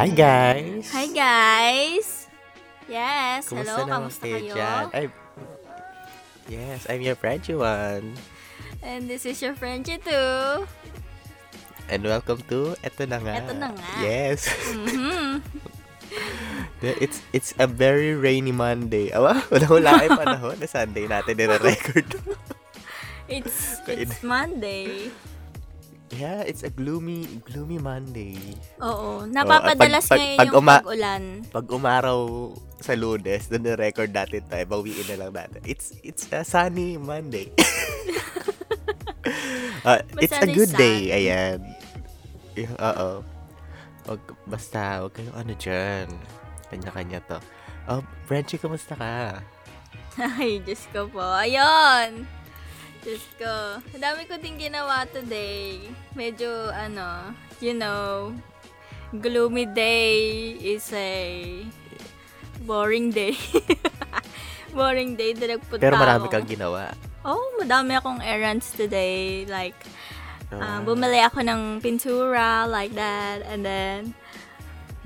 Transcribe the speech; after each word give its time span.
Hi 0.00 0.08
guys! 0.08 0.88
Hi 0.96 1.12
guys! 1.12 2.24
Yes, 2.88 3.52
Kumusta 3.52 3.84
hello, 3.84 3.84
kamusta 3.84 4.24
kayo 4.24 4.56
dyan? 4.56 4.84
Ay, 4.96 5.04
yes, 6.48 6.88
I'm 6.88 7.04
your 7.04 7.20
friend 7.20 7.44
Juan. 7.44 8.16
And 8.80 9.12
this 9.12 9.28
is 9.28 9.44
your 9.44 9.52
friend 9.52 9.84
too. 9.84 10.64
And 11.92 12.00
welcome 12.00 12.40
to 12.48 12.80
Eto 12.80 13.04
Na 13.04 13.20
Nga. 13.20 13.44
Eto 13.44 13.52
Na 13.52 13.76
Nga. 13.76 13.92
Yes. 14.00 14.48
Mhm. 14.72 15.44
it's 17.04 17.20
it's 17.36 17.52
a 17.60 17.68
very 17.68 18.16
rainy 18.16 18.56
Monday. 18.56 19.12
Awa, 19.12 19.44
wala-wala 19.52 20.00
ay 20.00 20.08
panahon 20.16 20.56
na 20.56 20.64
Sunday 20.64 21.12
natin 21.12 21.36
nire-record. 21.36 22.08
It's 23.28 23.84
it's 23.84 24.24
Monday. 24.24 25.12
Yeah, 26.12 26.42
it's 26.42 26.62
a 26.62 26.70
gloomy 26.70 27.26
gloomy 27.42 27.78
Monday. 27.78 28.36
Oo, 28.78 29.26
napapadalas 29.26 30.04
pag- 30.04 30.10
pag- 30.10 30.20
ngayon 30.20 30.36
pag 30.36 30.46
yung 30.46 30.56
uma- 30.58 30.80
pag-ulan. 30.80 31.22
Pag 31.48 31.66
umaraw 31.68 32.20
sa 32.78 32.94
lunes, 32.94 33.46
doon 33.46 33.64
na-record 33.66 34.08
natin 34.08 34.42
tayo. 34.46 34.64
Bawiin 34.66 35.06
na 35.06 35.16
lang 35.18 35.32
natin. 35.32 35.60
It's 35.64 35.92
it's 36.00 36.24
a 36.30 36.42
sunny 36.42 36.96
Monday. 36.96 37.52
Uh, 39.80 40.00
it's 40.18 40.32
a 40.32 40.44
good 40.44 40.72
may 40.76 40.80
day. 40.80 40.98
sun. 41.00 41.16
Ayan. 41.16 41.58
Oo. 42.78 43.08
Wag, 44.04 44.20
basta, 44.44 45.00
wag 45.00 45.12
kayong 45.12 45.36
ano 45.36 45.52
dyan. 45.56 46.06
Kanya-kanya 46.68 47.20
to. 47.24 47.38
Oh, 47.88 48.00
Frenchie, 48.24 48.60
kamusta 48.60 48.92
ka? 48.92 49.40
Ay, 50.36 50.60
Diyos 50.60 50.84
ko 50.90 51.08
po. 51.08 51.24
Ayun! 51.24 52.28
Diyos 53.00 53.24
ko. 53.40 53.80
Dami 53.96 54.28
ko 54.28 54.36
din 54.36 54.60
ginawa 54.60 55.08
today. 55.08 55.80
Medyo, 56.12 56.68
ano, 56.68 57.32
you 57.58 57.72
know, 57.72 58.32
gloomy 59.16 59.64
day 59.64 60.52
is 60.54 60.84
a 60.92 61.64
boring 62.62 63.08
day. 63.08 63.32
boring 64.76 65.16
day 65.16 65.32
na 65.32 65.56
nagpunta 65.56 65.80
Pero 65.80 65.96
marami 65.96 66.28
ako. 66.28 66.32
kang 66.32 66.46
ginawa. 66.46 66.92
Oh, 67.24 67.40
madami 67.56 67.96
akong 67.96 68.20
errands 68.20 68.68
today. 68.72 69.44
Like, 69.48 69.76
Ah. 70.50 70.58
uh, 70.58 70.78
bumili 70.82 71.22
ako 71.22 71.46
ng 71.46 71.78
pintura, 71.78 72.66
like 72.66 72.90
that. 72.98 73.46
And 73.46 73.62
then, 73.62 74.18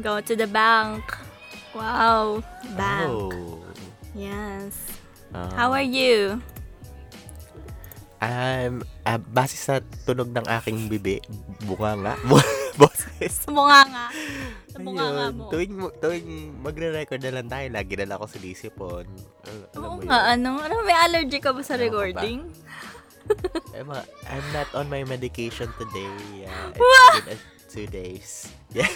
go 0.01 0.17
to 0.19 0.33
the 0.33 0.49
bank. 0.49 1.05
Wow, 1.77 2.41
bank. 2.75 3.13
Oh. 3.13 3.61
Yes. 4.17 4.73
Ah. 5.37 5.53
How 5.53 5.69
are 5.71 5.85
you? 5.85 6.41
Um, 8.25 8.81
ah, 9.05 9.21
base 9.21 9.53
sa 9.55 9.85
tunog 10.09 10.33
ng 10.33 10.49
aking 10.49 10.89
bibi, 10.89 11.21
bunga 11.63 11.93
nga. 11.95 12.15
Boses. 12.81 13.45
Bunga 13.45 13.85
nga. 13.85 14.07
Bunga 14.75 15.07
nga 15.07 15.27
Ayun, 15.29 15.37
mo. 15.37 15.53
tuwing, 15.53 15.73
tuwing 16.01 16.29
magre-record 16.59 17.21
na 17.21 17.37
lang 17.37 17.47
tayo, 17.47 17.67
lagi 17.69 17.95
na 17.95 18.07
lang 18.09 18.19
ako. 18.19 18.27
Al- 18.35 19.69
alam 19.77 19.85
Oo 19.85 19.97
mo 20.01 20.09
nga, 20.09 20.21
ano? 20.33 20.51
Ano, 20.57 20.75
may 20.83 20.97
allergy 20.97 21.39
ka 21.39 21.53
ba 21.53 21.61
sa 21.61 21.77
Ano 21.77 21.85
ka 21.85 21.93
ba? 21.93 22.01
recording? 22.01 22.41
Eh, 23.73 23.85
mga, 23.85 24.03
I'm 24.27 24.49
not 24.51 24.69
on 24.73 24.89
my 24.89 25.05
medication 25.05 25.69
today. 25.77 26.13
Yeah, 26.35 26.73
it's 26.73 26.81
been 27.21 27.29
a 27.29 27.37
two 27.69 27.87
days. 27.87 28.49
Yeah. 28.75 28.91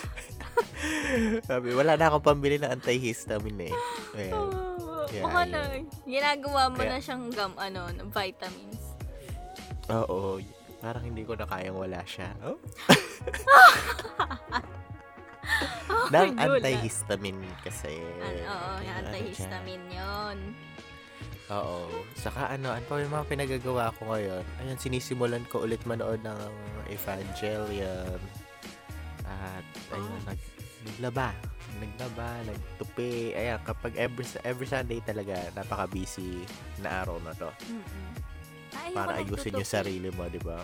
Sabi, 1.46 1.70
wala 1.70 1.94
na 1.94 2.10
akong 2.10 2.34
pambili 2.34 2.58
ng 2.58 2.66
antihistamine 2.66 3.70
eh. 3.70 3.74
Ayan. 4.18 4.34
Yeah, 5.08 5.22
baka 5.22 5.40
yun. 5.40 5.48
na, 5.48 5.60
ginagawa 6.02 6.62
mo 6.66 6.82
Kaya- 6.82 6.90
na 6.90 6.98
siyang 6.98 7.30
gum, 7.30 7.54
ano, 7.54 7.80
vitamins. 8.10 8.87
Oo. 9.92 10.38
Parang 10.78 11.02
hindi 11.02 11.26
ko 11.26 11.34
na 11.34 11.48
kayang 11.48 11.74
wala 11.74 12.00
siya. 12.06 12.30
Oh? 12.44 12.56
ng 16.08 16.30
Gulat. 16.36 16.62
antihistamine 16.62 17.44
kasi. 17.64 17.92
An- 18.20 18.46
oo, 18.46 18.70
yung 18.84 18.96
Ano 18.96 19.08
antihistamine 19.10 19.86
yun. 19.90 20.38
Oo. 21.48 22.04
Saka 22.12 22.52
ano, 22.52 22.72
ano 22.72 22.84
pa 22.84 23.00
yung 23.00 23.12
mga 23.12 23.26
pinagagawa 23.28 23.92
ko 23.96 24.12
ngayon? 24.12 24.44
Ayun, 24.60 24.78
sinisimulan 24.78 25.44
ko 25.48 25.64
ulit 25.64 25.80
manood 25.88 26.20
ng 26.20 26.38
Evangelion. 26.92 28.20
At, 29.24 29.64
ayun, 29.92 30.20
nag, 30.28 30.40
naglaba. 30.84 31.32
Naglaba, 31.78 32.28
nagtupi. 32.44 33.32
Ayan, 33.32 33.60
kapag 33.64 33.96
every, 33.96 34.24
every 34.44 34.68
Sunday 34.68 35.00
talaga, 35.00 35.48
napaka-busy 35.56 36.44
na 36.84 37.04
araw 37.04 37.16
na 37.24 37.32
to. 37.32 37.48
Mm-mm. 37.68 38.17
Ay, 38.74 38.92
para 38.92 39.20
ayusin 39.20 39.56
yung 39.56 39.68
sarili 39.68 40.08
mo, 40.12 40.28
di 40.28 40.40
ba? 40.40 40.60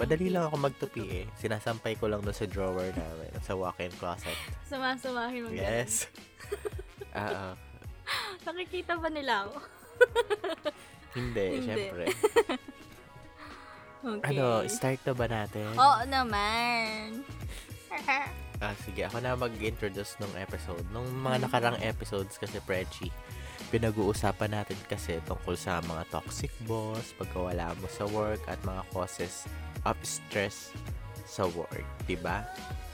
Madali 0.00 0.32
lang 0.32 0.48
ako 0.48 0.56
magtupi 0.56 1.04
eh. 1.22 1.24
Sinasampay 1.36 2.00
ko 2.00 2.08
lang 2.08 2.24
doon 2.24 2.34
sa 2.34 2.48
drawer 2.48 2.90
namin, 2.96 3.30
sa 3.44 3.52
walk-in 3.54 3.92
closet. 4.00 4.34
Sumasamahin 4.66 5.46
mo. 5.46 5.48
Yes. 5.52 6.08
Oo. 7.22 7.48
Nakikita 8.42 8.96
ba 8.98 9.08
nila 9.12 9.46
ako? 9.46 9.56
Hindi, 11.18 11.46
Hindi. 11.60 11.66
syempre. 11.68 12.04
Okay. 14.02 14.34
Ano, 14.34 14.66
start 14.66 14.98
na 15.06 15.14
ba 15.14 15.26
natin? 15.30 15.78
Oo 15.78 16.02
naman. 16.10 17.22
Ah, 18.58 18.74
sige, 18.82 19.06
ako 19.06 19.22
na 19.22 19.38
mag-introduce 19.38 20.18
ng 20.18 20.42
episode. 20.42 20.82
Nung 20.90 21.06
mga 21.22 21.46
nakarang 21.46 21.78
episodes 21.78 22.34
kasi, 22.34 22.58
Frenchie, 22.66 23.14
pinag-uusapan 23.72 24.52
natin 24.52 24.76
kasi 24.84 25.16
tungkol 25.24 25.56
sa 25.56 25.80
mga 25.80 26.04
toxic 26.12 26.52
boss, 26.68 27.16
pagkawala 27.16 27.72
mo 27.80 27.88
sa 27.88 28.04
work, 28.12 28.44
at 28.44 28.60
mga 28.60 28.84
causes 28.92 29.48
of 29.88 29.96
stress 30.04 30.76
sa 31.24 31.48
work, 31.48 31.86
di 32.04 32.20
ba? 32.20 32.44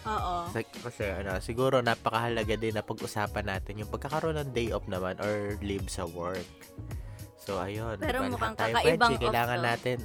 Oo. 0.07 0.47
Sa- 0.55 0.63
Kasi 0.87 1.11
ano, 1.11 1.43
siguro 1.43 1.83
napakahalaga 1.83 2.55
din 2.55 2.79
na 2.79 2.87
pag-usapan 2.87 3.51
natin 3.51 3.83
yung 3.83 3.91
pagkakaroon 3.91 4.39
ng 4.39 4.51
day 4.55 4.71
off 4.71 4.87
naman 4.87 5.19
or 5.19 5.59
leave 5.59 5.91
sa 5.91 6.07
work. 6.07 6.47
So, 7.43 7.59
ayun. 7.59 7.99
Pero 7.99 8.23
diba, 8.23 8.39
mukhang 8.39 8.55
tayo, 8.55 8.73
kakaibang 8.79 9.19
Frenchie, 9.19 9.23
kailangan 9.27 9.59
off 9.59 9.67
natin, 9.67 9.99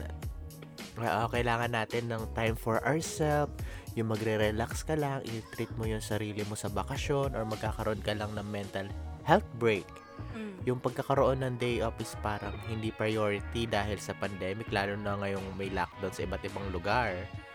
Oo, 0.93 1.25
kailangan 1.25 1.73
natin 1.73 2.05
ng 2.05 2.21
time 2.37 2.53
for 2.53 2.77
ourselves, 2.85 3.49
yung 3.97 4.13
magre-relax 4.13 4.85
ka 4.85 4.93
lang, 4.93 5.25
i-treat 5.25 5.69
mo 5.73 5.89
yung 5.89 6.01
sarili 6.01 6.45
mo 6.45 6.53
sa 6.53 6.69
bakasyon 6.69 7.33
or 7.33 7.45
magkakaroon 7.49 8.01
ka 8.05 8.13
lang 8.13 8.29
ng 8.37 8.45
mental 8.45 8.85
health 9.25 9.47
break. 9.57 9.85
Mm. 10.33 10.57
Yung 10.65 10.79
pagkakaroon 10.81 11.45
ng 11.45 11.55
day 11.61 11.83
off 11.85 11.97
is 12.01 12.17
parang 12.25 12.53
hindi 12.65 12.89
priority 12.89 13.69
dahil 13.69 14.01
sa 14.01 14.17
pandemic, 14.17 14.69
lalo 14.73 14.97
na 14.97 15.19
ngayong 15.21 15.45
may 15.59 15.69
lockdown 15.69 16.13
sa 16.13 16.25
iba't 16.25 16.43
ibang 16.47 16.67
lugar. 16.73 17.13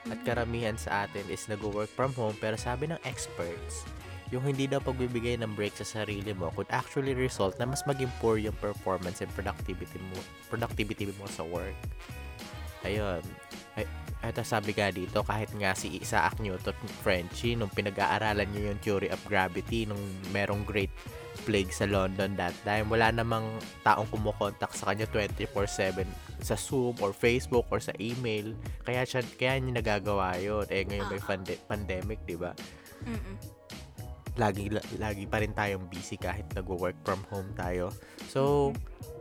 At 0.09 0.19
karamihan 0.23 0.79
sa 0.79 1.05
atin 1.05 1.27
is 1.29 1.45
nag-work 1.51 1.91
from 1.91 2.15
home 2.15 2.37
pero 2.39 2.55
sabi 2.55 2.89
ng 2.89 3.01
experts, 3.03 3.85
yung 4.29 4.45
hindi 4.45 4.69
daw 4.69 4.81
pagbibigay 4.85 5.41
ng 5.41 5.57
break 5.57 5.73
sa 5.81 5.89
sarili 5.89 6.37
mo 6.37 6.53
could 6.53 6.69
actually 6.69 7.17
result 7.17 7.57
na 7.57 7.65
mas 7.65 7.81
maging 7.89 8.13
poor 8.21 8.37
yung 8.37 8.57
performance 8.61 9.25
and 9.25 9.33
productivity 9.33 9.97
mo, 10.13 10.21
productivity 10.53 11.09
mo 11.17 11.25
sa 11.27 11.43
work. 11.49 11.77
Ayun. 12.85 13.25
Ay, 13.75 13.89
eto 14.23 14.45
sabi 14.45 14.77
nga 14.77 14.93
dito, 14.93 15.25
kahit 15.25 15.51
nga 15.57 15.73
si 15.73 15.99
Isaac 15.99 16.39
Newton, 16.39 16.77
Frenchie, 17.01 17.57
nung 17.57 17.73
pinag-aaralan 17.73 18.47
niya 18.53 18.71
yung 18.71 18.81
theory 18.85 19.09
of 19.09 19.21
gravity, 19.27 19.89
nung 19.89 20.01
merong 20.31 20.63
great 20.63 20.93
plague 21.49 21.73
sa 21.73 21.89
London 21.89 22.37
that 22.37 22.53
time, 22.69 22.93
wala 22.93 23.09
namang 23.09 23.49
taong 23.81 24.05
kumukontak 24.13 24.69
sa 24.77 24.93
kanya 24.93 25.09
24-7 25.09 26.05
sa 26.45 26.53
Zoom 26.61 26.93
or 27.01 27.17
Facebook 27.17 27.65
or 27.73 27.81
sa 27.81 27.97
email. 27.97 28.53
Kaya 28.85 29.09
siya, 29.09 29.25
kaya 29.25 29.57
niya 29.57 29.81
nagagawa 29.81 30.37
yun. 30.37 30.69
Eh, 30.69 30.85
ngayon 30.85 31.09
may 31.09 31.23
pande- 31.25 31.65
pandemic, 31.65 32.21
di 32.29 32.37
ba? 32.37 32.53
Lagi, 34.37 34.69
lagi 35.01 35.25
pa 35.25 35.41
rin 35.41 35.57
tayong 35.57 35.89
busy 35.89 36.21
kahit 36.21 36.45
nag-work 36.53 36.95
from 37.03 37.25
home 37.33 37.49
tayo. 37.57 37.91
So, 38.29 38.71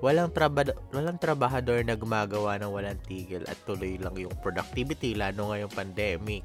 walang, 0.03 0.35
traba- 0.35 0.77
walang 0.91 1.17
trabahador 1.17 1.81
na 1.87 1.95
gumagawa 1.95 2.59
ng 2.59 2.69
walang 2.69 2.99
tigil 3.07 3.47
at 3.47 3.57
tuloy 3.63 3.95
lang 3.97 4.13
yung 4.19 4.35
productivity, 4.43 5.15
lalo 5.15 5.55
ngayong 5.55 5.73
pandemic. 5.73 6.43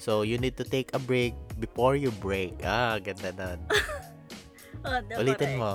So, 0.00 0.22
you 0.22 0.38
need 0.38 0.54
to 0.56 0.64
take 0.64 0.94
a 0.94 1.02
break 1.02 1.34
before 1.58 1.98
you 1.98 2.14
break. 2.22 2.62
Ah, 2.62 2.96
ganda 3.02 3.34
nun. 3.34 3.60
Oh, 4.90 5.02
the 5.02 5.14
Ulitin 5.18 5.58
correct. 5.58 5.58
mo. 5.58 5.72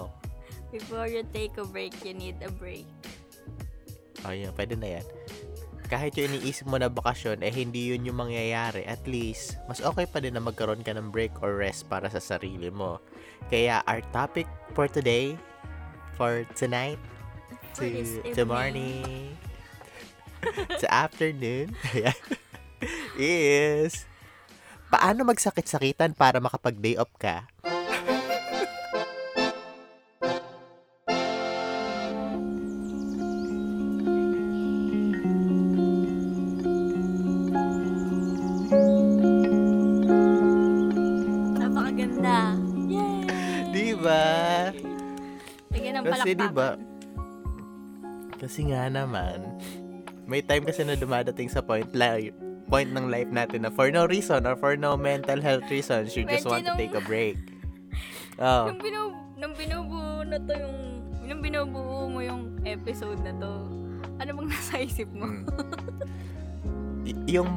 Before 0.71 1.03
you 1.03 1.27
take 1.35 1.59
a 1.59 1.67
break, 1.67 1.91
you 2.07 2.15
need 2.15 2.39
a 2.39 2.47
break. 2.47 2.87
Ayun, 4.23 4.55
pwede 4.55 4.79
na 4.79 4.99
yan. 4.99 5.05
Kahit 5.91 6.15
yung 6.15 6.31
iniisip 6.31 6.71
mo 6.71 6.79
na 6.79 6.87
bakasyon, 6.87 7.43
eh 7.43 7.51
hindi 7.51 7.91
yun 7.91 8.07
yung 8.07 8.23
mangyayari. 8.23 8.87
At 8.87 9.03
least, 9.03 9.59
mas 9.67 9.83
okay 9.83 10.07
pa 10.07 10.23
din 10.23 10.31
na 10.31 10.39
magkaroon 10.39 10.79
ka 10.79 10.95
ng 10.95 11.11
break 11.11 11.43
or 11.43 11.59
rest 11.59 11.91
para 11.91 12.07
sa 12.07 12.23
sarili 12.23 12.71
mo. 12.71 13.03
Kaya 13.51 13.83
our 13.83 13.99
topic 14.15 14.47
for 14.71 14.87
today, 14.87 15.35
for 16.15 16.47
tonight, 16.55 17.01
to, 17.75 17.83
evening. 17.83 18.47
morning, 18.47 19.35
to 20.79 20.87
afternoon, 20.87 21.75
is, 23.19 24.07
paano 24.87 25.27
magsakit-sakitan 25.27 26.15
para 26.15 26.39
makapag-day 26.39 26.95
off 26.95 27.11
ka? 27.19 27.43
Kasi 46.21 46.31
di 46.31 46.47
ba, 46.47 46.77
kasi 48.37 48.59
nga 48.67 48.85
naman, 48.87 49.41
may 50.23 50.39
time 50.39 50.63
kasi 50.63 50.81
na 50.81 50.93
dumadating 50.93 51.45
sa 51.45 51.59
point 51.59 51.89
life, 51.91 52.33
point 52.65 52.87
ng 52.87 53.07
life 53.07 53.27
natin 53.27 53.65
na 53.65 53.69
for 53.69 53.89
no 53.89 54.05
reason 54.05 54.41
or 54.43 54.55
for 54.55 54.73
no 54.75 54.93
mental 54.93 55.37
health 55.37 55.65
reasons, 55.67 56.13
you 56.13 56.23
just 56.23 56.45
Medyo 56.45 56.51
want 56.51 56.63
to 56.63 56.69
nung- 56.69 56.79
take 56.79 56.93
a 56.93 57.03
break. 57.03 57.37
Oh, 58.37 58.65
Nung, 58.65 58.81
binu- 58.81 59.13
nung 59.35 59.53
binubuo 59.53 60.23
na 60.23 60.39
to 60.39 60.53
yung, 60.55 60.77
nung 61.21 61.41
binubuo 61.41 62.09
mo 62.09 62.19
yung 62.19 62.57
episode 62.63 63.21
na 63.21 63.29
to, 63.31 63.51
ano 64.17 64.29
bang 64.33 64.49
nasa 64.51 64.81
isip 64.81 65.05
mo? 65.11 65.29
mm. 65.29 65.45
Y- 67.03 67.37
yung, 67.37 67.49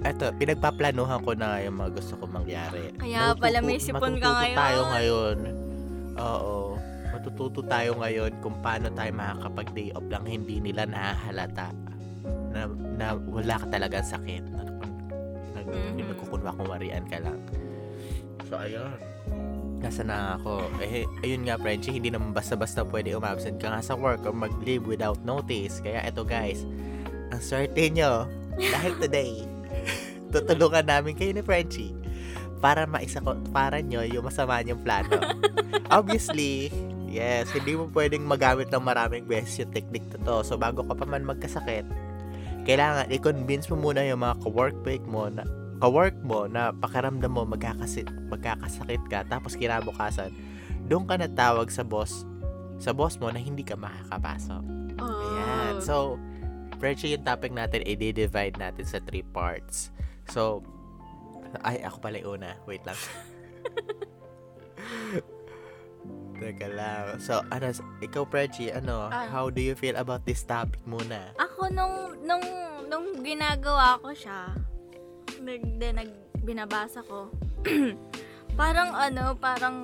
eto, 0.00 0.32
pinagpaplanuhan 0.32 1.20
ko 1.20 1.32
na 1.32 1.60
yung 1.60 1.76
mga 1.76 1.92
gusto 1.92 2.16
kong 2.16 2.32
mangyari. 2.34 2.88
Kaya 2.96 3.32
pala 3.34 3.60
may 3.60 3.76
sipon 3.76 4.16
ka 4.16 4.22
matututo 4.22 4.32
ngayon. 4.38 4.56
tayo 4.56 4.80
ngayon. 4.86 5.36
Oo. 6.16 6.56
Matututo 7.18 7.66
tayo 7.66 7.98
ngayon 7.98 8.30
kung 8.38 8.54
paano 8.62 8.94
tayo 8.94 9.10
makakapag-day 9.10 9.90
off 9.98 10.06
lang 10.06 10.22
hindi 10.22 10.62
nila 10.62 10.86
nahahalata 10.86 11.74
na, 12.54 12.70
na 12.94 13.06
wala 13.18 13.58
ka 13.58 13.66
talagang 13.66 14.06
sakit. 14.06 14.46
Na, 14.54 14.62
na, 14.62 14.88
Mhm. 15.68 16.00
Yung 16.00 16.08
nagkukunwa-kunwarian 16.14 17.04
ka 17.10 17.18
lang. 17.20 17.38
So, 18.48 18.56
ayun. 18.56 18.96
Nasa 19.78 20.02
na 20.02 20.40
ako. 20.40 20.66
Eh, 20.82 21.04
ayun 21.22 21.46
nga, 21.46 21.60
Frenchie, 21.60 21.94
hindi 21.94 22.10
naman 22.10 22.34
basta-basta 22.34 22.82
pwede 22.88 23.14
umabsent 23.14 23.60
ka 23.62 23.70
nga 23.70 23.82
sa 23.84 23.94
work 23.94 24.24
or 24.26 24.34
mag-leave 24.34 24.82
without 24.88 25.20
notice. 25.22 25.78
Kaya 25.78 26.02
eto 26.02 26.26
guys, 26.26 26.64
ang 27.30 27.42
swerte 27.42 27.92
nyo, 27.92 28.26
dahil 28.58 28.96
today, 28.98 29.46
tutulungan 30.34 30.88
namin 30.88 31.14
kayo 31.14 31.30
ni 31.36 31.44
Frenchie 31.44 31.94
para 32.58 32.90
maisa 32.90 33.22
ko, 33.22 33.38
para 33.54 33.78
nyo 33.78 34.02
yung 34.02 34.26
masama 34.26 34.58
niyong 34.64 34.82
plano. 34.82 35.14
Obviously, 35.94 36.74
yes, 37.08 37.48
hindi 37.56 37.74
mo 37.74 37.88
pwedeng 37.90 38.28
magamit 38.28 38.68
ng 38.68 38.84
maraming 38.84 39.24
beses 39.24 39.64
yung 39.64 39.72
technique 39.72 40.06
na 40.14 40.20
to. 40.22 40.44
So, 40.44 40.60
bago 40.60 40.84
ka 40.84 40.94
pa 40.94 41.08
man 41.08 41.24
magkasakit, 41.24 41.88
kailangan 42.68 43.08
i-convince 43.08 43.72
mo 43.72 43.80
muna 43.80 44.04
yung 44.04 44.20
mga 44.20 44.44
ka-workmate 44.44 45.06
mo 45.08 45.32
na 45.32 45.48
ka-work 45.78 46.18
mo 46.20 46.44
na 46.44 46.74
pakiramdam 46.74 47.32
mo 47.32 47.48
magkakasit, 47.48 48.10
magkakasakit 48.28 49.02
ka 49.08 49.24
tapos 49.24 49.54
kinabukasan 49.54 50.34
doon 50.90 51.06
ka 51.06 51.14
natawag 51.16 51.70
sa 51.70 51.86
boss 51.86 52.26
sa 52.78 52.94
boss 52.94 53.18
mo 53.18 53.26
na 53.30 53.42
hindi 53.42 53.66
ka 53.66 53.74
makakapasok. 53.74 54.62
Oh. 55.02 55.06
Ayan. 55.06 55.82
So, 55.82 56.14
Frenchie, 56.78 57.10
yung 57.10 57.26
topic 57.26 57.50
natin, 57.50 57.82
i-divide 57.82 58.54
natin 58.54 58.86
sa 58.86 59.02
three 59.02 59.26
parts. 59.26 59.90
So, 60.30 60.62
ay, 61.66 61.82
ako 61.82 61.98
pala 61.98 62.22
yung 62.22 62.38
una. 62.38 62.54
Wait 62.70 62.86
lang. 62.86 62.94
Teka 66.38 66.70
lang. 66.70 67.18
So, 67.18 67.42
ano, 67.50 67.74
ikaw, 67.98 68.22
Frenchie, 68.30 68.70
ano, 68.70 69.10
Ah. 69.10 69.26
how 69.26 69.50
do 69.50 69.58
you 69.58 69.74
feel 69.74 69.98
about 69.98 70.22
this 70.22 70.46
topic 70.46 70.78
muna? 70.86 71.34
Ako 71.34 71.66
nung 71.68 72.14
nung 72.22 72.44
nung 72.86 73.20
ginagawa 73.20 73.98
ko 73.98 74.14
siya, 74.14 74.54
nag, 75.42 75.62
de, 75.82 75.88
nag 75.92 76.10
binabasa 76.46 77.02
ko. 77.02 77.28
parang 78.60 78.94
ano, 78.94 79.34
parang 79.34 79.76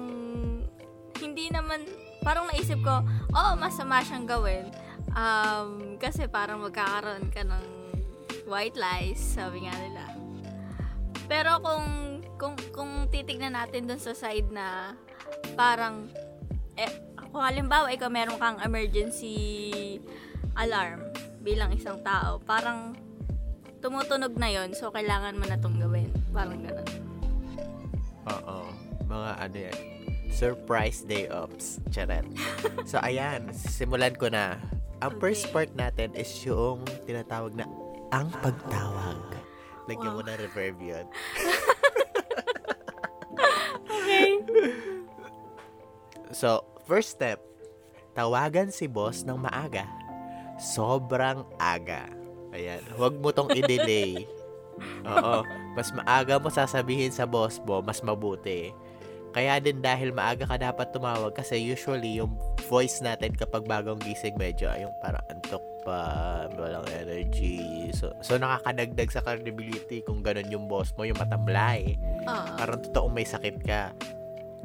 hindi 1.19 1.51
naman 1.51 1.83
parang 2.23 2.49
naisip 2.49 2.81
ko, 2.81 3.03
oh, 3.35 3.53
masama 3.59 4.00
siyang 4.00 4.25
gawin. 4.25 4.71
Um, 5.15 5.95
kasi 6.00 6.27
parang 6.27 6.62
magkakaroon 6.62 7.29
ka 7.31 7.45
ng 7.45 7.65
white 8.47 8.75
lies, 8.75 9.21
sabi 9.21 9.67
nga 9.67 9.75
nila. 9.77 10.05
Pero 11.27 11.59
kung 11.61 11.87
kung 12.35 12.55
kung 12.73 12.93
titignan 13.11 13.55
natin 13.55 13.87
dun 13.87 14.00
sa 14.00 14.12
side 14.12 14.49
na 14.50 14.97
parang 15.55 16.09
eh, 16.75 16.91
kung 17.31 17.43
halimbawa 17.43 17.91
ikaw 17.91 18.11
meron 18.11 18.38
kang 18.38 18.59
emergency 18.62 19.37
alarm 20.55 21.03
bilang 21.43 21.75
isang 21.75 21.99
tao, 22.00 22.38
parang 22.41 22.94
tumutunog 23.82 24.32
na 24.38 24.49
yon 24.49 24.73
so 24.73 24.88
kailangan 24.88 25.37
mo 25.37 25.44
na 25.44 25.59
itong 25.59 25.76
gawin. 25.76 26.09
Parang 26.32 26.56
ganun. 26.62 26.88
Oo. 28.31 28.59
Mga 29.05 29.31
ano 29.37 29.56
yan. 29.61 29.79
Surprise 30.32 31.05
day 31.05 31.29
offs. 31.29 31.79
Charet. 31.93 32.25
so, 32.91 32.97
ayan. 33.05 33.53
Simulan 33.53 34.17
ko 34.17 34.32
na. 34.32 34.56
Ang 35.05 35.21
first 35.21 35.47
Okay. 35.47 35.53
part 35.53 35.71
natin 35.76 36.17
is 36.17 36.32
yung 36.43 36.81
tinatawag 37.05 37.53
na 37.53 37.69
ang 38.09 38.32
pagtawag. 38.41 39.21
Lagyan 39.85 40.17
mo 40.17 40.23
Wow. 40.25 40.29
na 40.32 40.35
reverb 40.41 40.79
yun. 40.81 41.06
Okay. 43.85 44.37
So, 46.35 46.67
first 46.91 47.15
step. 47.15 47.39
Tawagan 48.19 48.75
si 48.75 48.91
boss 48.91 49.23
ng 49.23 49.39
maaga. 49.39 49.87
Sobrang 50.59 51.47
aga. 51.63 52.11
Ayan. 52.51 52.83
Huwag 52.99 53.19
mo 53.19 53.31
tong 53.31 53.51
i-delay. 53.55 54.27
Oo. 55.11 55.47
Mas 55.79 55.95
maaga 55.95 56.39
mo 56.43 56.51
sasabihin 56.51 57.15
sa 57.15 57.27
boss 57.27 57.63
mo, 57.63 57.79
mas 57.83 58.03
mabuti. 58.03 58.75
Kaya 59.35 59.59
din 59.59 59.83
dahil 59.83 60.15
maaga 60.15 60.47
ka 60.47 60.55
dapat 60.55 60.95
tumawag 60.95 61.35
kasi 61.35 61.59
usually 61.59 62.23
yung 62.23 62.39
voice 62.71 63.03
natin 63.03 63.35
kapag 63.35 63.67
bagong 63.67 63.99
gising 63.99 64.39
medyo 64.39 64.71
yung 64.79 64.95
parang 65.03 65.27
antok 65.27 65.63
pa, 65.83 66.47
walang 66.55 66.87
energy. 66.95 67.91
So, 67.91 68.15
so 68.23 68.39
nakakadagdag 68.39 69.11
sa 69.11 69.27
credibility 69.27 70.07
kung 70.07 70.23
ganun 70.23 70.55
yung 70.55 70.71
boss 70.71 70.95
mo, 70.95 71.03
yung 71.03 71.19
matamlay. 71.19 71.99
Oo. 72.31 72.55
Parang 72.55 72.79
totoong 72.79 73.11
may 73.11 73.27
sakit 73.27 73.59
ka. 73.67 73.91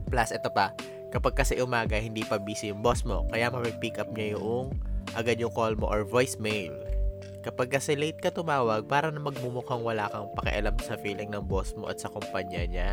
Plus, 0.05 0.29
ito 0.29 0.49
pa, 0.53 0.77
kapag 1.09 1.33
kasi 1.37 1.57
umaga, 1.57 1.97
hindi 1.97 2.21
pa 2.21 2.37
busy 2.37 2.69
yung 2.69 2.85
boss 2.85 3.01
mo, 3.05 3.25
kaya 3.33 3.49
ma-pick 3.49 3.97
up 3.97 4.09
niya 4.13 4.37
yung 4.37 4.73
agad 5.17 5.41
yung 5.41 5.53
call 5.53 5.73
mo 5.73 5.89
or 5.89 6.05
voicemail. 6.05 6.73
Kapag 7.39 7.71
kasi 7.71 7.95
late 7.95 8.19
ka 8.19 8.29
tumawag, 8.29 8.85
parang 8.85 9.15
na 9.15 9.23
magmumukhang 9.23 9.81
wala 9.81 10.11
kang 10.11 10.29
pakialam 10.35 10.75
sa 10.83 10.99
feeling 10.99 11.31
ng 11.31 11.47
boss 11.47 11.73
mo 11.73 11.87
at 11.87 11.97
sa 11.97 12.11
kumpanya 12.11 12.61
niya. 12.67 12.91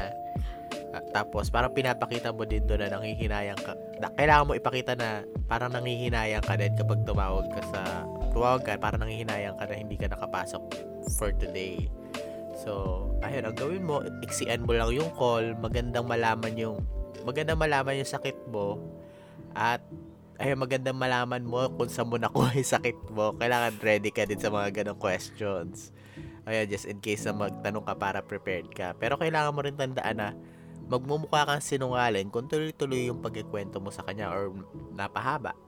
At 0.94 1.04
tapos, 1.12 1.50
parang 1.50 1.74
pinapakita 1.74 2.30
mo 2.32 2.46
din 2.46 2.64
doon 2.64 2.86
na 2.86 2.94
nanghihinayang 2.94 3.58
ka. 3.60 3.74
Na, 4.00 4.08
kailangan 4.14 4.46
mo 4.48 4.52
ipakita 4.54 4.94
na 4.94 5.26
parang 5.50 5.74
nanghihinayang 5.74 6.46
ka 6.46 6.54
din 6.56 6.72
kapag 6.78 7.04
tumawag 7.04 7.46
ka 7.52 7.62
sa 7.74 8.06
tumawag 8.32 8.62
ka, 8.64 8.78
parang 8.78 9.02
nanghihinayang 9.02 9.58
ka 9.58 9.66
na 9.66 9.76
hindi 9.76 9.98
ka 9.98 10.08
nakapasok 10.08 10.62
for 11.18 11.34
today. 11.36 11.90
So, 12.56 13.02
ayun, 13.20 13.50
ang 13.50 13.56
gawin 13.58 13.84
mo, 13.84 14.00
iksian 14.24 14.64
mo 14.64 14.72
lang 14.72 14.94
yung 14.94 15.12
call, 15.18 15.52
magandang 15.58 16.08
malaman 16.08 16.54
yung 16.56 16.80
magandang 17.24 17.60
malaman 17.60 18.02
yung 18.02 18.08
sakit 18.08 18.36
mo 18.50 18.80
at 19.56 19.80
ayun, 20.36 20.60
magandang 20.60 20.96
malaman 20.96 21.42
mo 21.44 21.68
kung 21.76 21.88
saan 21.88 22.12
mo 22.12 22.20
nakuha 22.20 22.52
yung 22.56 22.72
sakit 22.76 22.98
mo. 23.12 23.32
Kailangan 23.36 23.80
ready 23.80 24.12
ka 24.12 24.28
din 24.28 24.40
sa 24.40 24.52
mga 24.52 24.82
ganong 24.82 25.00
questions. 25.00 25.92
Ayun, 26.46 26.66
just 26.68 26.86
in 26.86 27.00
case 27.00 27.24
na 27.26 27.34
magtanong 27.34 27.84
ka 27.84 27.94
para 27.96 28.20
prepared 28.22 28.68
ka. 28.70 28.92
Pero 29.00 29.16
kailangan 29.16 29.54
mo 29.56 29.60
rin 29.64 29.74
tandaan 29.74 30.16
na 30.20 30.28
magmumukha 30.86 31.42
kang 31.50 31.58
sinungaling 31.58 32.30
kung 32.30 32.46
tuloy-tuloy 32.46 33.10
yung 33.10 33.18
pagkikwento 33.18 33.82
mo 33.82 33.90
sa 33.90 34.06
kanya 34.06 34.30
or 34.30 34.54
napahaba. 34.94 35.58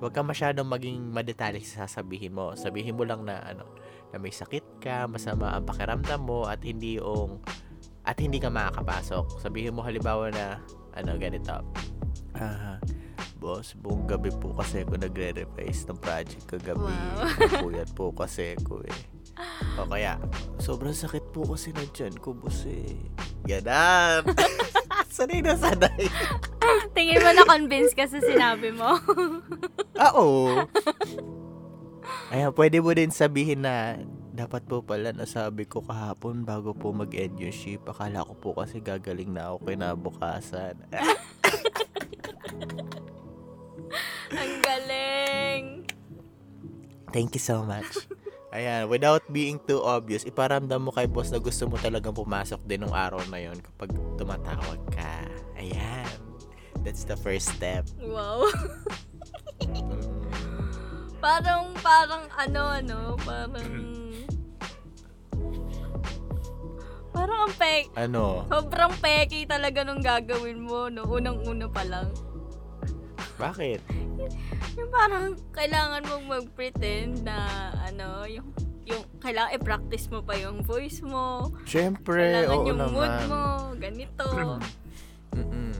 Huwag 0.00 0.16
ka 0.16 0.24
masyadong 0.24 0.64
maging 0.64 1.12
madetalye 1.12 1.60
sa 1.60 1.84
sasabihin 1.84 2.32
mo. 2.32 2.56
Sabihin 2.56 2.96
mo 2.96 3.04
lang 3.04 3.28
na 3.28 3.44
ano, 3.44 3.68
na 4.10 4.16
may 4.16 4.32
sakit 4.32 4.80
ka, 4.80 5.04
masama 5.04 5.52
ang 5.52 5.68
pakiramdam 5.68 6.24
mo 6.24 6.48
at 6.48 6.64
hindi 6.64 6.96
yung 6.96 7.44
at 8.02 8.16
hindi 8.18 8.40
ka 8.40 8.48
makakapasok. 8.48 9.38
Sabihin 9.44 9.76
mo 9.76 9.84
halimbawa 9.84 10.32
na 10.32 10.58
ano 10.96 11.16
ganito. 11.16 11.56
Ah, 12.36 12.80
boss, 13.36 13.76
buong 13.76 14.08
gabi 14.08 14.30
po 14.32 14.54
kasi 14.56 14.86
ako 14.86 14.96
nagre-revise 15.00 15.88
ng 15.90 15.98
project 16.00 16.44
kagabi. 16.48 16.88
Wow. 16.88 17.28
Napuyat 17.38 17.90
po 17.92 18.14
kasi 18.14 18.56
ako 18.56 18.84
eh. 18.86 18.98
O 19.80 19.88
kaya, 19.88 20.20
sobrang 20.60 20.94
sakit 20.94 21.32
po 21.32 21.44
kasi 21.48 21.72
ng 21.72 21.90
tiyan 21.92 22.16
ko, 22.20 22.36
boss 22.36 22.64
eh. 22.68 22.96
Ganan! 23.44 24.28
sanay 25.12 25.44
na 25.44 25.54
sanay. 25.54 26.08
Tingin 26.96 27.20
mo 27.20 27.30
na-convince 27.36 27.92
ka 27.92 28.08
sa 28.08 28.18
sinabi 28.18 28.72
mo. 28.72 28.96
Ah, 30.00 30.16
Oo. 30.16 30.64
Ayan, 32.32 32.52
pwede 32.56 32.80
mo 32.80 32.96
din 32.96 33.12
sabihin 33.12 33.60
na 33.68 34.00
dapat 34.32 34.64
po 34.64 34.80
pala 34.80 35.12
nasabi 35.12 35.68
ko 35.68 35.84
kahapon 35.84 36.48
bago 36.48 36.72
po 36.72 36.88
mag-end 36.96 37.36
yung 37.36 37.52
shift. 37.52 37.84
Akala 37.84 38.24
ko 38.24 38.32
po 38.32 38.56
kasi 38.56 38.80
gagaling 38.80 39.28
na 39.28 39.52
ako 39.52 39.68
kinabukasan. 39.68 40.80
Ang 44.32 44.54
galing. 44.64 45.84
Thank 47.12 47.36
you 47.36 47.42
so 47.44 47.60
much. 47.60 48.08
Ayan, 48.52 48.88
without 48.88 49.24
being 49.28 49.60
too 49.64 49.80
obvious, 49.84 50.24
iparamdam 50.24 50.80
mo 50.80 50.92
kay 50.92 51.08
boss 51.08 51.32
na 51.32 51.40
gusto 51.40 51.68
mo 51.68 51.76
talagang 51.76 52.16
pumasok 52.16 52.60
din 52.64 52.84
ng 52.84 52.92
araw 52.92 53.20
na 53.28 53.40
yon 53.40 53.56
kapag 53.60 53.92
tumatawag 54.16 54.80
ka. 54.92 55.28
Ayan. 55.60 56.08
That's 56.80 57.04
the 57.04 57.16
first 57.16 57.52
step. 57.52 57.84
Wow. 58.00 58.48
Mm. 59.60 60.08
Parang, 61.22 61.70
parang 61.78 62.26
ano, 62.34 62.62
ano, 62.66 62.98
parang... 63.22 63.70
Parang 67.32 67.48
ang 67.48 67.56
pek. 67.56 67.84
Ano? 67.96 68.44
Sobrang 68.44 68.92
peki 69.00 69.48
talaga 69.48 69.80
nung 69.88 70.04
gagawin 70.04 70.60
mo, 70.60 70.92
no? 70.92 71.08
Unang-una 71.08 71.64
pa 71.64 71.80
lang. 71.88 72.12
Bakit? 73.40 73.80
parang 74.92 75.32
kailangan 75.56 76.04
mong 76.04 76.24
mag-pretend 76.28 77.24
na 77.24 77.48
ano, 77.80 78.28
yung 78.28 78.52
yung 78.84 79.00
kailangan 79.16 79.56
i-practice 79.56 80.12
mo 80.12 80.20
pa 80.20 80.36
yung 80.36 80.60
voice 80.60 81.00
mo. 81.00 81.48
Siyempre, 81.64 82.28
Kailangan 82.28 82.52
oo 82.52 82.66
yung 82.68 82.80
naman. 82.82 82.92
mood 82.92 83.16
mo, 83.32 83.42
ganito. 83.80 84.24
Mm-mm. 85.32 85.72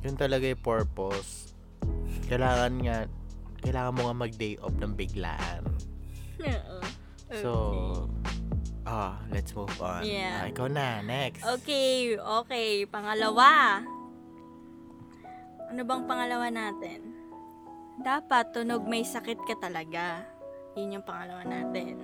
Yun 0.00 0.16
talaga 0.16 0.48
yung 0.48 0.64
purpose. 0.64 1.52
Kailangan 2.32 2.72
nga, 2.80 2.96
kailangan 3.60 3.92
mo 3.92 4.00
nga 4.08 4.16
mag-day 4.16 4.56
off 4.64 4.72
ng 4.80 4.96
biglaan. 4.96 5.62
Oo. 6.40 6.78
So, 7.44 7.50
ah, 8.86 9.18
let's 9.28 9.52
move 9.52 9.74
on. 9.82 10.06
Yeah. 10.06 10.46
Ah, 10.46 10.48
ikaw 10.48 10.70
na, 10.70 11.02
next. 11.02 11.42
Okay, 11.44 12.16
okay. 12.16 12.86
Pangalawa. 12.86 13.82
Ano 15.66 15.82
bang 15.82 16.06
pangalawa 16.06 16.46
natin? 16.46 17.10
Dapat 18.00 18.54
tunog 18.54 18.86
may 18.86 19.02
sakit 19.02 19.42
ka 19.42 19.58
talaga. 19.58 20.22
Yun 20.78 21.00
yung 21.00 21.04
pangalawa 21.04 21.42
natin. 21.42 21.98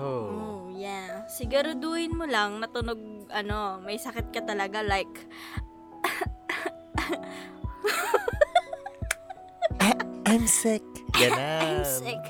Oh. 0.00 0.32
Oh, 0.32 0.60
yeah. 0.72 1.28
Siguraduhin 1.28 2.16
mo 2.16 2.24
lang 2.24 2.64
na 2.64 2.66
tunog, 2.72 3.28
ano, 3.28 3.76
may 3.84 4.00
sakit 4.00 4.32
ka 4.32 4.40
talaga. 4.48 4.80
Like, 4.80 5.12
I'm 10.28 10.44
sick. 10.44 10.84
Ganun. 11.16 11.40
I'm 11.64 11.84
sick. 11.88 12.20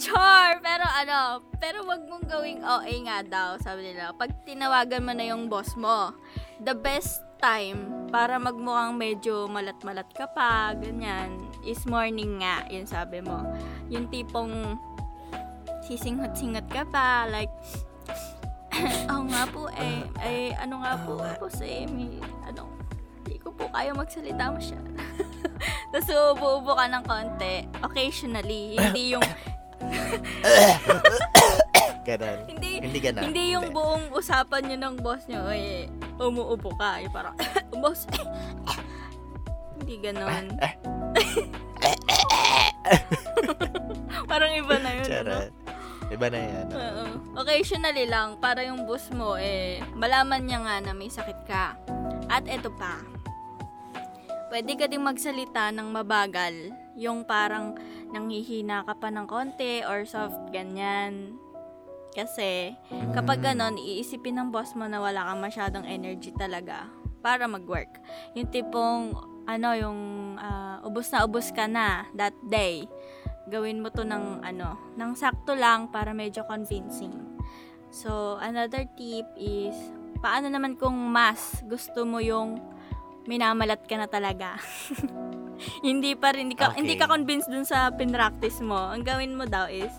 Char! 0.00 0.64
Pero 0.64 0.84
ano, 0.88 1.44
pero 1.60 1.84
wag 1.84 2.08
mong 2.08 2.24
gawing 2.24 2.64
OA 2.64 2.94
nga 3.04 3.18
daw, 3.20 3.48
sabi 3.60 3.92
nila. 3.92 4.16
Pag 4.16 4.32
tinawagan 4.48 5.04
mo 5.04 5.12
na 5.12 5.28
yung 5.28 5.52
boss 5.52 5.76
mo, 5.76 6.16
the 6.64 6.72
best 6.72 7.20
time 7.36 8.08
para 8.08 8.40
magmukhang 8.40 8.96
medyo 8.96 9.44
malat-malat 9.44 10.08
ka 10.16 10.24
pa, 10.32 10.72
ganyan, 10.72 11.36
is 11.68 11.84
morning 11.84 12.40
nga, 12.40 12.64
yun 12.72 12.88
sabi 12.88 13.20
mo. 13.20 13.44
Yung 13.92 14.08
tipong 14.08 14.80
sisinghot-singhot 15.84 16.64
ka 16.72 16.88
pa, 16.88 17.28
like, 17.28 17.52
Oo 19.12 19.26
nga 19.28 19.42
po 19.50 19.66
eh, 19.74 20.06
eh, 20.22 20.50
ano 20.56 20.80
nga 20.80 20.96
po, 21.02 21.20
boss 21.36 21.60
eh, 21.60 21.84
may, 21.84 22.16
ano, 22.48 22.70
hindi 23.20 23.36
ko 23.36 23.52
po 23.52 23.68
kaya 23.68 23.92
magsalita 23.92 24.48
masyado. 24.48 24.88
Tapos 25.92 26.08
uubo-ubo 26.08 26.72
ka 26.74 26.84
ng 26.86 27.04
konti, 27.04 27.54
occasionally, 27.80 28.74
hindi 28.74 29.12
yung, 29.12 29.24
Ganun. 32.08 32.38
hindi, 32.48 32.80
Hindi 32.80 32.98
na. 33.04 33.20
hindi 33.20 33.44
yung 33.52 33.68
buong 33.68 34.08
usapan 34.12 34.64
nyo 34.64 34.76
ng 34.80 34.94
boss 34.98 35.28
nyo, 35.28 35.44
eh, 35.52 35.86
umuubo 36.16 36.72
ka, 36.74 36.98
eh, 36.98 37.08
parang, 37.08 37.36
boss, 37.82 38.08
hindi 39.78 39.94
ganon. 40.00 40.56
parang 44.26 44.52
iba 44.52 44.74
na 44.78 44.90
yun, 44.94 45.02
ano? 45.02 45.08
Charot. 45.08 45.52
Iba 46.08 46.26
na 46.32 46.40
yan. 46.40 46.66
Oo. 46.72 47.04
Occasionally 47.36 48.08
lang, 48.08 48.40
para 48.40 48.64
yung 48.64 48.88
boss 48.88 49.12
mo, 49.12 49.36
eh, 49.36 49.84
malaman 49.92 50.40
niya 50.40 50.58
nga 50.64 50.76
na 50.80 50.92
may 50.96 51.12
sakit 51.12 51.44
ka. 51.44 51.76
At 52.26 52.48
eto 52.48 52.72
pa, 52.72 52.96
pwede 54.48 54.76
ka 54.76 54.88
ding 54.88 55.04
magsalita 55.04 55.72
ng 55.72 55.88
mabagal. 55.92 56.72
Yung 56.96 57.24
parang 57.24 57.76
nanghihina 58.12 58.84
ka 58.84 58.96
pa 58.96 59.08
ng 59.12 59.28
konti 59.28 59.84
or 59.84 60.04
soft, 60.08 60.36
ganyan. 60.50 61.36
Kasi, 62.16 62.74
kapag 63.14 63.38
Mm. 63.40 63.44
ganon, 63.44 63.76
iisipin 63.78 64.40
ng 64.40 64.48
boss 64.50 64.74
mo 64.74 64.88
na 64.88 64.98
wala 64.98 65.28
kang 65.28 65.44
masyadong 65.44 65.86
energy 65.86 66.32
talaga 66.34 66.88
para 67.20 67.44
mag-work. 67.46 68.00
Yung 68.34 68.48
tipong, 68.48 69.14
ano, 69.44 69.68
yung 69.76 70.00
ah, 70.40 70.80
ubos 70.82 71.12
na 71.12 71.24
ubos 71.24 71.52
ka 71.52 71.68
na 71.68 72.08
that 72.16 72.34
day 72.48 72.88
gawin 73.48 73.80
mo 73.80 73.88
to 73.88 74.04
ng 74.04 74.44
ano, 74.44 74.76
ng 74.94 75.16
sakto 75.16 75.56
lang 75.56 75.88
para 75.88 76.12
medyo 76.12 76.44
convincing. 76.44 77.16
So, 77.88 78.36
another 78.44 78.84
tip 78.92 79.24
is, 79.40 79.72
paano 80.20 80.52
naman 80.52 80.76
kung 80.76 80.92
mas 81.08 81.64
gusto 81.64 82.04
mo 82.04 82.20
yung 82.20 82.60
minamalat 83.28 83.84
ka 83.84 83.94
na 83.94 84.08
talaga? 84.08 84.56
hindi 85.86 86.16
pa 86.16 86.32
rin, 86.32 86.48
hindi 86.48 86.56
ka, 86.56 86.72
Okay. 86.72 86.80
hindi 86.80 86.94
ka 86.96 87.06
convinced 87.06 87.52
dun 87.52 87.68
sa 87.68 87.92
pinractice 87.92 88.64
mo. 88.64 88.88
Ang 88.88 89.04
gawin 89.04 89.36
mo 89.36 89.44
daw 89.44 89.68
is, 89.68 89.92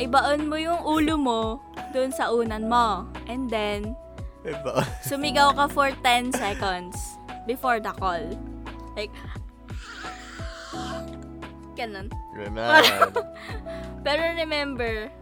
ibaon 0.00 0.48
mo 0.48 0.56
yung 0.56 0.80
ulo 0.80 1.14
mo 1.14 1.40
dun 1.92 2.08
sa 2.08 2.32
unan 2.32 2.64
mo. 2.64 3.04
And 3.28 3.52
then, 3.52 3.92
Iba. 4.42 4.80
sumigaw 5.04 5.52
ka 5.52 5.68
for 5.68 5.92
10 6.00 6.32
seconds 6.32 6.96
before 7.44 7.78
the 7.78 7.92
call. 7.92 8.22
Like, 8.96 9.12
ganun. 11.76 12.08
Ganun. 12.32 12.82
Pero 14.06 14.22
remember, 14.34 15.12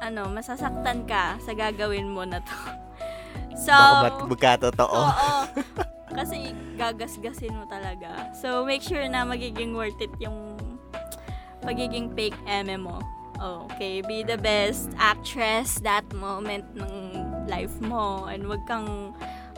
ano, 0.00 0.26
masasaktan 0.28 1.06
ka 1.06 1.38
sa 1.38 1.52
gagawin 1.54 2.10
mo 2.10 2.26
na 2.26 2.42
to. 2.42 2.56
So, 3.52 3.70
Baka 3.70 4.02
mat- 4.02 4.26
magkatotoo. 4.26 4.90
oo. 4.98 5.32
Kasi 6.12 6.52
gagasgasin 6.76 7.56
mo 7.56 7.64
talaga. 7.66 8.32
So, 8.38 8.62
make 8.62 8.84
sure 8.84 9.04
na 9.08 9.24
magiging 9.24 9.72
worth 9.72 9.98
it 9.98 10.12
yung 10.20 10.56
pagiging 11.64 12.12
fake 12.12 12.36
eme 12.46 12.76
mo. 12.76 13.00
Okay, 13.42 14.06
be 14.06 14.22
the 14.22 14.38
best 14.38 14.92
actress 15.02 15.82
that 15.82 16.06
moment 16.14 16.62
ng 16.78 17.16
life 17.50 17.74
mo 17.82 18.30
and 18.30 18.46
wag 18.46 18.62
kang 18.70 19.10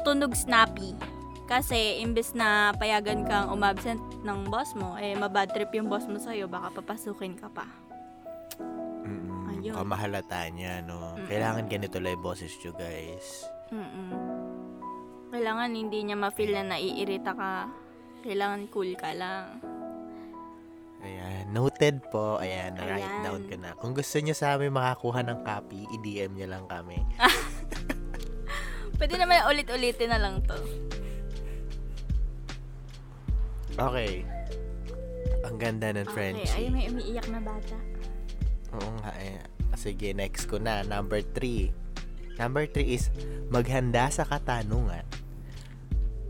tunog 0.08 0.32
snappy. 0.32 0.96
Kasi 1.44 2.00
imbes 2.00 2.32
na 2.32 2.72
payagan 2.80 3.28
kang 3.28 3.52
umabsent 3.52 4.00
ng 4.24 4.48
boss 4.48 4.72
mo, 4.72 4.96
eh 4.96 5.12
mabad 5.12 5.52
trip 5.52 5.68
yung 5.76 5.92
boss 5.92 6.08
mo 6.08 6.16
sa'yo, 6.16 6.48
baka 6.48 6.80
papasukin 6.80 7.36
ka 7.36 7.52
pa. 7.52 7.68
Mm-mm. 9.04 9.52
Ayun. 9.52 9.76
Kamahalata 9.76 10.48
niya, 10.48 10.80
no? 10.80 11.12
Mm-mm. 11.12 11.28
Kailangan 11.28 11.68
ganito 11.68 12.00
lang 12.00 12.16
yung 12.16 12.24
boses 12.24 12.52
nyo, 12.64 12.72
guys. 12.72 13.44
Mm-mm. 13.68 14.12
Kailangan 15.34 15.74
hindi 15.74 16.06
niya 16.06 16.14
ma-feel 16.14 16.54
na 16.54 16.78
naiirita 16.78 17.34
ka. 17.34 17.66
Kailangan 18.22 18.70
cool 18.70 18.94
ka 18.94 19.10
lang. 19.18 19.58
Ayan, 21.02 21.50
noted 21.50 22.06
po. 22.14 22.38
Ayan, 22.38 22.78
na-write 22.78 23.18
down 23.26 23.42
ko 23.50 23.54
na. 23.58 23.74
Kung 23.74 23.98
gusto 23.98 24.22
nyo 24.22 24.30
sa 24.30 24.54
amin 24.54 24.70
makakuha 24.70 25.26
ng 25.26 25.42
copy, 25.42 25.90
i-DM 25.98 26.38
nyo 26.38 26.46
lang 26.54 26.64
kami. 26.70 27.02
Pwede 29.02 29.18
naman 29.18 29.42
ulit-ulitin 29.50 30.14
na 30.14 30.22
lang 30.22 30.38
to. 30.46 30.54
Okay. 33.74 34.22
Ang 35.42 35.58
ganda 35.58 35.90
ng 35.90 36.06
Okay, 36.14 36.46
ay 36.46 36.70
may 36.70 36.86
umiiyak 36.94 37.26
na 37.26 37.42
bata. 37.42 37.74
Oo 38.78 38.90
nga 39.02 39.10
eh. 39.18 39.42
Sige, 39.74 40.14
next 40.14 40.46
ko 40.46 40.62
na. 40.62 40.86
Number 40.86 41.26
3. 41.26 42.38
Number 42.38 42.70
3 42.70 42.86
is, 42.86 43.10
maghanda 43.50 44.06
sa 44.14 44.22
katanungan. 44.22 45.23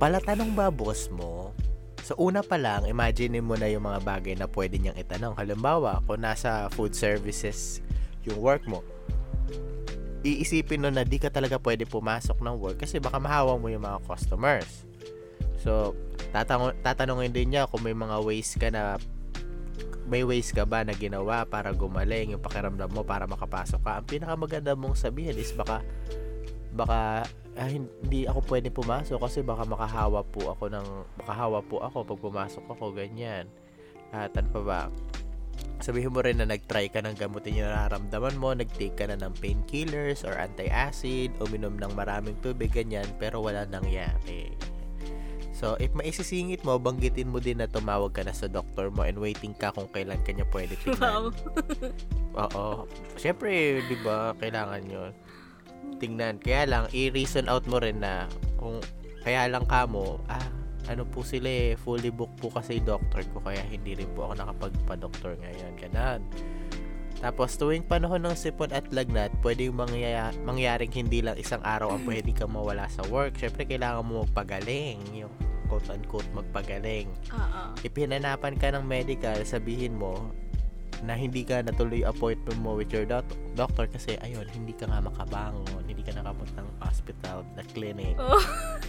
Palatanong 0.04 0.52
ba 0.52 0.68
boss 0.68 1.08
mo? 1.08 1.56
So, 2.04 2.12
una 2.20 2.44
pa 2.44 2.60
lang, 2.60 2.84
imagine 2.84 3.40
mo 3.40 3.56
na 3.56 3.72
yung 3.72 3.88
mga 3.88 4.04
bagay 4.04 4.36
na 4.36 4.44
pwede 4.44 4.76
niyang 4.76 5.00
itanong. 5.00 5.32
Halimbawa, 5.32 6.04
kung 6.04 6.20
nasa 6.20 6.68
food 6.76 6.92
services 6.92 7.80
yung 8.28 8.36
work 8.36 8.68
mo, 8.68 8.84
iisipin 10.20 10.84
no 10.84 10.92
na 10.92 11.08
di 11.08 11.16
ka 11.16 11.32
talaga 11.32 11.56
pwede 11.56 11.88
pumasok 11.88 12.36
ng 12.36 12.52
work 12.60 12.84
kasi 12.84 13.00
baka 13.00 13.16
mahawa 13.16 13.56
mo 13.56 13.72
yung 13.72 13.80
mga 13.80 14.04
customers. 14.04 14.84
So, 15.56 15.96
tatanong, 16.36 16.76
tatanungin 16.84 17.32
din 17.32 17.56
niya 17.56 17.64
kung 17.64 17.80
may 17.80 17.96
mga 17.96 18.20
ways 18.20 18.60
ka 18.60 18.68
na 18.68 19.00
may 20.04 20.20
ways 20.20 20.52
ka 20.52 20.68
ba 20.68 20.84
na 20.84 20.92
ginawa 20.92 21.48
para 21.48 21.72
gumaling 21.72 22.36
yung 22.36 22.44
pakiramdam 22.44 22.92
mo 22.92 23.08
para 23.08 23.24
makapasok 23.24 23.80
ka. 23.80 24.04
Ang 24.04 24.04
pinakamaganda 24.04 24.76
mong 24.76 25.00
sabihin 25.00 25.40
is 25.40 25.56
baka 25.56 25.80
baka 26.76 27.24
ah, 27.54 27.70
hindi 27.70 28.26
ako 28.26 28.40
pwede 28.50 28.68
pumasok 28.68 29.18
kasi 29.18 29.40
baka 29.40 29.62
makahawa 29.64 30.26
po 30.26 30.52
ako 30.52 30.70
ng 30.70 30.86
makahawa 31.22 31.58
po 31.62 31.80
ako 31.80 32.02
pag 32.04 32.20
pumasok 32.20 32.64
ako 32.68 32.90
ganyan. 32.92 33.46
At 34.10 34.34
ano 34.34 34.48
pa 34.50 34.60
ba? 34.62 34.80
Sabihin 35.78 36.14
mo 36.14 36.22
rin 36.22 36.38
na 36.38 36.46
nag-try 36.46 36.86
ka 36.88 37.02
ng 37.02 37.14
gamutin 37.14 37.58
yung 37.58 37.70
nararamdaman 37.70 38.38
mo, 38.38 38.54
nag-take 38.54 38.94
ka 38.94 39.06
na 39.06 39.18
ng 39.18 39.34
painkillers 39.38 40.22
or 40.22 40.34
anti-acid, 40.34 41.34
uminom 41.38 41.76
ng 41.78 41.92
maraming 41.94 42.34
tubig, 42.40 42.70
ganyan, 42.70 43.06
pero 43.18 43.42
wala 43.42 43.66
nangyari. 43.66 44.54
So, 45.54 45.78
if 45.78 45.94
maisisingit 45.94 46.66
mo, 46.66 46.82
banggitin 46.82 47.30
mo 47.30 47.38
din 47.38 47.62
na 47.62 47.70
tumawag 47.70 48.10
ka 48.10 48.26
na 48.26 48.34
sa 48.34 48.50
doktor 48.50 48.90
mo 48.90 49.06
and 49.06 49.18
waiting 49.18 49.54
ka 49.54 49.70
kung 49.70 49.86
kailan 49.90 50.18
kanya 50.26 50.42
pwede 50.50 50.74
Wow. 50.82 50.82
tingnan. 50.82 51.22
Oo. 52.34 52.66
Siyempre, 53.14 53.78
di 53.86 53.96
ba, 54.02 54.34
kailangan 54.34 54.82
yun. 54.82 55.12
Tingnan. 55.98 56.42
Kaya 56.42 56.68
lang, 56.68 56.84
i-reason 56.90 57.48
out 57.48 57.64
mo 57.70 57.78
rin 57.78 58.02
na 58.02 58.28
kung 58.60 58.82
kaya 59.24 59.48
lang 59.48 59.64
ka 59.64 59.88
mo, 59.88 60.20
ah, 60.28 60.44
ano 60.88 61.08
po 61.08 61.24
sila 61.24 61.48
eh, 61.48 61.80
fully 61.80 62.12
booked 62.12 62.36
po 62.44 62.52
kasi 62.52 62.76
doctor 62.76 63.24
ko 63.32 63.40
kaya 63.40 63.64
hindi 63.64 63.96
rin 63.96 64.10
po 64.12 64.28
ako 64.28 64.32
nakapagpa-doktor 64.36 65.32
ngayon. 65.40 65.72
Ganon. 65.80 66.20
Tapos 67.24 67.56
tuwing 67.56 67.88
panahon 67.88 68.20
ng 68.20 68.36
sipon 68.36 68.68
at 68.68 68.84
lagnat, 68.92 69.32
pwede 69.40 69.72
yung 69.72 69.80
mangyaya, 69.80 70.28
mangyaring 70.44 70.92
hindi 70.92 71.24
lang 71.24 71.40
isang 71.40 71.64
araw 71.64 71.96
ang 71.96 72.04
pwede 72.04 72.36
kang 72.36 72.52
mawala 72.52 72.84
sa 72.92 73.00
work. 73.08 73.40
Siyempre, 73.40 73.64
kailangan 73.64 74.04
mo 74.04 74.28
magpagaling. 74.28 75.00
Yung 75.16 75.32
quote-unquote 75.72 76.28
magpagaling. 76.36 77.08
Oo. 77.32 77.62
Ipinanapan 77.80 78.60
ka 78.60 78.68
ng 78.76 78.84
medical, 78.84 79.40
sabihin 79.48 79.96
mo, 79.96 80.36
na 81.02 81.18
hindi 81.18 81.42
ka 81.42 81.66
natuloy 81.66 82.06
appointment 82.06 82.58
mo 82.62 82.78
with 82.78 82.94
your 82.94 83.02
doc- 83.02 83.26
doctor 83.58 83.90
kasi 83.90 84.14
ayun, 84.22 84.46
hindi 84.54 84.70
ka 84.70 84.86
nga 84.86 85.02
makabangon, 85.02 85.82
hindi 85.82 86.04
ka 86.04 86.14
nakapunta 86.14 86.62
ng 86.62 86.78
hospital, 86.78 87.42
na 87.58 87.62
clinic. 87.74 88.14
Oh. 88.20 88.38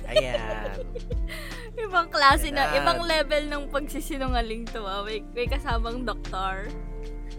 Ayan. 0.06 0.86
Ibang 1.90 2.08
klase 2.14 2.54
na, 2.54 2.72
Ayan. 2.72 2.86
ibang 2.86 3.02
level 3.04 3.44
ng 3.52 3.64
pagsisinungaling 3.68 4.64
to 4.70 4.86
ah. 4.86 5.04
May, 5.04 5.26
may 5.36 5.44
kasamang 5.50 6.08
doktor. 6.08 6.72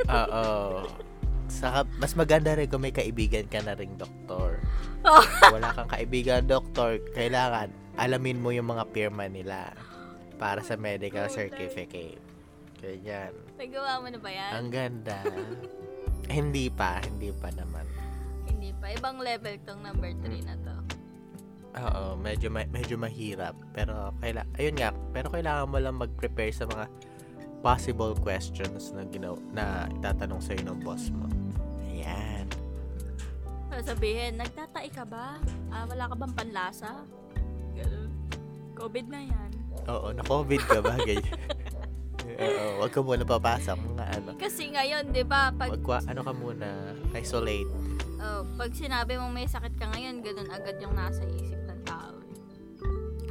Oo. 0.04 0.85
Saka, 1.46 1.87
mas 1.96 2.12
maganda 2.18 2.52
rin 2.52 2.66
kung 2.66 2.82
may 2.82 2.92
kaibigan 2.92 3.46
ka 3.46 3.62
na 3.62 3.73
ring 3.73 3.94
doktor. 3.96 4.61
Oh. 5.06 5.23
Wala 5.54 5.73
kang 5.73 5.88
kaibigan 5.88 6.44
doktor, 6.44 6.99
kailangan 7.14 7.70
alamin 7.96 8.42
mo 8.42 8.52
yung 8.52 8.68
mga 8.68 8.85
pirma 8.92 9.25
nila 9.25 9.73
para 10.37 10.61
sa 10.61 10.76
medical 10.76 11.25
Oh, 11.25 11.32
certificate. 11.32 12.20
Ganyan. 12.80 13.33
Nagawa 13.56 14.04
mo 14.04 14.06
na 14.12 14.18
ba 14.21 14.30
yan? 14.30 14.52
Ang 14.52 14.68
ganda. 14.68 15.18
hindi 16.37 16.68
pa, 16.68 17.00
hindi 17.04 17.33
pa 17.33 17.49
naman. 17.56 17.87
Hindi 18.45 18.71
pa. 18.76 18.92
Ibang 18.92 19.16
level 19.23 19.54
tong 19.64 19.80
number 19.80 20.12
3 20.12 20.49
na 20.49 20.54
to. 20.61 20.76
Oo, 21.76 22.16
medyo 22.16 22.49
ma- 22.49 22.68
medyo 22.73 22.97
mahirap. 22.97 23.52
Pero 23.76 24.12
kaila 24.21 24.49
ayun 24.56 24.76
nga, 24.80 24.90
pero 25.12 25.28
kailangan 25.28 25.68
mo 25.68 25.76
lang 25.76 25.97
mag-prepare 26.00 26.52
sa 26.52 26.64
mga 26.64 26.88
possible 27.61 28.16
questions 28.16 28.92
na 28.97 29.04
ginaw 29.09 29.37
na 29.52 29.88
itatanong 30.00 30.40
sa 30.40 30.56
ng 30.56 30.80
boss 30.80 31.12
mo. 31.12 31.28
Ayan. 31.88 32.49
Sasabihin, 33.68 34.40
nagtatai 34.40 34.88
ka 34.88 35.04
ba? 35.04 35.37
Ah, 35.68 35.85
wala 35.85 36.09
ka 36.09 36.14
bang 36.16 36.33
panlasa? 36.33 37.04
Ganun. 37.76 38.09
COVID 38.73 39.06
na 39.12 39.21
yan. 39.21 39.50
Oo, 39.85 40.16
na-COVID 40.16 40.62
ka 40.64 40.80
ba? 40.80 40.97
Ganyan. 41.09 41.65
Oo, 42.42 42.83
wag 42.83 42.90
ka 42.92 43.00
muna 43.00 43.23
papasok. 43.23 43.78
Mga 43.95 44.04
ano. 44.21 44.30
Kasi 44.37 44.68
ngayon, 44.71 45.14
di 45.14 45.23
ba, 45.23 45.54
pag, 45.54 45.71
Magkwa, 45.73 45.99
ano 46.04 46.21
ka 46.21 46.33
muna, 46.35 46.68
isolate. 47.14 47.71
oh, 48.21 48.42
pag 48.56 48.71
sinabi 48.75 49.16
mong 49.16 49.33
may 49.33 49.49
sakit 49.49 49.75
ka 49.78 49.87
ngayon, 49.95 50.21
ganun 50.21 50.49
agad 50.50 50.76
yung 50.83 50.92
nasa 50.92 51.23
isip 51.25 51.61
ng 51.64 51.80
tao. 51.87 52.14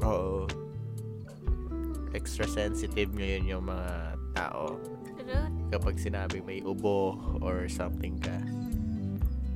Oo. 0.02 0.48
Extra 2.16 2.48
sensitive 2.48 3.12
ngayon 3.12 3.44
yung 3.44 3.64
mga 3.68 4.16
tao 4.32 4.80
Pero, 5.20 5.36
kapag 5.68 6.00
sinabi 6.00 6.40
may 6.40 6.64
ubo 6.64 7.20
or 7.44 7.68
something 7.68 8.16
ka. 8.24 8.36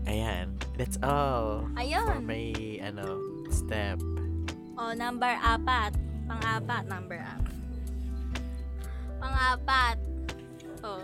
Ayan. 0.10 0.58
That's 0.76 0.98
all. 1.06 1.70
For 1.76 1.80
ayun. 1.86 2.26
may, 2.26 2.82
ano, 2.82 3.20
step. 3.54 4.02
Oh, 4.76 4.92
number 4.96 5.30
apat. 5.40 5.94
Pang-apat, 6.26 6.84
number 6.88 7.20
apat. 7.22 7.59
Pang-apat. 9.20 9.98
Oh. 10.82 11.04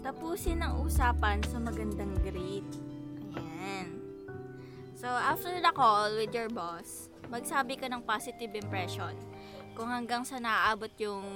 Tapusin 0.00 0.62
ang 0.62 0.86
usapan 0.86 1.42
sa 1.42 1.58
magandang 1.58 2.14
grade. 2.22 2.72
Ayan. 3.34 3.98
So, 4.94 5.10
after 5.10 5.50
the 5.58 5.74
call 5.74 6.14
with 6.14 6.30
your 6.30 6.46
boss, 6.46 7.10
magsabi 7.26 7.74
ka 7.74 7.90
ng 7.90 8.06
positive 8.06 8.54
impression 8.54 9.12
kung 9.76 9.90
hanggang 9.92 10.24
sa 10.24 10.40
naaabot 10.40 10.90
yung 10.96 11.26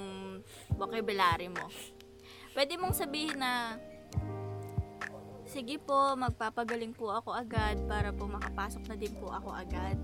vocabulary 0.73 1.51
mo. 1.51 1.67
Pwede 2.55 2.75
mong 2.75 2.95
sabihin 2.95 3.37
na, 3.37 3.77
sige 5.45 5.77
po, 5.77 6.15
magpapagaling 6.15 6.95
po 6.95 7.11
ako 7.11 7.35
agad 7.35 7.77
para 7.85 8.09
po 8.09 8.25
makapasok 8.27 8.87
na 8.87 8.95
din 8.97 9.13
po 9.19 9.29
ako 9.29 9.51
agad. 9.51 9.99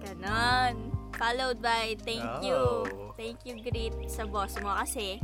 Ganon. 0.00 0.99
Followed 1.16 1.58
by 1.62 1.96
thank 2.04 2.26
you. 2.44 2.56
Oh. 2.56 3.14
Thank 3.16 3.44
you 3.44 3.58
greet 3.60 3.94
sa 4.08 4.24
boss 4.24 4.56
mo 4.60 4.72
kasi 4.80 5.20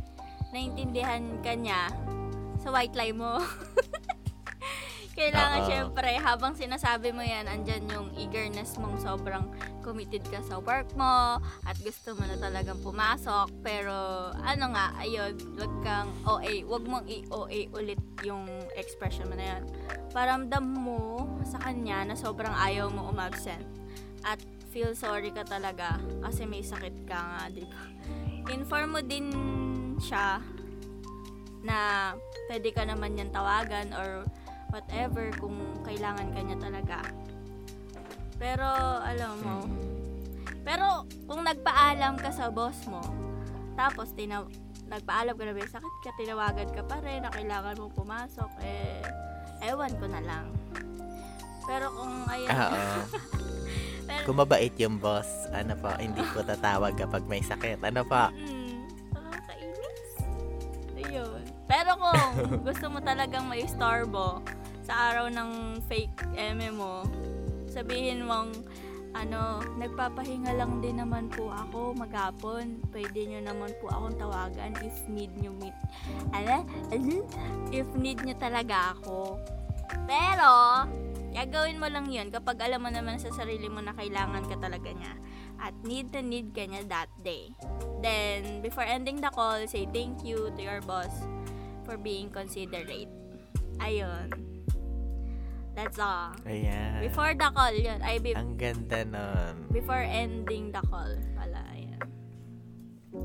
naintindihan 0.53 1.40
ka 1.40 1.57
niya 1.57 1.88
sa 2.61 2.68
white 2.75 2.94
lie 2.96 3.14
mo. 3.14 3.40
Kailangan 5.16 5.64
Oo. 5.64 5.68
syempre 5.72 6.12
habang 6.20 6.53
sinasabi 6.53 7.09
mo 7.09 7.25
yan, 7.25 7.49
andyan 7.49 7.88
yung 7.88 8.12
eagerness 8.20 8.77
mong 8.77 9.01
sobrang 9.01 9.49
committed 9.81 10.20
ka 10.29 10.44
sa 10.44 10.61
work 10.61 10.92
mo 10.92 11.40
at 11.64 11.77
gusto 11.81 12.12
mo 12.12 12.29
na 12.29 12.37
talagang 12.37 12.77
pumasok. 12.85 13.49
Pero 13.64 13.96
ano 14.37 14.77
nga, 14.77 14.92
ayun, 15.01 15.33
wag 15.57 15.75
kang 15.81 16.12
OA, 16.29 16.68
wag 16.68 16.85
mong 16.85 17.09
i-OA 17.09 17.72
ulit 17.72 17.96
yung 18.29 18.44
expression 18.77 19.25
mo 19.33 19.40
na 19.40 19.57
yan. 19.57 19.62
Paramdam 20.12 20.68
mo 20.68 21.25
sa 21.49 21.64
kanya 21.64 22.12
na 22.12 22.12
sobrang 22.12 22.53
ayaw 22.53 22.92
mo 22.92 23.09
umabsent 23.09 23.64
at 24.20 24.37
feel 24.77 24.93
sorry 24.93 25.33
ka 25.33 25.41
talaga 25.41 25.97
kasi 26.21 26.45
may 26.45 26.61
sakit 26.61 27.09
ka 27.09 27.17
nga, 27.17 27.43
di 27.49 27.65
ba? 27.65 27.81
Inform 28.53 28.89
mo 28.93 29.01
din 29.01 29.33
siya 29.97 30.37
na 31.65 32.12
pwede 32.53 32.77
ka 32.77 32.85
naman 32.85 33.17
yan 33.17 33.33
tawagan 33.33 33.97
or 33.97 34.29
whatever 34.69 35.33
kung 35.41 35.57
kailangan 35.81 36.29
ka 36.29 36.41
niya 36.45 36.59
talaga. 36.61 37.01
Pero, 38.37 38.69
alam 39.01 39.41
mo, 39.41 39.57
pero 40.61 41.09
kung 41.25 41.49
nagpaalam 41.49 42.21
ka 42.21 42.29
sa 42.29 42.53
boss 42.53 42.77
mo, 42.85 43.01
tapos 43.81 44.12
tina 44.12 44.45
nagpaalam 44.93 45.41
ka 45.41 45.43
na 45.49 45.57
may 45.57 45.65
sakit 45.65 45.95
ka, 46.05 46.12
tinawagan 46.21 46.69
ka 46.77 46.85
pa 46.85 47.01
rin 47.01 47.25
na 47.25 47.33
kailangan 47.33 47.81
mong 47.81 47.97
pumasok, 47.97 48.53
eh, 48.61 49.01
ewan 49.65 49.97
ko 49.97 50.05
na 50.05 50.21
lang. 50.21 50.53
Pero 51.65 51.89
kung, 51.97 52.29
ayun, 52.29 52.53
Oo. 52.53 53.41
pero, 54.07 54.25
Kung 54.25 54.38
mabait 54.38 54.75
yung 54.79 54.97
boss, 55.03 55.51
ano 55.51 55.75
pa, 55.75 55.99
hindi 55.99 56.23
ko 56.31 56.47
tatawag 56.47 56.95
kapag 56.95 57.27
may 57.27 57.42
sakit. 57.42 57.83
Ano 57.83 58.07
pa? 58.07 58.31
Mm, 58.31 58.87
nakakainis. 59.11 60.11
Ayun. 60.95 61.42
Pero 61.66 61.90
kung 61.99 62.23
gusto 62.66 62.87
mo 62.87 62.99
talagang 63.03 63.51
may 63.51 63.66
starbo 63.66 64.40
sa 64.87 65.11
araw 65.11 65.27
ng 65.27 65.83
fake 65.90 66.38
eme 66.38 66.71
mo, 66.71 67.03
sabihin 67.66 68.23
mong, 68.25 68.55
ano, 69.16 69.64
nagpapahinga 69.81 70.53
lang 70.55 70.85
din 70.85 71.01
naman 71.01 71.33
po 71.33 71.49
ako 71.49 71.97
maghapon. 71.97 72.85
Pwede 72.92 73.25
nyo 73.27 73.40
naman 73.49 73.73
po 73.81 73.88
akong 73.88 74.16
tawagan 74.21 74.77
if 74.85 74.97
need 75.09 75.33
nyo 75.40 75.51
meet. 75.57 75.77
Ano? 76.37 76.69
Ano? 76.92 77.25
If 77.73 77.88
need 77.97 78.21
nyo 78.23 78.37
talaga 78.37 78.92
ako. 78.92 79.40
Pero, 80.05 80.53
gagawin 81.37 81.77
mo 81.77 81.85
lang 81.92 82.09
yun 82.09 82.33
kapag 82.33 82.57
alam 82.64 82.81
mo 82.81 82.88
naman 82.88 83.20
sa 83.20 83.29
sarili 83.29 83.68
mo 83.68 83.85
na 83.85 83.92
kailangan 83.92 84.49
ka 84.49 84.57
talaga 84.57 84.88
niya. 84.88 85.12
At 85.61 85.77
need 85.85 86.09
na 86.16 86.25
need 86.25 86.57
ka 86.57 86.64
niya 86.64 86.88
that 86.88 87.12
day. 87.20 87.53
Then, 88.01 88.64
before 88.64 88.88
ending 88.88 89.20
the 89.20 89.29
call, 89.29 89.61
say 89.68 89.85
thank 89.92 90.25
you 90.25 90.49
to 90.57 90.61
your 90.64 90.81
boss 90.81 91.12
for 91.85 92.01
being 92.01 92.33
considerate. 92.33 93.12
Ayun. 93.85 94.33
That's 95.77 96.01
all. 96.01 96.33
Ayan. 96.49 97.05
Before 97.05 97.37
the 97.37 97.53
call, 97.53 97.77
yun. 97.77 98.01
Ay, 98.01 98.16
be- 98.16 98.33
Ang 98.33 98.57
ganda 98.57 99.05
nun. 99.05 99.68
before 99.68 100.01
ending 100.01 100.72
the 100.72 100.81
call. 100.88 101.12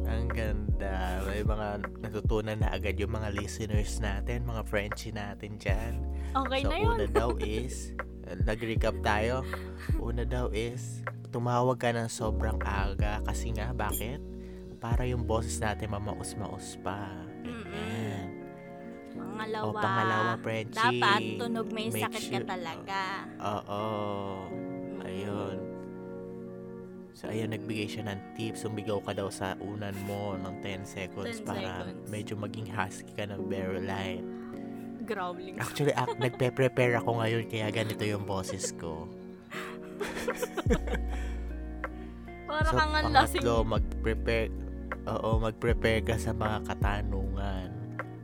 Ang 0.08 0.28
ganda. 0.32 1.24
May 1.24 1.42
mga 1.46 1.68
natutunan 2.04 2.58
na 2.60 2.70
agad 2.74 3.00
yung 3.00 3.16
mga 3.16 3.32
listeners 3.32 4.02
natin, 4.04 4.44
mga 4.44 4.64
Frenchie 4.68 5.16
natin 5.16 5.56
dyan. 5.56 5.94
Okay 6.36 6.62
so, 6.64 6.70
na 6.70 6.78
yun. 6.80 6.96
una 7.00 7.08
daw 7.08 7.30
is, 7.40 7.96
nag-recap 8.44 8.96
tayo. 9.04 9.44
Una 10.00 10.28
daw 10.28 10.52
is, 10.52 11.04
tumawag 11.32 11.80
ka 11.80 11.96
ng 11.96 12.12
sobrang 12.12 12.60
aga. 12.64 13.24
Kasi 13.24 13.56
nga, 13.56 13.72
bakit? 13.72 14.20
Para 14.82 15.06
yung 15.06 15.24
boses 15.24 15.62
natin 15.62 15.94
mamaus-maus 15.94 16.76
pa. 16.82 17.08
Ganyan. 17.46 18.42
Pangalawa. 19.12 19.66
O, 19.68 19.76
pangalawa, 19.76 20.32
Frenchie. 20.40 20.80
Dapat 20.80 21.22
tunog 21.40 21.68
may 21.72 21.88
sakit 21.92 22.22
sure- 22.22 22.36
ka 22.44 22.56
talaga. 22.56 23.02
Oo. 23.40 23.84
Ayun. 25.02 25.71
So, 27.12 27.28
ayun, 27.28 27.52
nagbigay 27.52 27.88
siya 27.88 28.08
ng 28.08 28.20
tips. 28.34 28.64
Sumigaw 28.64 29.04
ka 29.04 29.12
daw 29.12 29.28
sa 29.28 29.54
unan 29.60 29.94
mo 30.08 30.40
ng 30.40 30.64
10 30.64 30.88
seconds 30.88 31.44
10 31.44 31.48
para 31.48 31.84
seconds. 31.86 32.08
medyo 32.08 32.34
maging 32.36 32.68
husky 32.72 33.12
ka 33.14 33.28
ng 33.28 33.42
very 33.46 33.84
light. 33.84 34.24
Growling. 35.04 35.60
Actually, 35.60 35.92
ak- 35.92 36.16
nagpe-prepare 36.18 36.96
ako 36.96 37.20
ngayon 37.20 37.44
kaya 37.46 37.68
ganito 37.70 38.06
yung 38.06 38.24
boses 38.24 38.72
ko. 38.78 39.10
Para 42.48 42.68
so, 42.68 42.76
kang 42.76 42.94
ang 42.94 43.10
lasing. 43.12 43.42
pangatlo, 43.42 43.64
mag-prepare, 43.64 44.50
oo, 45.08 45.30
mag-prepare 45.40 46.02
ka 46.04 46.16
sa 46.16 46.32
mga 46.32 46.68
katanungan 46.68 47.70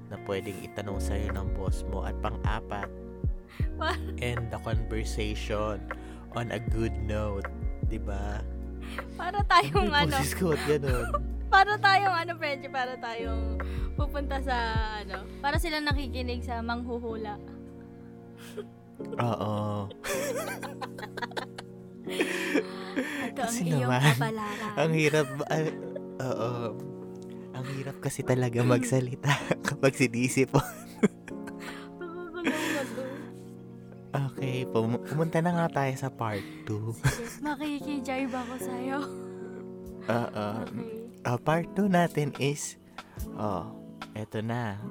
na 0.08 0.16
pwedeng 0.24 0.58
itanong 0.64 1.00
sa'yo 1.00 1.32
ng 1.32 1.48
boss 1.56 1.84
mo. 1.88 2.04
At 2.04 2.16
pang-apat, 2.20 2.88
end 4.24 4.52
the 4.52 4.60
conversation 4.62 5.80
on 6.36 6.52
a 6.52 6.60
good 6.60 6.94
note. 7.04 7.48
'Di 7.88 8.00
ba? 8.04 8.44
Para 9.18 9.40
tayong 9.44 9.90
May 9.90 10.06
ano. 10.06 10.18
ko, 10.36 10.48
ganun. 10.68 11.06
Para 11.54 11.74
tayong 11.80 12.16
ano, 12.16 12.32
Frenchie. 12.36 12.72
Para 12.72 12.94
tayong 13.00 13.58
pupunta 13.96 14.38
sa 14.44 14.56
ano. 15.02 15.24
Para 15.40 15.58
sila 15.58 15.80
nakikinig 15.80 16.44
sa 16.44 16.60
manghuhula. 16.60 17.40
Oo. 19.18 19.88
Ito 23.28 23.40
ang 23.44 23.54
Kasi 23.54 23.64
iyong 23.68 23.88
naman, 23.88 24.02
kabalaran. 24.16 24.74
Ang 24.76 24.92
hirap, 24.98 25.28
ah, 25.48 25.70
oo. 26.24 26.52
Ang 27.58 27.66
hirap 27.78 27.98
kasi 28.02 28.22
talaga 28.22 28.62
magsalita 28.62 29.34
kapag 29.68 29.94
sinisip 29.98 30.54
mo. 30.54 30.62
Okay, 34.58 34.74
pum- 34.74 34.98
pumunta 35.06 35.38
na 35.38 35.54
nga 35.54 35.86
tayo 35.86 35.94
sa 36.02 36.10
part 36.10 36.42
2. 36.66 37.46
Makikijive 37.46 38.34
ako 38.34 38.56
sa'yo. 38.58 39.00
Oo. 40.10 40.48
Okay. 40.66 40.98
Ah, 41.22 41.38
part 41.38 41.70
2 41.78 41.86
natin 41.86 42.34
is, 42.42 42.82
oh, 43.38 43.70
eto 44.18 44.42
na. 44.42 44.82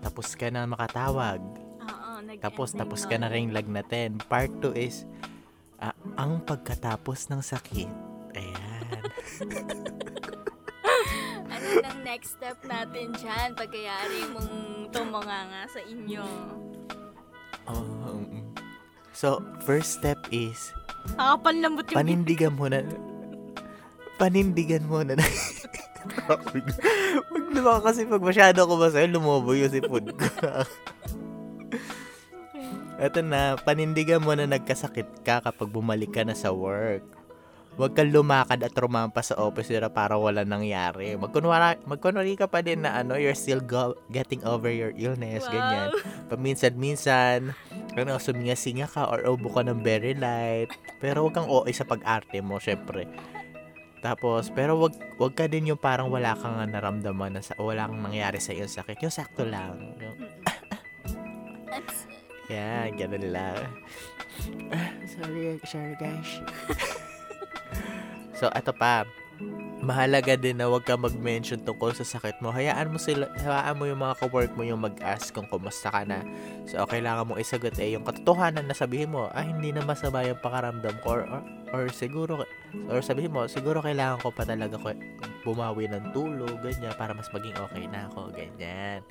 Tapos 0.00 0.32
ka 0.32 0.48
na 0.48 0.64
makatawag. 0.64 1.44
Oo, 1.84 2.24
nag 2.24 2.40
Tapos, 2.40 2.72
tapos 2.72 3.04
ka 3.04 3.20
na 3.20 3.28
rin 3.28 3.52
lagnatin. 3.52 4.16
Part 4.32 4.48
2 4.64 4.80
is, 4.80 5.04
ah, 5.76 5.92
ang 6.16 6.40
pagkatapos 6.48 7.28
ng 7.28 7.44
sakit. 7.44 7.92
Ayan. 8.32 8.96
Ano 11.52 11.68
nang 11.84 12.00
next 12.00 12.40
step 12.40 12.56
natin 12.64 13.12
dyan? 13.12 13.52
Pagkayari 13.52 14.24
mong 14.32 14.88
tumunganga 14.88 15.68
sa 15.68 15.84
inyo. 15.84 16.24
So, 19.12 19.44
first 19.62 20.00
step 20.00 20.18
is, 20.32 20.72
Nakapanlambot 21.16 21.90
yung 21.92 21.98
panindigan 21.98 22.52
mo 22.56 22.66
na, 22.66 22.80
panindigan 24.16 24.84
mo 24.88 25.04
na, 25.04 25.16
Wag 27.30 27.46
naman 27.54 27.78
kasi 27.84 28.08
pag 28.08 28.22
masyado 28.22 28.66
ko 28.66 28.74
ba 28.74 28.90
sa'yo, 28.90 29.06
lumobo 29.12 29.54
yung 29.54 29.70
sipod 29.70 30.10
ko. 30.16 30.26
Eto 32.98 33.22
na, 33.22 33.58
panindigan 33.60 34.22
mo 34.22 34.34
na 34.34 34.46
nagkasakit 34.46 35.26
ka 35.26 35.42
kapag 35.42 35.70
bumalik 35.70 36.10
ka 36.10 36.22
na 36.26 36.34
sa 36.34 36.50
work. 36.50 37.02
Huwag 37.72 37.96
kang 37.96 38.12
lumakad 38.12 38.60
at 38.60 38.76
rumampas 38.76 39.32
sa 39.32 39.40
office 39.40 39.72
nila 39.72 39.88
para 39.88 40.20
wala 40.20 40.44
nangyari. 40.44 41.16
Magkunwari, 41.16 41.80
magkunwari 41.88 42.36
ka 42.36 42.44
pa 42.44 42.60
din 42.60 42.84
na 42.84 43.00
ano, 43.00 43.16
you're 43.16 43.32
still 43.32 43.64
go- 43.64 43.96
getting 44.12 44.44
over 44.44 44.68
your 44.68 44.92
illness, 44.92 45.48
Wow. 45.48 45.52
ganyan. 45.56 45.88
Paminsan-minsan, 46.28 47.56
ano, 47.96 48.12
suminga-singa 48.20 48.84
ka 48.84 49.08
or 49.08 49.24
ubo 49.24 49.48
ka 49.48 49.64
ng 49.64 49.80
very 49.80 50.12
light. 50.12 50.68
Pero 51.00 51.24
huwag 51.24 51.32
kang 51.32 51.48
OA 51.48 51.72
sa 51.72 51.88
pag-arte 51.88 52.44
mo, 52.44 52.60
syempre. 52.60 53.08
Tapos, 54.04 54.52
pero 54.52 54.76
wag 54.76 54.92
wag 55.16 55.32
ka 55.32 55.46
din 55.46 55.72
yung 55.72 55.80
parang 55.80 56.12
wala 56.12 56.36
kang 56.36 56.58
naramdaman 56.68 57.38
na 57.38 57.40
sa, 57.40 57.56
wala 57.56 57.88
kang 57.88 58.04
nangyari 58.04 58.36
sa 58.36 58.52
iyong 58.52 58.68
sakit. 58.68 59.00
Yung 59.00 59.14
sakto 59.14 59.48
lang. 59.48 59.96
Yung, 59.96 60.18
yeah, 62.50 62.84
ganun 62.92 63.32
lang. 63.32 63.64
Sorry, 65.08 65.56
sorry 65.64 65.94
guys. 65.96 66.28
so, 68.36 68.50
ato 68.52 68.72
pa. 68.74 69.04
Mahalaga 69.82 70.38
din 70.38 70.62
na 70.62 70.70
wag 70.70 70.86
ka 70.86 70.94
mag-mention 70.94 71.58
tungkol 71.66 71.90
sa 71.90 72.06
sakit 72.06 72.38
mo. 72.38 72.54
Hayaan 72.54 72.94
mo 72.94 73.02
sila, 73.02 73.26
hayaan 73.34 73.74
mo 73.74 73.90
yung 73.90 73.98
mga 73.98 74.14
ka-work 74.22 74.54
mo 74.54 74.62
yung 74.62 74.78
mag-ask 74.78 75.34
kung 75.34 75.50
kumusta 75.50 75.90
ka 75.90 76.06
na. 76.06 76.22
So, 76.70 76.86
kailangan 76.86 77.26
mong 77.26 77.42
isagot 77.42 77.74
eh 77.82 77.98
yung 77.98 78.06
katotohanan 78.06 78.70
na 78.70 78.78
sabihin 78.78 79.10
mo, 79.10 79.26
ah, 79.34 79.42
hindi 79.42 79.74
na 79.74 79.82
masama 79.82 80.22
yung 80.22 80.38
pakaramdam 80.38 80.94
ko 81.02 81.18
or, 81.18 81.22
or, 81.26 81.42
or 81.74 81.82
siguro, 81.90 82.46
or 82.86 83.02
sabihin 83.02 83.34
mo, 83.34 83.50
siguro 83.50 83.82
kailangan 83.82 84.22
ko 84.22 84.30
pa 84.30 84.46
talaga 84.46 84.78
ko 84.78 84.94
bumawi 85.42 85.90
ng 85.90 86.14
tulog, 86.14 86.62
ganyan, 86.62 86.94
para 86.94 87.10
mas 87.10 87.26
maging 87.34 87.58
okay 87.58 87.90
na 87.90 88.06
ako, 88.06 88.30
ganyan. 88.30 89.02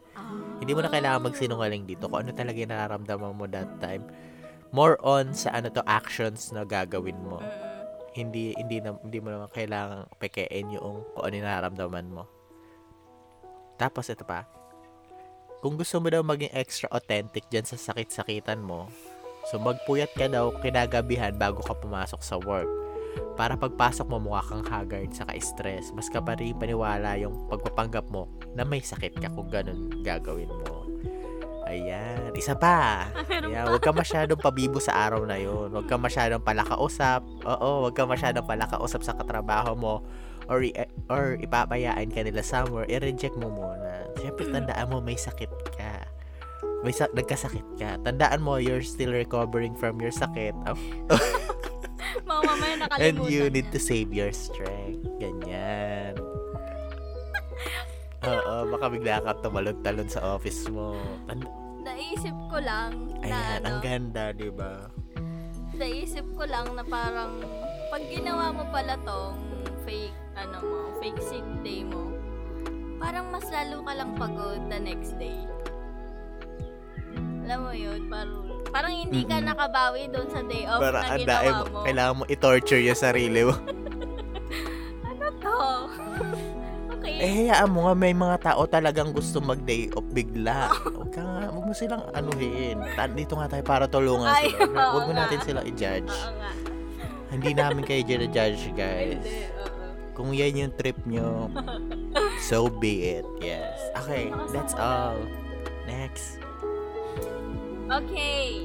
Hindi 0.63 0.71
mo 0.71 0.81
na 0.85 0.91
kailangan 0.91 1.27
magsinungaling 1.27 1.83
dito 1.83 2.07
kung 2.07 2.23
ano 2.23 2.31
talaga 2.31 2.57
yung 2.57 2.71
nararamdaman 2.71 3.35
mo 3.35 3.45
that 3.51 3.67
time. 3.83 4.07
More 4.71 4.95
on 5.03 5.35
sa 5.35 5.51
ano 5.51 5.67
to 5.67 5.83
actions 5.83 6.55
na 6.55 6.63
gagawin 6.63 7.19
mo. 7.19 7.43
Hindi 8.11 8.51
hindi 8.59 8.83
na 8.83 8.95
hindi 8.99 9.19
mo 9.23 9.31
naman 9.31 9.49
kailangan 9.51 10.11
pekein 10.19 10.75
yung 10.75 11.07
kung 11.15 11.23
ano 11.23 11.35
nararamdaman 11.39 12.07
mo. 12.11 12.23
Tapos 13.79 14.11
ito 14.11 14.27
pa. 14.27 14.45
Kung 15.61 15.77
gusto 15.77 16.01
mo 16.01 16.09
daw 16.09 16.25
maging 16.25 16.53
extra 16.57 16.89
authentic 16.89 17.45
dyan 17.53 17.65
sa 17.65 17.77
sakit-sakitan 17.77 18.59
mo, 18.61 18.89
so 19.49 19.61
magpuyat 19.61 20.09
ka 20.17 20.25
daw 20.25 20.49
kinagabihan 20.57 21.37
bago 21.37 21.61
ka 21.61 21.77
pumasok 21.77 22.21
sa 22.25 22.41
work. 22.41 22.69
Para 23.37 23.53
pagpasok 23.57 24.07
mo 24.09 24.17
mukha 24.17 24.41
kang 24.47 24.65
haggard 24.65 25.11
sa 25.11 25.27
stress 25.37 25.91
mas 25.91 26.07
ka 26.07 26.23
pa 26.23 26.33
rin 26.39 26.55
paniwala 26.55 27.19
yung 27.19 27.47
pagpapanggap 27.51 28.07
mo 28.07 28.27
na 28.55 28.63
may 28.63 28.79
sakit 28.79 29.19
ka 29.19 29.29
kung 29.33 29.51
ganun 29.51 29.91
gagawin 30.01 30.49
mo. 30.49 30.80
Ayan. 31.71 32.35
Isa 32.35 32.51
pa. 32.51 33.07
Ayan, 33.31 33.71
huwag 33.71 33.79
ka 33.79 33.95
masyadong 33.95 34.35
pabibo 34.35 34.83
sa 34.83 35.07
araw 35.07 35.23
na 35.23 35.39
yun. 35.39 35.71
Huwag 35.71 35.87
ka 35.87 35.95
masyadong 35.95 36.43
palakausap. 36.43 37.23
Oo, 37.47 37.87
huwag 37.87 37.95
ka 37.95 38.03
masyadong 38.03 38.43
palakausap 38.43 39.07
sa 39.07 39.15
katrabaho 39.15 39.71
mo 39.79 40.03
or, 40.51 40.59
or 41.07 41.39
ipapayaan 41.39 42.11
ka 42.11 42.27
nila 42.27 42.43
somewhere, 42.43 42.83
i-reject 42.91 43.39
mo 43.39 43.47
muna. 43.47 44.03
Siyempre, 44.19 44.51
tandaan 44.51 44.91
mo 44.91 44.99
may 44.99 45.15
sakit 45.15 45.51
ka. 45.71 46.03
May 46.83 46.91
sa- 46.91 47.11
nagkasakit 47.13 47.79
ka. 47.79 47.95
Tandaan 48.03 48.43
mo, 48.43 48.59
you're 48.59 48.83
still 48.83 49.15
recovering 49.15 49.71
from 49.79 50.03
your 50.03 50.11
sakit. 50.13 50.53
Oh, 52.31 52.39
Mga 52.39 52.41
mamaya 52.47 52.75
nakalimutan 52.75 53.03
And 53.07 53.15
you 53.31 53.43
need 53.51 53.67
to 53.71 53.79
save 53.79 54.11
your 54.11 54.31
strength. 54.35 55.03
Ganyan. 55.19 56.15
Oo, 58.21 58.53
baka 58.69 58.85
bigla 58.87 59.17
ka 59.19 59.31
tumalon-talon 59.41 60.05
sa 60.05 60.21
office 60.31 60.69
mo. 60.69 60.93
Tand- 61.25 61.49
Naisip 61.81 62.37
ko 62.47 62.61
lang 62.61 62.93
na 63.17 63.25
Ayan, 63.25 63.57
ano, 63.57 63.65
ang 63.67 63.79
ganda, 63.81 64.23
di 64.31 64.49
ba? 64.49 64.85
naisip 65.73 66.21
ko 66.37 66.45
lang 66.45 66.77
na 66.77 66.85
parang 66.85 67.41
pag 67.89 68.05
ginawa 68.05 68.53
mo 68.53 68.69
pala 68.69 68.93
tong 69.01 69.33
fake, 69.81 70.13
ano 70.37 70.61
mo, 70.61 70.79
fake 71.01 71.17
sick 71.19 71.41
day 71.59 71.81
mo, 71.81 72.13
parang 72.95 73.25
mas 73.27 73.49
lalo 73.49 73.81
ka 73.81 73.93
lang 73.95 74.13
pagod 74.13 74.61
the 74.69 74.77
next 74.77 75.17
day. 75.17 75.33
Alam 77.41 77.65
mo 77.65 77.73
yun, 77.73 78.05
parang, 78.05 78.45
parang 78.69 78.93
hindi 78.93 79.25
ka 79.25 79.41
nakabawi 79.41 80.05
doon 80.07 80.29
sa 80.29 80.45
day 80.45 80.69
off 80.69 80.77
Para 80.79 81.01
na 81.01 81.17
ginawa 81.17 81.25
daim, 81.41 81.55
mo. 81.67 81.79
kailangan 81.81 82.15
mo 82.15 82.23
i-torture 82.27 82.83
yung 82.83 82.93
sarili 82.95 83.41
mo. 83.41 83.57
Ano 85.03 85.25
to? 85.35 85.57
okay. 87.01 87.17
Eh, 87.17 87.49
hayaan 87.49 87.73
mo 87.73 87.89
nga, 87.89 87.97
may 87.97 88.13
mga 88.13 88.37
tao 88.45 88.61
talagang 88.69 89.09
gusto 89.09 89.41
mag-day 89.41 89.89
off 89.97 90.05
bigla. 90.13 90.69
Huwag 90.95 91.09
ka 91.09 91.25
nga, 91.25 91.49
huwag 91.49 91.65
mo 91.65 91.73
silang 91.73 92.05
anuhin. 92.13 92.77
Dito 93.17 93.33
nga 93.35 93.49
tayo 93.49 93.65
para 93.65 93.89
tulungan 93.89 94.29
Ay, 94.29 94.53
sila. 94.53 94.69
oo 94.77 94.93
Huwag 94.93 95.09
mo 95.09 95.13
natin 95.17 95.41
sila 95.41 95.65
i-judge. 95.65 96.13
Oo 96.13 96.33
nga. 96.37 96.53
Hindi 97.31 97.55
namin 97.57 97.87
kayo 97.87 98.03
judge, 98.05 98.69
guys. 98.77 99.23
Hindi, 99.23 99.47
oo. 99.57 99.79
Kung 100.11 100.35
yan 100.35 100.67
yung 100.67 100.75
trip 100.75 100.99
nyo, 101.07 101.47
so 102.51 102.67
be 102.69 103.17
it. 103.17 103.25
Yes. 103.41 103.79
Okay, 104.05 104.29
that's 104.53 104.77
all. 104.77 105.17
Next. 105.87 106.37
Okay. 107.89 108.61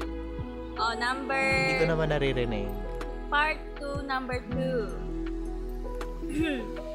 Oh, 0.77 0.93
number... 0.93 1.41
Hindi 1.41 1.81
ko 1.81 1.89
naman 1.89 2.13
naririnig. 2.13 2.69
Part 3.33 3.57
2, 3.81 4.05
number 4.05 4.45
2. 4.53 6.77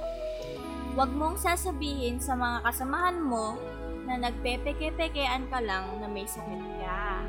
Huwag 0.91 1.07
mong 1.15 1.39
sasabihin 1.39 2.19
sa 2.19 2.35
mga 2.35 2.67
kasamahan 2.67 3.15
mo 3.23 3.55
na 4.03 4.27
nagpepeke-pekean 4.27 5.47
ka 5.47 5.63
lang 5.63 5.87
na 6.03 6.07
may 6.11 6.27
sakit 6.27 6.63
ka. 6.83 7.23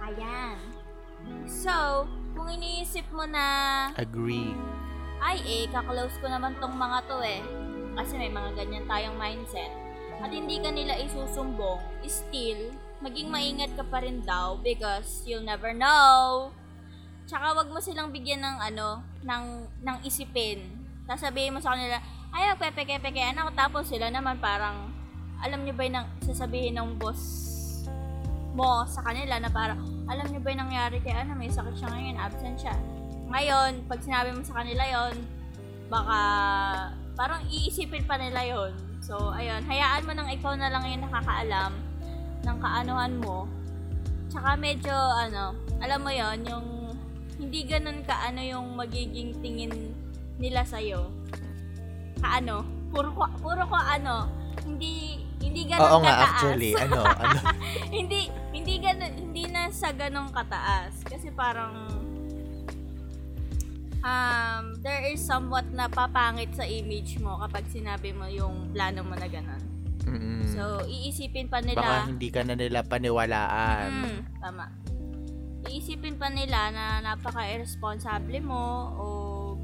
Ayan. 0.00 0.56
So, 1.44 2.08
kung 2.32 2.48
iniisip 2.48 3.04
mo 3.12 3.28
na, 3.28 3.44
Agree. 4.00 4.56
ay 5.20 5.44
eh, 5.44 5.64
kaklose 5.68 6.16
ko 6.24 6.28
naman 6.32 6.56
tong 6.56 6.72
mga 6.72 7.04
to 7.04 7.20
eh. 7.20 7.44
Kasi 8.00 8.16
may 8.16 8.32
mga 8.32 8.56
ganyan 8.56 8.88
tayong 8.88 9.20
mindset. 9.20 9.72
At 10.24 10.32
hindi 10.32 10.56
ka 10.56 10.72
nila 10.72 10.96
isusumbong, 11.04 11.84
still, 12.08 12.72
maging 13.04 13.28
maingat 13.28 13.76
ka 13.76 13.84
pa 13.84 14.00
rin 14.00 14.24
daw 14.24 14.56
because 14.64 15.20
you'll 15.28 15.44
never 15.44 15.76
know. 15.76 16.48
Tsaka 17.28 17.60
wag 17.60 17.68
mo 17.68 17.76
silang 17.76 18.08
bigyan 18.08 18.40
ng 18.40 18.56
ano, 18.72 19.04
ng, 19.20 19.44
ng 19.84 19.96
isipin. 20.00 20.64
Tapos 21.04 21.28
sabihin 21.28 21.52
mo 21.52 21.60
sa 21.60 21.76
kanila, 21.76 22.00
ay, 22.34 22.50
magpepeke-pekean 22.52 23.38
ako. 23.38 23.50
Tapos 23.54 23.84
sila 23.86 24.10
naman 24.10 24.42
parang, 24.42 24.90
alam 25.38 25.62
nyo 25.62 25.72
ba 25.72 25.86
yung 25.86 26.08
sasabihin 26.26 26.74
ng 26.74 26.98
boss 26.98 27.22
mo 28.54 28.82
sa 28.90 29.06
kanila 29.06 29.38
na 29.38 29.50
parang, 29.50 29.78
alam 30.10 30.26
nyo 30.26 30.40
ba 30.42 30.50
yung 30.50 30.62
nangyari 30.66 30.98
kay 30.98 31.14
ano, 31.14 31.38
may 31.38 31.48
sakit 31.48 31.78
siya 31.78 31.88
ngayon, 31.94 32.16
absent 32.18 32.58
siya. 32.58 32.74
Ngayon, 33.30 33.86
pag 33.86 34.00
sinabi 34.02 34.30
mo 34.34 34.42
sa 34.42 34.62
kanila 34.62 34.82
yon 34.84 35.14
baka 35.90 36.18
parang 37.14 37.44
iisipin 37.50 38.02
pa 38.06 38.18
nila 38.18 38.40
yon 38.42 38.72
So, 39.04 39.36
ayun, 39.36 39.60
hayaan 39.68 40.08
mo 40.08 40.16
nang 40.16 40.32
ikaw 40.32 40.56
na 40.56 40.72
lang 40.72 40.88
yung 40.88 41.04
nakakaalam 41.04 41.72
ng 42.40 42.56
kaanuhan 42.56 43.14
mo. 43.20 43.44
Tsaka 44.32 44.56
medyo, 44.56 44.96
ano, 44.96 45.52
alam 45.84 46.00
mo 46.00 46.08
yon 46.08 46.40
yung 46.48 46.66
hindi 47.36 47.68
ganun 47.68 48.00
kaano 48.06 48.40
yung 48.40 48.72
magiging 48.72 49.36
tingin 49.44 49.92
nila 50.40 50.64
sa'yo. 50.64 51.12
Kaano? 52.24 52.64
Puro 52.88 53.12
ko, 53.12 53.28
puro 53.44 53.62
ko 53.68 53.76
ano, 53.76 54.32
hindi, 54.64 55.20
hindi 55.44 55.68
ganun 55.68 55.84
Oo 55.84 55.98
nga, 56.00 56.14
kataas. 56.16 56.30
actually. 56.32 56.72
Ano, 56.72 57.00
ano. 57.22 57.38
hindi, 57.92 58.20
hindi 58.56 58.74
ganun, 58.80 59.12
hindi 59.12 59.44
na 59.52 59.68
sa 59.68 59.92
ganong 59.92 60.32
kataas. 60.32 61.04
Kasi 61.04 61.28
parang, 61.28 61.74
um, 64.00 64.64
there 64.80 65.04
is 65.12 65.20
somewhat 65.20 65.68
na 65.72 65.92
papangit 65.92 66.52
sa 66.56 66.64
image 66.64 67.20
mo 67.20 67.40
kapag 67.44 67.68
sinabi 67.68 68.16
mo 68.16 68.24
yung 68.24 68.72
plano 68.72 69.04
mo 69.04 69.12
na 69.16 69.28
gano'n. 69.28 69.62
Mm-mm. 70.04 70.44
So, 70.52 70.84
iisipin 70.84 71.48
pa 71.48 71.64
Baka 71.64 71.68
nila, 71.68 72.08
hindi 72.08 72.28
ka 72.28 72.40
na 72.44 72.54
nila 72.56 72.84
paniwalaan. 72.84 73.88
mm, 73.90 74.18
tama. 74.40 74.68
Iisipin 75.64 76.20
pa 76.20 76.28
nila 76.28 76.68
na 76.72 76.84
napaka-irresponsible 77.00 78.36
mo 78.44 78.92
o 79.00 79.04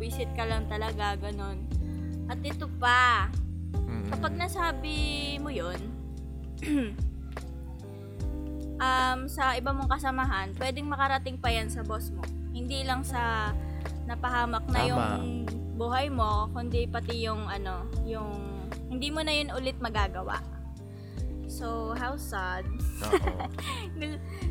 visit 0.01 0.33
ka 0.33 0.49
lang 0.49 0.65
talaga, 0.65 1.13
gano'n. 1.21 1.80
At 2.31 2.39
ito 2.41 2.71
pa, 2.79 3.27
Mm-mm. 3.75 4.07
kapag 4.07 4.39
nasabi 4.39 4.97
mo 5.43 5.51
yun, 5.51 5.81
um, 8.79 9.19
sa 9.27 9.59
iba 9.59 9.75
mong 9.75 9.91
kasamahan, 9.91 10.55
pwedeng 10.55 10.87
makarating 10.87 11.43
pa 11.43 11.51
yan 11.51 11.67
sa 11.67 11.83
boss 11.83 12.15
mo. 12.15 12.23
Hindi 12.55 12.87
lang 12.87 13.03
sa 13.03 13.51
napahamak 14.07 14.63
na 14.71 14.79
Tama. 14.79 14.87
yung 14.87 15.03
buhay 15.75 16.07
mo, 16.07 16.47
kundi 16.55 16.87
pati 16.87 17.27
yung 17.27 17.51
ano, 17.51 17.83
yung 18.07 18.63
hindi 18.87 19.11
mo 19.11 19.27
na 19.27 19.35
yun 19.35 19.51
ulit 19.51 19.75
magagawa. 19.83 20.39
So, 21.51 21.99
how 21.99 22.15
sad. 22.15 22.63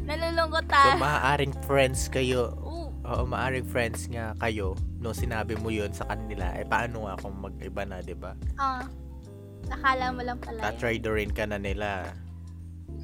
Nalulungkot 0.08 0.68
So, 0.68 0.72
ta. 0.76 1.00
maaaring 1.00 1.56
friends 1.64 2.12
kayo. 2.12 2.52
Oo. 2.60 2.92
Oo, 3.08 3.24
maaaring 3.24 3.64
friends 3.64 4.12
nga 4.12 4.36
kayo 4.36 4.76
no 5.00 5.16
sinabi 5.16 5.56
mo 5.56 5.72
yun 5.72 5.92
sa 5.96 6.08
kanila. 6.08 6.52
Eh, 6.60 6.68
paano 6.68 7.08
nga 7.08 7.16
kung 7.20 7.36
mag-iba 7.40 7.88
na, 7.88 8.04
di 8.04 8.16
ba? 8.16 8.36
Ah, 8.60 8.84
nakala 9.68 10.12
mo 10.12 10.22
lang 10.24 10.40
pala. 10.44 10.60
Tatry 10.60 11.00
rin 11.00 11.32
ka 11.32 11.48
na 11.48 11.58
nila. 11.60 12.12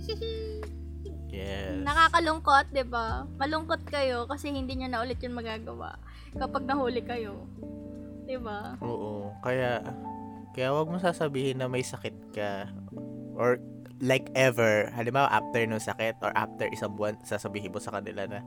Yes. 1.35 1.83
Nakakalungkot, 1.83 2.71
'di 2.71 2.87
ba? 2.87 3.27
Malungkot 3.35 3.83
kayo 3.91 4.23
kasi 4.23 4.55
hindi 4.55 4.79
niyo 4.79 4.87
na 4.87 5.03
ulit 5.03 5.19
'yun 5.19 5.35
magagawa 5.35 5.99
kapag 6.31 6.63
nahuli 6.63 7.03
kayo. 7.03 7.43
'Di 8.23 8.39
ba? 8.39 8.79
Oo. 8.79 9.35
Kaya, 9.43 9.83
kaya 10.55 10.71
wag 10.71 10.87
mo 10.87 10.95
sasabihin 10.95 11.59
na 11.59 11.67
may 11.67 11.83
sakit 11.83 12.31
ka. 12.31 12.71
Or, 13.35 13.59
like 13.99 14.31
ever, 14.31 14.87
halimbawa 14.95 15.27
after 15.27 15.59
nung 15.67 15.83
sakit 15.83 16.23
or 16.23 16.31
after 16.39 16.71
isang 16.71 16.95
buwan, 16.95 17.19
sasabihin 17.27 17.75
mo 17.75 17.83
sa 17.83 17.99
kanila 17.99 18.23
na, 18.31 18.39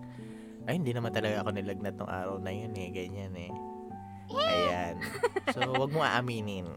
ay, 0.69 0.77
hindi 0.77 0.93
naman 0.93 1.11
talaga 1.11 1.41
ako 1.41 1.51
nilagnat 1.57 1.97
nung 1.97 2.13
araw 2.13 2.37
na 2.37 2.53
yun 2.53 2.77
eh, 2.77 2.93
ganyan 2.93 3.33
eh. 3.33 3.51
Ayan. 4.29 5.01
So, 5.49 5.65
wag 5.65 5.89
mo 5.89 6.05
aaminin. 6.05 6.69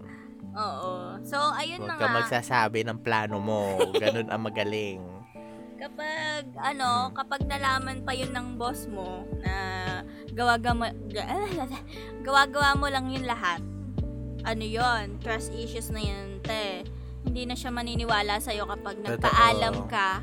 Oo. 0.56 1.20
So, 1.28 1.36
ayun 1.56 1.84
na 1.84 1.96
Huwag 1.96 2.00
ka 2.00 2.08
nga. 2.08 2.18
magsasabi 2.24 2.88
ng 2.88 3.04
plano 3.04 3.44
mo. 3.44 3.92
Ganun 4.00 4.32
ang 4.32 4.42
magaling. 4.44 5.04
kapag 5.82 6.46
ano, 6.62 7.10
kapag 7.18 7.42
nalaman 7.50 8.06
pa 8.06 8.14
'yun 8.14 8.30
ng 8.30 8.54
boss 8.54 8.86
mo 8.86 9.26
na 9.42 9.54
gawa-gawa 10.30 10.94
gawa-gawa 12.26 12.78
mo 12.78 12.86
lang 12.86 13.10
'yung 13.10 13.26
lahat. 13.26 13.66
Ano 14.46 14.62
'yon? 14.62 15.18
Trust 15.26 15.50
issues 15.58 15.90
na 15.90 16.06
'yan, 16.06 16.38
te. 16.46 16.86
Hindi 17.26 17.50
na 17.50 17.58
siya 17.58 17.74
maniniwala 17.74 18.38
sa 18.38 18.54
kapag 18.54 19.02
nagpaalam 19.02 19.90
ka 19.90 20.22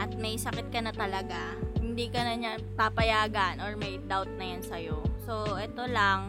at 0.00 0.10
may 0.16 0.40
sakit 0.40 0.72
ka 0.72 0.80
na 0.80 0.96
talaga. 0.96 1.52
Hindi 1.96 2.12
ka 2.12 2.20
na 2.28 2.34
niya 2.36 2.52
papayagan 2.76 3.64
or 3.64 3.72
may 3.80 3.96
doubt 4.04 4.28
na 4.36 4.44
'yan 4.52 4.60
sa 4.60 4.76
So, 5.24 5.56
ito 5.56 5.88
lang 5.88 6.28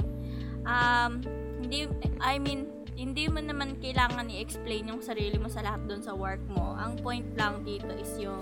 um 0.64 1.20
hindi 1.60 1.92
I 2.24 2.40
mean 2.40 2.72
hindi 2.98 3.28
mo 3.28 3.44
naman 3.44 3.78
kailangan 3.78 4.32
i-explain 4.32 4.90
yung 4.90 5.04
sarili 5.04 5.36
mo 5.36 5.52
sa 5.52 5.62
lahat 5.62 5.84
doon 5.86 6.02
sa 6.02 6.16
work 6.16 6.42
mo. 6.50 6.74
Ang 6.80 6.98
point 7.04 7.28
lang 7.38 7.62
dito 7.62 7.92
is 7.94 8.10
yung 8.18 8.42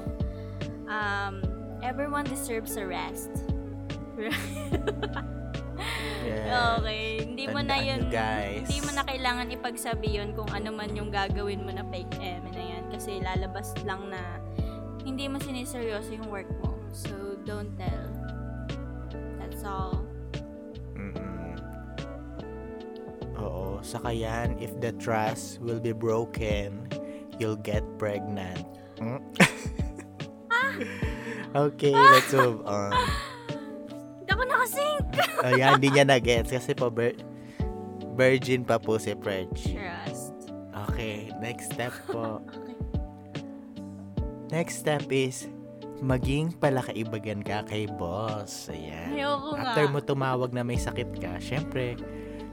um, 0.87 1.35
everyone 1.83 2.23
deserves 2.23 2.79
a 2.79 2.85
rest. 2.87 3.33
Yeah. 4.15 4.31
Okay, 6.79 7.21
hindi 7.21 7.45
mo 7.51 7.61
na 7.61 7.77
yun, 7.77 8.07
hindi 8.63 8.79
mo 8.81 8.95
na 8.95 9.03
kailangan 9.05 9.51
ipagsabi 9.51 10.17
yun 10.17 10.33
kung 10.33 10.49
ano 10.49 10.73
man 10.73 10.89
yung 10.95 11.11
gagawin 11.13 11.61
mo 11.61 11.69
na 11.69 11.83
fake 11.91 12.15
M 12.17 12.47
na 12.49 12.63
yan. 12.63 12.83
Kasi 12.89 13.19
lalabas 13.21 13.75
lang 13.83 14.09
na 14.09 14.39
hindi 15.03 15.27
mo 15.29 15.37
siniseryoso 15.37 16.15
yung 16.15 16.31
work 16.31 16.49
mo. 16.63 16.74
So, 16.95 17.35
don't 17.43 17.75
tell. 17.75 18.07
That's 19.35 19.67
all. 19.67 20.07
Mm-mm. 20.95 21.59
Oo. 23.35 23.83
Saka 23.83 24.15
yan, 24.15 24.55
if 24.63 24.71
the 24.79 24.95
trust 24.95 25.59
will 25.59 25.83
be 25.83 25.91
broken, 25.91 26.87
you'll 27.35 27.59
get 27.59 27.83
pregnant. 27.99 28.63
Mm? 29.03 29.19
okay, 31.67 31.91
let's 31.91 32.31
move 32.31 32.63
on. 32.63 32.95
Hindi 34.23 34.31
ako 34.31 34.43
nakasync! 34.47 35.03
Ayan, 35.43 35.75
hindi 35.75 35.91
niya 35.91 36.07
na-gets 36.07 36.47
kasi 36.47 36.71
po 36.71 36.87
vir- 36.87 37.19
virgin 38.15 38.63
pa 38.63 38.79
po 38.79 38.95
si 38.95 39.11
French. 39.19 39.67
Trust. 39.67 40.31
Okay, 40.87 41.27
next 41.43 41.75
step 41.75 41.91
po. 42.07 42.39
Next 44.53 44.79
step 44.79 45.09
is 45.09 45.49
maging 46.03 46.55
palakaibagan 46.59 47.45
ka 47.45 47.63
kay 47.67 47.87
boss. 47.87 48.67
Ayan. 48.71 49.15
Ayoko 49.15 49.55
nga. 49.55 49.71
After 49.71 49.85
mo 49.91 49.99
tumawag 50.03 50.51
na 50.51 50.63
may 50.65 50.79
sakit 50.79 51.19
ka, 51.19 51.39
syempre, 51.39 51.95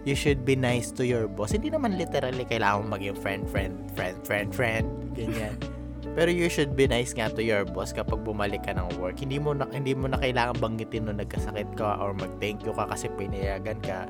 you 0.06 0.14
should 0.14 0.42
be 0.46 0.54
nice 0.54 0.90
to 0.94 1.02
your 1.02 1.26
boss. 1.26 1.54
Hindi 1.54 1.70
naman 1.70 1.98
literally 1.98 2.46
kailangan 2.46 2.90
maging 2.90 3.18
friend, 3.18 3.42
friend, 3.50 3.74
friend, 3.94 4.18
friend, 4.22 4.48
friend, 4.54 4.86
ganyan. 5.14 5.56
Pero 6.12 6.28
you 6.28 6.52
should 6.52 6.76
be 6.76 6.84
nice 6.84 7.16
nga 7.16 7.32
to 7.32 7.40
your 7.40 7.64
boss 7.64 7.94
kapag 7.94 8.20
bumalik 8.20 8.68
ka 8.68 8.76
ng 8.76 9.00
work. 9.00 9.16
Hindi 9.16 9.40
mo 9.40 9.56
na, 9.56 9.64
hindi 9.72 9.96
mo 9.96 10.12
na 10.12 10.20
kailangan 10.20 10.60
banggitin 10.60 11.08
na 11.08 11.16
nagkasakit 11.16 11.72
ka 11.72 11.96
or 12.04 12.12
mag-thank 12.12 12.60
you 12.68 12.74
ka 12.76 12.84
kasi 12.84 13.08
pinayagan 13.16 13.80
ka. 13.80 14.04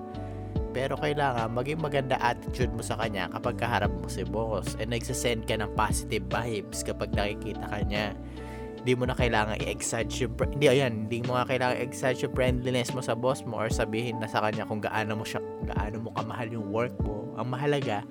Pero 0.73 0.97
kailangan 0.97 1.53
maging 1.53 1.85
maganda 1.85 2.17
attitude 2.19 2.73
mo 2.73 2.83
sa 2.83 2.97
kanya 2.97 3.29
kapag 3.31 3.61
kaharap 3.61 3.93
mo 3.93 4.09
si 4.09 4.25
boss 4.25 4.75
and 4.81 4.91
nagsasend 4.91 5.45
ka 5.45 5.55
ng 5.55 5.69
positive 5.79 6.25
vibes 6.27 6.81
kapag 6.83 7.13
nakikita 7.13 7.69
ka 7.69 7.79
niya. 7.87 8.17
Hindi 8.83 8.99
mo 8.99 9.07
na 9.07 9.15
kailangan 9.15 9.63
i-exage 9.63 10.27
yung, 10.27 10.35
hindi, 10.51 10.67
ayan, 10.67 11.07
hindi 11.07 11.23
mo 11.23 11.39
nga 11.39 11.47
kailangan 11.47 11.79
i-exage 11.79 12.27
yung 12.27 12.35
friendliness 12.35 12.91
mo 12.91 12.99
sa 12.99 13.15
boss 13.15 13.47
mo 13.47 13.63
or 13.63 13.71
sabihin 13.71 14.19
na 14.19 14.27
sa 14.27 14.43
kanya 14.43 14.67
kung 14.67 14.83
gaano 14.83 15.15
mo 15.15 15.23
siya, 15.23 15.39
gaano 15.63 16.03
mo 16.03 16.11
kamahal 16.19 16.51
yung 16.51 16.67
work 16.67 16.91
mo. 16.99 17.31
Ang 17.39 17.55
mahalaga, 17.55 18.03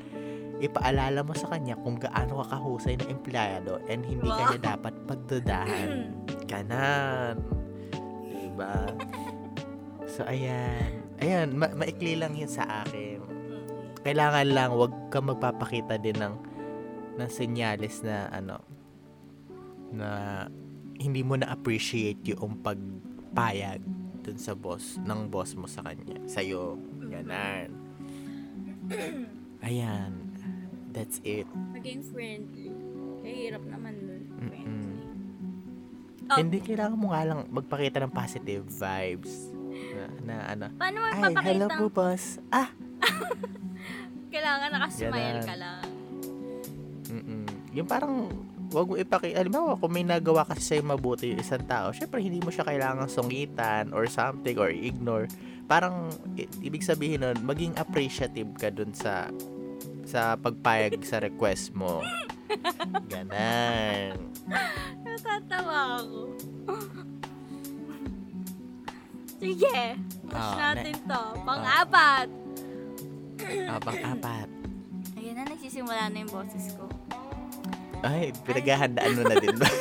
ipaalala 0.64 1.28
mo 1.28 1.36
sa 1.36 1.52
kanya 1.52 1.76
kung 1.76 2.00
gaano 2.00 2.40
ka 2.40 2.56
kahusay 2.56 2.96
na 2.96 3.04
empleyado 3.12 3.84
and 3.92 4.08
hindi 4.08 4.24
Wow. 4.24 4.48
kanya 4.48 4.80
dapat 4.80 4.94
pagdudahan. 5.06 5.90
Ganan. 6.52 7.36
Diba? 8.24 8.96
So, 10.08 10.24
ayan. 10.24 11.04
Ayan, 11.20 11.52
ma- 11.52 11.76
maikli 11.76 12.16
lang 12.16 12.32
yun 12.32 12.48
sa 12.48 12.88
akin. 12.88 13.20
Mm-mm. 13.20 14.00
Kailangan 14.08 14.48
lang, 14.48 14.72
wag 14.72 14.94
ka 15.12 15.20
magpapakita 15.20 16.00
din 16.00 16.16
ng, 16.16 16.36
ng 17.20 17.30
senyales 17.30 18.00
na, 18.02 18.32
ano, 18.32 18.64
na 19.92 20.10
hindi 20.98 21.22
mo 21.22 21.36
na-appreciate 21.36 22.22
yung 22.32 22.62
pagpayag 22.62 23.82
dun 24.22 24.38
sa 24.38 24.54
boss, 24.54 25.02
ng 25.02 25.28
boss 25.28 25.58
mo 25.58 25.66
sa 25.66 25.82
kanya, 25.82 26.18
sa'yo. 26.30 26.78
Ganan. 27.10 27.74
Ayan. 29.66 30.12
That's 30.92 31.24
it. 31.24 31.48
Maging 31.72 32.04
friendly. 32.12 32.70
Kahirap 33.24 33.64
naman 33.64 33.94
nun. 34.04 34.24
Mm-mm. 34.44 34.92
Oh. 36.32 36.38
Hindi 36.40 36.64
kailangan 36.64 36.96
mo 37.00 37.12
nga 37.12 37.28
lang 37.28 37.40
magpakita 37.52 38.04
ng 38.04 38.12
positive 38.12 38.64
vibes. 38.68 39.52
Na, 39.72 40.04
na 40.24 40.36
ano. 40.52 40.66
Paano 40.76 40.98
mo 41.00 41.06
Ay, 41.12 41.34
hello 41.48 41.68
po, 41.72 41.86
boss. 41.92 42.40
Ah, 42.52 42.72
Kailangan 44.34 44.70
nakasmile 44.72 45.40
ka 45.44 45.56
lang. 45.60 45.84
Mm-mm. 47.12 47.44
Yung 47.76 47.88
parang, 47.88 48.32
wag 48.72 48.88
mo 48.88 48.96
ipakita, 48.96 49.36
alimbawa, 49.38 49.76
kung 49.76 49.92
may 49.92 50.02
nagawa 50.02 50.44
kasi 50.44 50.64
sa'yo 50.66 50.84
mabuti 50.86 51.30
yung 51.30 51.40
isang 51.40 51.64
tao, 51.64 51.92
syempre 51.92 52.20
hindi 52.20 52.40
mo 52.40 52.48
siya 52.48 52.64
kailangan 52.64 53.06
sungitan 53.06 53.92
or 53.92 54.08
something 54.08 54.56
or 54.56 54.68
ignore. 54.68 55.28
Parang, 55.66 56.08
i- 56.34 56.48
ibig 56.62 56.82
sabihin 56.82 57.22
nun, 57.22 57.38
maging 57.42 57.76
appreciative 57.76 58.48
ka 58.56 58.68
dun 58.70 58.92
sa 58.92 59.28
sa 60.04 60.36
pagpayag 60.36 61.00
sa 61.02 61.20
request 61.20 61.72
mo. 61.72 62.04
Ganan. 63.08 64.20
Natatawa 65.02 66.00
ako. 66.00 66.20
Sige. 69.40 69.80
Push 70.22 70.38
Ah, 70.54 70.76
natin 70.76 70.96
to. 71.02 71.24
Pang-apat. 71.42 72.28
Abang 73.68 74.00
apat. 74.06 74.48
Ayan 75.16 75.34
na, 75.34 75.44
nagsisimula 75.48 76.12
na 76.12 76.18
yung 76.20 76.30
boses 76.30 76.76
ko. 76.76 76.86
Ay, 78.02 78.34
pinaghahandaan 78.46 79.14
mo 79.14 79.24
na 79.30 79.36
din 79.38 79.58
ba? 79.62 79.70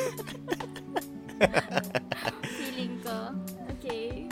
Feeling 2.61 2.95
ko. 3.01 3.33
Okay. 3.77 4.29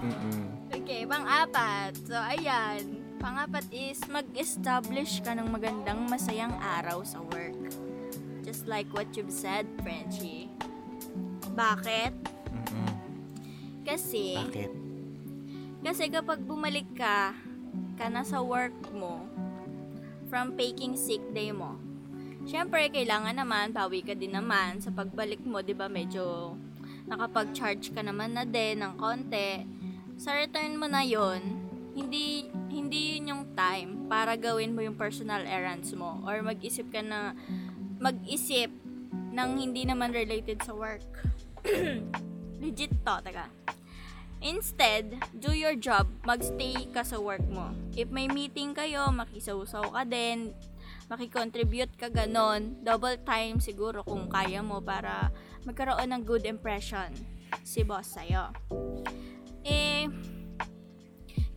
Mm-mm. 0.00 0.44
Okay, 0.76 1.08
pang-apat. 1.08 1.96
So, 2.04 2.20
ayan. 2.20 3.00
Pang-apat 3.20 3.64
is 3.72 4.00
mag-establish 4.08 5.24
ka 5.24 5.32
ng 5.36 5.48
magandang 5.48 6.04
masayang 6.08 6.52
araw 6.60 7.04
sa 7.04 7.20
work. 7.32 7.56
Just 8.44 8.68
like 8.68 8.88
what 8.92 9.08
you've 9.16 9.32
said, 9.32 9.64
Frenchie. 9.80 10.52
Bakit? 11.56 12.12
Mm-mm. 12.52 12.92
Kasi, 13.84 14.36
Bakit? 14.36 14.72
Kasi 15.80 16.12
kapag 16.12 16.44
bumalik 16.44 16.88
ka, 16.92 17.32
ka 17.96 18.06
na 18.12 18.20
sa 18.20 18.44
work 18.44 18.76
mo, 18.92 19.24
from 20.28 20.52
taking 20.60 20.92
sick 20.92 21.24
day 21.32 21.52
mo, 21.52 21.80
syempre, 22.48 22.88
kailangan 22.92 23.36
naman, 23.36 23.72
bawi 23.72 24.04
ka 24.04 24.14
din 24.16 24.36
naman 24.36 24.80
sa 24.80 24.92
pagbalik 24.92 25.42
mo, 25.44 25.60
di 25.60 25.74
ba, 25.76 25.88
medyo 25.88 26.56
nakapag-charge 27.10 27.90
ka 27.90 28.00
naman 28.04 28.38
na 28.38 28.46
din 28.46 28.80
ng 28.80 28.94
konti. 28.96 29.66
Sa 30.20 30.36
return 30.36 30.76
mo 30.76 30.86
na 30.86 31.02
yon 31.02 31.70
hindi 31.90 32.46
hindi 32.70 33.18
yun 33.18 33.34
yung 33.34 33.44
time 33.58 34.06
para 34.06 34.38
gawin 34.38 34.78
mo 34.78 34.80
yung 34.80 34.94
personal 34.94 35.42
errands 35.42 35.90
mo 35.90 36.22
or 36.22 36.38
mag-isip 36.38 36.86
ka 36.94 37.02
na 37.02 37.34
mag-isip 37.98 38.70
ng 39.34 39.50
hindi 39.58 39.82
naman 39.82 40.14
related 40.14 40.62
sa 40.62 40.72
work. 40.72 41.02
Legit 42.62 42.94
to, 43.02 43.16
taga. 43.24 43.50
Instead, 44.40 45.20
do 45.36 45.52
your 45.52 45.76
job, 45.76 46.08
magstay 46.24 46.88
ka 46.96 47.04
sa 47.04 47.20
work 47.20 47.44
mo. 47.52 47.76
If 47.92 48.08
may 48.08 48.24
meeting 48.24 48.72
kayo, 48.72 49.12
makisawsaw 49.12 49.92
ka 49.92 50.02
din, 50.08 50.56
makikontribute 51.10 51.98
ka 51.98 52.06
ganon, 52.06 52.78
double 52.86 53.18
time 53.26 53.58
siguro 53.58 54.06
kung 54.06 54.30
kaya 54.30 54.62
mo 54.62 54.78
para 54.78 55.34
magkaroon 55.66 56.14
ng 56.14 56.22
good 56.22 56.46
impression 56.46 57.10
si 57.66 57.82
boss 57.82 58.14
sa'yo. 58.14 58.54
Eh, 59.66 60.06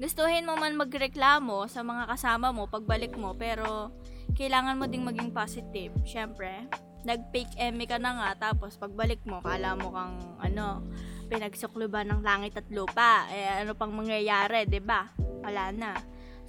gustuhin 0.02 0.50
mo 0.50 0.58
man 0.58 0.74
magreklamo 0.74 1.70
sa 1.70 1.86
mga 1.86 2.10
kasama 2.10 2.50
mo 2.50 2.66
pagbalik 2.66 3.14
mo, 3.14 3.38
pero 3.38 3.94
kailangan 4.34 4.82
mo 4.82 4.90
ding 4.90 5.06
maging 5.06 5.30
positive. 5.30 5.94
Siyempre, 6.02 6.66
nag-fake 7.06 7.54
eme 7.62 7.86
ka 7.86 8.02
na 8.02 8.18
nga, 8.18 8.50
tapos 8.50 8.74
pagbalik 8.82 9.22
mo, 9.30 9.38
kala 9.46 9.78
mo 9.78 9.94
kang, 9.94 10.18
ano, 10.42 10.82
pinagsukluban 11.30 12.10
ng 12.10 12.22
langit 12.26 12.58
at 12.58 12.68
lupa. 12.74 13.30
Eh, 13.30 13.62
ano 13.62 13.78
pang 13.78 13.94
mangyayari, 13.94 14.66
ba? 14.82 15.14
Wala 15.46 15.70
na. 15.70 15.94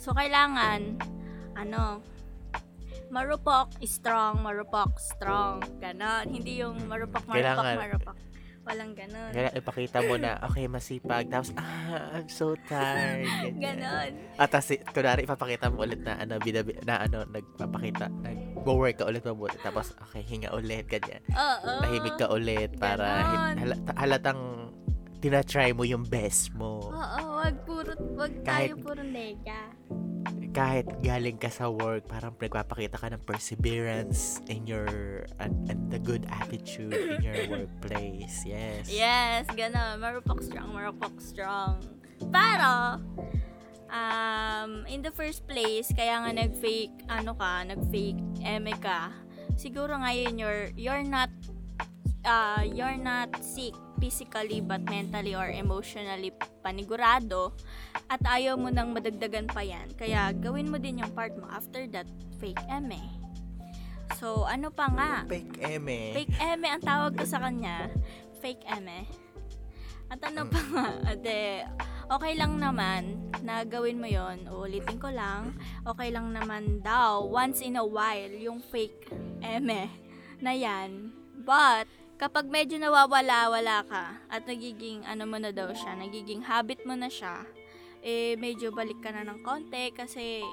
So, 0.00 0.16
kailangan, 0.16 0.98
ano, 1.52 2.00
marupok, 3.14 3.78
strong, 3.86 4.42
marupok, 4.42 4.98
strong. 4.98 5.62
Ganon. 5.78 6.26
Hindi 6.26 6.58
yung 6.58 6.82
marupok, 6.84 7.22
marupok, 7.24 7.38
Kailangan- 7.38 7.78
marupok. 7.78 8.16
Walang 8.64 8.96
ganon. 8.96 9.28
Kaya 9.28 9.52
ipakita 9.52 10.00
mo 10.00 10.16
na, 10.16 10.40
okay, 10.40 10.64
masipag. 10.66 11.28
Tapos, 11.28 11.52
ah, 11.60 12.16
I'm 12.16 12.32
so 12.32 12.56
tired. 12.64 13.28
Ganyan. 13.60 13.60
Ganon. 13.60 14.10
At 14.40 14.48
tas, 14.48 14.72
kunwari, 14.88 15.28
ipapakita 15.28 15.68
mo 15.68 15.84
ulit 15.84 16.00
na, 16.00 16.16
ano, 16.16 16.40
binabi, 16.40 16.72
na, 16.80 17.04
ano, 17.04 17.28
nagpapakita, 17.28 18.08
nag-work 18.24 18.96
ka 18.96 19.04
ulit 19.04 19.20
mabuti. 19.20 19.60
Tapos, 19.60 19.92
okay, 20.00 20.24
hinga 20.24 20.48
ulit, 20.56 20.88
ganyan. 20.88 21.20
Oo. 21.28 21.72
Tahimik 21.84 22.16
ka 22.16 22.32
ulit 22.32 22.72
para 22.80 23.04
halata, 23.52 23.92
halatang 24.00 24.40
tinatry 25.20 25.76
mo 25.76 25.84
yung 25.84 26.08
best 26.08 26.48
mo. 26.56 26.88
Oo, 26.88 27.20
wag 27.36 27.56
puro, 27.68 27.92
wag 28.16 28.32
Kahit- 28.40 28.72
tayo 28.72 28.80
puro 28.80 29.04
nega. 29.04 29.60
Kahit 30.54 30.86
galing 31.02 31.34
ka 31.34 31.50
sa 31.50 31.66
work, 31.66 32.06
parang 32.06 32.38
nagpapakita 32.38 32.94
ka 32.94 33.10
ng 33.10 33.22
perseverance 33.26 34.38
in 34.46 34.62
your, 34.70 34.86
and, 35.42 35.52
and 35.66 35.90
the 35.90 35.98
good 35.98 36.22
attitude 36.30 36.94
in 36.94 37.18
your 37.18 37.42
workplace. 37.52 38.46
Yes. 38.46 38.86
Yes, 38.86 39.50
ganon. 39.58 39.98
Marupok 39.98 40.46
strong, 40.46 40.70
marupok 40.70 41.18
strong. 41.18 41.82
Pero, 42.30 43.02
um, 43.90 44.86
in 44.86 45.02
the 45.02 45.10
first 45.10 45.42
place, 45.50 45.90
kaya 45.90 46.22
nga 46.22 46.30
nag-fake, 46.30 47.02
ano 47.10 47.34
ka, 47.34 47.66
nag-fake 47.66 48.22
eme 48.46 48.78
ka, 48.78 49.10
siguro 49.58 49.98
ngayon 49.98 50.38
you're, 50.38 50.70
you're 50.78 51.02
not, 51.02 51.34
uh, 52.22 52.62
you're 52.62 52.94
not 52.94 53.34
sick 53.42 53.74
physically 53.98 54.60
but 54.60 54.82
mentally 54.86 55.34
or 55.34 55.48
emotionally 55.50 56.30
panigurado 56.62 57.54
at 58.10 58.20
ayaw 58.22 58.58
mo 58.58 58.68
nang 58.68 58.92
madagdagan 58.94 59.48
pa 59.48 59.62
yan. 59.62 59.90
Kaya 59.94 60.34
gawin 60.34 60.70
mo 60.70 60.76
din 60.78 61.02
yung 61.02 61.12
part 61.12 61.32
mo 61.34 61.46
after 61.50 61.86
that 61.90 62.08
fake 62.38 62.60
eme. 62.68 63.00
So, 64.20 64.44
ano 64.44 64.68
pa 64.70 64.88
nga? 64.92 65.12
Fake 65.26 65.58
eme. 65.60 66.12
Fake 66.12 66.36
eme 66.38 66.68
ang 66.70 66.82
tawag 66.84 67.16
ko 67.16 67.24
sa 67.24 67.40
kanya. 67.40 67.88
Fake 68.38 68.62
eme. 68.68 69.08
At 70.12 70.20
ano 70.30 70.46
pa 70.46 70.60
nga, 70.60 70.86
ate, 71.16 71.64
okay 72.12 72.32
lang 72.36 72.60
naman 72.60 73.32
na 73.40 73.64
gawin 73.64 73.98
mo 73.98 74.06
yon 74.06 74.46
Uulitin 74.46 75.00
ko 75.00 75.08
lang, 75.08 75.56
okay 75.88 76.12
lang 76.12 76.30
naman 76.30 76.84
daw 76.84 77.24
once 77.24 77.64
in 77.64 77.80
a 77.80 77.84
while 77.84 78.30
yung 78.30 78.60
fake 78.60 79.08
eme 79.40 79.88
na 80.38 80.52
yan. 80.52 81.10
But, 81.44 81.88
kapag 82.16 82.46
medyo 82.48 82.78
nawawala-wala 82.78 83.84
ka 83.86 84.18
at 84.30 84.46
nagiging 84.46 85.02
ano 85.04 85.26
mo 85.26 85.38
na 85.38 85.50
daw 85.50 85.70
siya, 85.74 85.98
nagiging 85.98 86.44
habit 86.46 86.82
mo 86.86 86.94
na 86.94 87.10
siya, 87.10 87.42
eh 88.04 88.36
medyo 88.36 88.70
balik 88.70 89.00
ka 89.00 89.10
na 89.10 89.24
ng 89.24 89.40
konti 89.42 89.90
kasi 89.92 90.44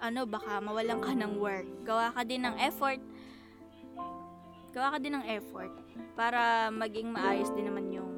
ano, 0.00 0.28
baka 0.28 0.60
mawalan 0.60 1.00
ka 1.00 1.16
ng 1.16 1.40
work. 1.40 1.66
Gawa 1.88 2.12
ka 2.12 2.22
din 2.22 2.44
ng 2.44 2.56
effort 2.60 3.00
gawa 4.76 4.92
ka 4.92 4.98
din 5.00 5.16
ng 5.16 5.24
effort 5.32 5.72
para 6.12 6.68
maging 6.68 7.08
maayos 7.08 7.48
din 7.56 7.64
naman 7.64 7.88
yung 7.88 8.12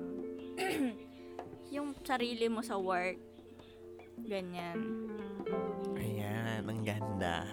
yung 1.74 1.94
sarili 2.02 2.50
mo 2.50 2.66
sa 2.66 2.74
work. 2.74 3.14
Ganyan. 4.26 4.82
Ayan, 5.94 6.66
ang 6.66 6.82
ganda. 6.82 7.46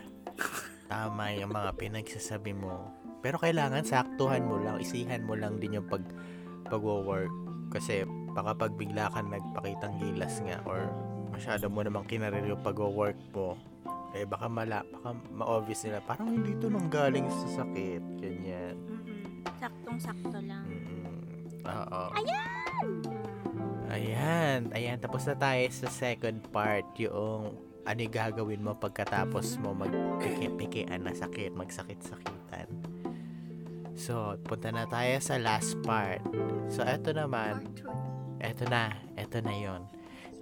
Tama 0.89 1.37
yung 1.37 1.53
mga 1.53 1.77
pinagsasabi 1.77 2.57
mo. 2.57 3.04
Pero 3.25 3.41
kailangan 3.41 3.81
saktuhan 3.81 4.45
mo 4.45 4.61
lang, 4.61 4.77
isihan 4.77 5.25
mo 5.25 5.33
lang 5.33 5.57
din 5.57 5.81
yung 5.81 5.89
pag 5.89 6.05
pagwo-work. 6.69 7.33
Kasi 7.73 8.05
baka 8.37 8.53
pag 8.53 8.77
bigla 8.77 9.09
ka 9.09 9.25
nagpakitang 9.25 9.97
gilas 9.97 10.45
nga 10.45 10.61
or 10.69 10.93
masyado 11.33 11.65
mo 11.65 11.81
namang 11.81 12.05
kinarir 12.05 12.45
yung 12.45 12.61
pagwo-work 12.61 13.17
mo, 13.33 13.57
eh 14.13 14.29
baka 14.29 14.45
mala, 14.45 14.85
baka 14.93 15.17
ma-obvious 15.33 15.89
nila, 15.89 16.05
parang 16.05 16.37
hindi 16.37 16.53
to 16.61 16.69
nang 16.69 16.85
galing 16.85 17.25
sa 17.25 17.65
sakit. 17.65 18.01
Ganyan. 18.21 18.77
Mm-mm. 18.85 19.41
Saktong-sakto 19.57 20.37
lang. 20.45 20.69
Mm, 20.69 21.65
Oo. 21.65 22.03
Ayan! 22.13 22.87
Ayan. 23.89 24.61
Ayan. 24.69 24.97
Tapos 25.01 25.25
na 25.25 25.33
tayo 25.33 25.65
sa 25.73 25.89
second 25.89 26.45
part. 26.53 26.85
Yung 27.01 27.57
ano 27.89 27.99
yung 28.01 28.13
gagawin 28.13 28.61
mo 28.61 28.77
pagkatapos 28.77 29.57
mo 29.57 29.73
magpiki-pikian 29.73 31.01
na 31.01 31.13
sakit, 31.17 31.57
magsakit-sakitan. 31.57 32.94
So, 33.95 34.35
punta 34.43 34.75
na 34.75 34.83
tayo 34.85 35.15
sa 35.23 35.39
last 35.39 35.79
part. 35.81 36.19
So, 36.67 36.83
eto 36.83 37.15
naman, 37.15 37.63
eto 38.43 38.67
na, 38.67 38.91
eto 39.15 39.39
na 39.39 39.55
yon. 39.55 39.87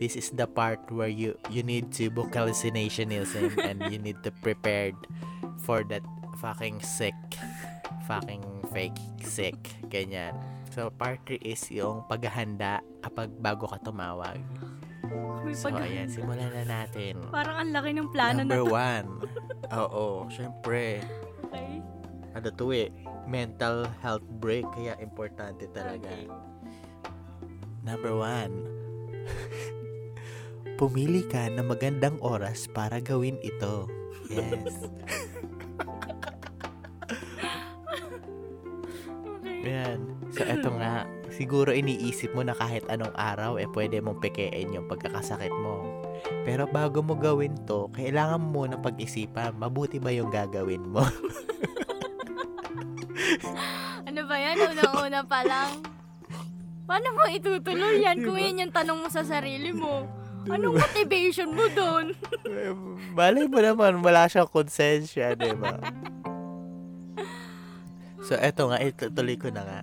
This 0.02 0.18
is 0.18 0.34
the 0.34 0.50
part 0.50 0.82
where 0.90 1.08
you 1.08 1.38
you 1.54 1.62
need 1.62 1.94
to 2.02 2.10
book 2.10 2.34
hallucinationism 2.34 3.54
and 3.70 3.78
you 3.94 4.02
need 4.02 4.18
to 4.26 4.34
prepared 4.42 4.98
for 5.62 5.86
that 5.94 6.02
fucking 6.42 6.82
sick, 6.82 7.16
fucking 8.10 8.42
fake 8.74 8.98
sick, 9.22 9.56
ganyan. 9.88 10.34
So, 10.74 10.90
part 10.90 11.22
3 11.30 11.38
is 11.46 11.62
yung 11.70 12.10
paghahanda 12.10 12.82
kapag 13.06 13.30
bago 13.38 13.70
ka 13.70 13.78
tumawag. 13.86 14.42
May 15.46 15.54
So, 15.54 15.70
ayan, 15.70 16.10
simulan 16.10 16.50
na 16.50 16.66
natin. 16.66 17.22
Parang 17.30 17.62
ang 17.62 17.70
laki 17.70 17.94
ng 17.94 18.10
plano 18.10 18.42
na 18.42 18.50
Number 18.50 18.66
to. 18.66 18.74
one. 18.74 19.08
Oo, 19.86 20.26
syempre. 20.34 21.06
Okay. 21.46 21.78
Ano 22.34 22.50
to 22.50 22.74
eh, 22.74 22.90
mental 23.28 23.88
health 24.02 24.26
break, 24.40 24.66
kaya 24.76 24.96
importante 25.00 25.68
talaga. 25.72 26.08
Okay. 26.10 26.28
Number 27.84 28.16
one. 28.16 28.68
Pumili 30.80 31.28
ka 31.28 31.52
ng 31.52 31.68
magandang 31.68 32.18
oras 32.24 32.68
para 32.72 33.00
gawin 33.04 33.38
ito. 33.44 33.88
Yes. 34.32 34.74
Yan. 39.64 40.00
So, 40.36 40.44
eto 40.44 40.76
nga. 40.76 41.08
Siguro 41.34 41.74
iniisip 41.74 42.36
mo 42.36 42.44
na 42.46 42.54
kahit 42.54 42.86
anong 42.92 43.16
araw, 43.16 43.58
eh 43.58 43.66
pwede 43.72 44.04
mong 44.04 44.22
pekein 44.22 44.76
yung 44.76 44.86
pagkakasakit 44.92 45.50
mo. 45.50 45.82
Pero 46.46 46.70
bago 46.70 47.02
mo 47.02 47.16
gawin 47.18 47.56
to, 47.66 47.90
kailangan 47.96 48.44
mo 48.44 48.68
na 48.68 48.78
pag-isipan, 48.78 49.56
mabuti 49.58 49.98
ba 49.98 50.12
yung 50.14 50.30
gagawin 50.30 50.84
mo? 50.84 51.02
Yan? 54.54 54.78
Unang-una 54.78 55.22
pa 55.26 55.42
lang. 55.42 55.82
Paano 56.84 57.08
mo 57.16 57.24
itutuloy 57.32 58.04
yan 58.04 58.22
kung 58.22 58.38
yan 58.38 58.62
yung 58.68 58.74
tanong 58.74 59.00
mo 59.02 59.08
sa 59.10 59.24
sarili 59.26 59.74
mo? 59.74 60.06
Anong 60.46 60.76
motivation 60.76 61.56
mo 61.56 61.64
doon? 61.72 62.12
Malay 63.18 63.48
mo 63.48 63.64
naman, 63.64 64.04
wala 64.04 64.28
siyang 64.28 64.52
konsensya, 64.52 65.40
di 65.40 65.56
ba? 65.56 65.80
So, 68.28 68.36
eto 68.36 68.68
nga, 68.68 68.84
itutuloy 68.84 69.40
ko 69.40 69.48
na 69.52 69.64
nga. 69.64 69.82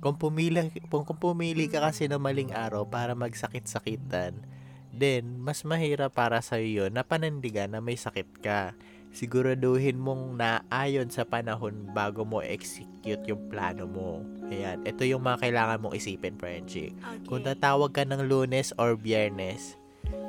Kung 0.00 0.16
pumili, 0.16 0.72
kung, 0.88 1.04
kung 1.04 1.20
pumili 1.20 1.68
ka 1.68 1.84
kasi 1.84 2.08
ng 2.08 2.16
maling 2.16 2.56
araw 2.56 2.88
para 2.88 3.12
magsakit-sakitan, 3.12 4.40
then, 4.88 5.36
mas 5.36 5.60
mahirap 5.68 6.16
para 6.16 6.40
sa 6.40 6.56
yun 6.56 6.96
na 6.96 7.04
panindigan 7.04 7.68
na 7.68 7.84
may 7.84 8.00
sakit 8.00 8.40
ka. 8.40 8.72
Siguraduhin 9.10 9.98
mong 9.98 10.38
naayon 10.38 11.10
sa 11.10 11.26
panahon 11.26 11.90
bago 11.90 12.22
mo 12.22 12.38
execute 12.38 13.22
yung 13.26 13.42
plano 13.50 13.90
mo. 13.90 14.22
Ayan, 14.46 14.86
ito 14.86 15.02
yung 15.02 15.26
mga 15.26 15.42
kailangan 15.46 15.82
mong 15.82 15.98
isipin, 15.98 16.38
Frenchie. 16.38 16.94
Okay. 16.94 17.26
Kung 17.26 17.42
tatawag 17.42 17.90
ka 17.90 18.06
ng 18.06 18.30
lunes 18.30 18.70
or 18.78 18.94
biyernes, 18.94 19.74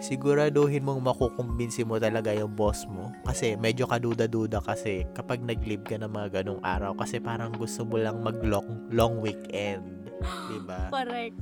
siguraduhin 0.02 0.82
mong 0.82 0.98
makukumbinsi 0.98 1.86
mo 1.86 2.02
talaga 2.02 2.34
yung 2.34 2.58
boss 2.58 2.90
mo. 2.90 3.14
Kasi 3.22 3.54
medyo 3.54 3.86
kaduda-duda 3.86 4.66
kasi 4.66 5.06
kapag 5.14 5.46
nag-leave 5.46 5.86
ka 5.86 6.02
ng 6.02 6.10
mga 6.10 6.42
ganong 6.42 6.62
araw 6.66 6.98
kasi 6.98 7.22
parang 7.22 7.54
gusto 7.54 7.86
mo 7.86 8.02
lang 8.02 8.18
mag-long 8.26 8.90
long 8.90 9.22
weekend. 9.22 10.10
Diba? 10.50 10.90
Correct. 10.94 11.42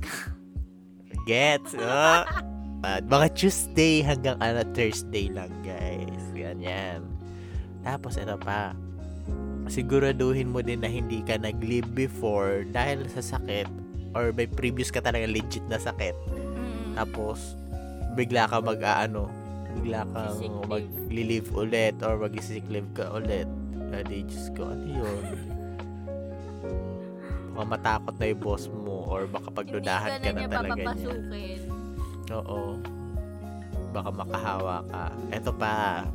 Gets? 1.24 1.72
Oh. 1.80 2.24
At 2.80 3.04
mga 3.04 3.36
Tuesday 3.36 4.00
hanggang 4.00 4.40
ano, 4.40 4.64
Thursday 4.72 5.28
lang, 5.28 5.52
guys. 5.60 6.24
Ganyan. 6.32 7.19
Tapos, 7.84 8.16
ito 8.16 8.36
pa. 8.40 8.76
Siguraduhin 9.70 10.50
mo 10.50 10.60
din 10.60 10.82
na 10.82 10.90
hindi 10.90 11.22
ka 11.22 11.38
nag-leave 11.38 11.86
before 11.94 12.66
dahil 12.68 13.06
sa 13.06 13.22
sakit 13.22 13.70
or 14.18 14.34
may 14.34 14.50
previous 14.50 14.90
ka 14.90 14.98
talaga 14.98 15.30
legit 15.30 15.62
na 15.70 15.78
sakit. 15.78 16.16
Mm. 16.34 16.98
Tapos, 16.98 17.54
bigla 18.18 18.50
ka 18.50 18.58
mag-ano, 18.58 19.30
bigla 19.78 20.02
leave. 20.10 20.66
mag-leave 20.66 21.48
ulit 21.54 21.94
or 22.02 22.18
mag-sick 22.18 22.66
leave 22.66 22.90
ka 22.94 23.06
ulit. 23.14 23.46
Adi, 23.90 24.22
Diyos 24.26 24.50
ko, 24.54 24.70
ano 24.70 24.86
yun? 24.86 25.24
Baka 27.54 27.66
matakot 27.66 28.14
na 28.14 28.24
yung 28.30 28.40
boss 28.42 28.64
mo 28.70 29.02
or 29.10 29.26
baka 29.26 29.48
pagdudahan 29.50 30.22
ka 30.22 30.30
ka 30.30 30.30
na 30.30 30.46
talaga 30.46 30.82
niya. 30.94 31.14
Oo. 32.30 32.78
Baka 33.90 34.10
makahawa 34.14 34.86
ka. 34.86 35.04
Eto 35.34 35.50
pa, 35.50 36.06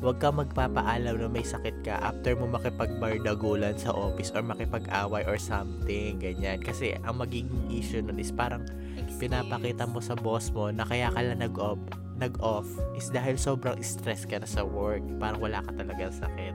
huwag 0.00 0.20
ka 0.20 0.28
magpapaalam 0.28 1.16
na 1.16 1.28
may 1.28 1.44
sakit 1.44 1.80
ka 1.80 1.96
after 2.04 2.36
mo 2.36 2.44
makipagbardagulan 2.52 3.74
sa 3.80 3.96
office 3.96 4.28
or 4.36 4.44
makipag-away 4.44 5.24
or 5.24 5.40
something, 5.40 6.20
ganyan. 6.20 6.60
Kasi 6.60 7.00
ang 7.00 7.24
magiging 7.24 7.72
issue 7.72 8.04
nun 8.04 8.20
is 8.20 8.28
parang 8.28 8.68
pinapakita 9.16 9.88
mo 9.88 10.04
sa 10.04 10.12
boss 10.12 10.52
mo 10.52 10.68
na 10.68 10.84
kaya 10.84 11.08
ka 11.08 11.20
lang 11.24 11.40
nag-off, 11.40 11.80
nag-off 12.20 12.68
is 12.92 13.08
dahil 13.08 13.40
sobrang 13.40 13.80
stress 13.80 14.28
ka 14.28 14.36
na 14.36 14.48
sa 14.48 14.64
work. 14.68 15.00
Parang 15.16 15.40
wala 15.40 15.64
ka 15.64 15.72
talaga 15.72 16.12
sakit. 16.12 16.54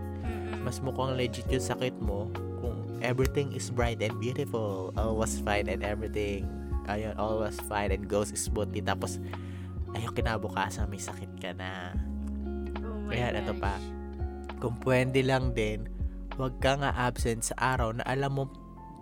Mas 0.62 0.78
mukhang 0.78 1.18
legit 1.18 1.50
yung 1.50 1.66
sakit 1.66 1.98
mo 1.98 2.30
kung 2.62 2.78
everything 3.02 3.50
is 3.58 3.74
bright 3.74 3.98
and 4.06 4.14
beautiful, 4.22 4.94
all 4.94 5.18
was 5.18 5.42
fine 5.42 5.66
and 5.66 5.82
everything, 5.82 6.46
ayun, 6.86 7.18
all 7.18 7.42
was 7.42 7.58
fine 7.66 7.89
and 7.89 8.06
goes 8.06 8.30
smoothly. 8.38 8.86
Tapos, 8.86 9.18
ayun, 9.98 10.14
kinabukasan 10.14 10.86
may 10.86 11.02
sakit 11.02 11.34
ka 11.42 11.58
na. 11.58 11.98
Ayan, 13.12 13.39
ito 13.43 13.53
pa. 13.59 13.76
Kung 14.64 14.80
pwede 14.82 15.20
lang 15.26 15.51
din, 15.51 15.88
huwag 16.39 16.57
ka 16.64 16.80
nga 16.80 16.91
absent 16.95 17.51
sa 17.51 17.55
araw 17.76 17.91
na 17.91 18.03
alam 18.07 18.32
mo 18.32 18.43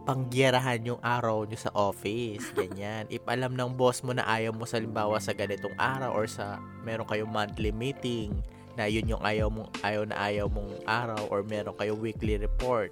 pangyerahan 0.10 0.82
yung 0.82 1.02
araw 1.06 1.46
nyo 1.46 1.60
sa 1.60 1.70
office. 1.78 2.50
Ganyan. 2.58 3.06
If 3.14 3.22
alam 3.30 3.54
ng 3.54 3.78
boss 3.78 4.02
mo 4.02 4.18
na 4.18 4.26
ayaw 4.26 4.56
mo 4.56 4.66
sa 4.66 4.82
limbawa 4.82 5.22
sa 5.22 5.38
ganitong 5.38 5.78
araw 5.78 6.10
or 6.18 6.26
sa 6.26 6.58
meron 6.82 7.06
kayong 7.06 7.30
monthly 7.30 7.70
meeting 7.70 8.34
na 8.74 8.90
yun 8.90 9.06
yung 9.06 9.22
ayaw 9.22 9.52
mong 9.54 9.70
ayaw 9.86 10.04
na 10.10 10.18
ayaw 10.18 10.48
mong 10.50 10.72
araw 10.90 11.30
or 11.30 11.46
meron 11.46 11.78
kayong 11.78 12.02
weekly 12.02 12.42
report. 12.42 12.90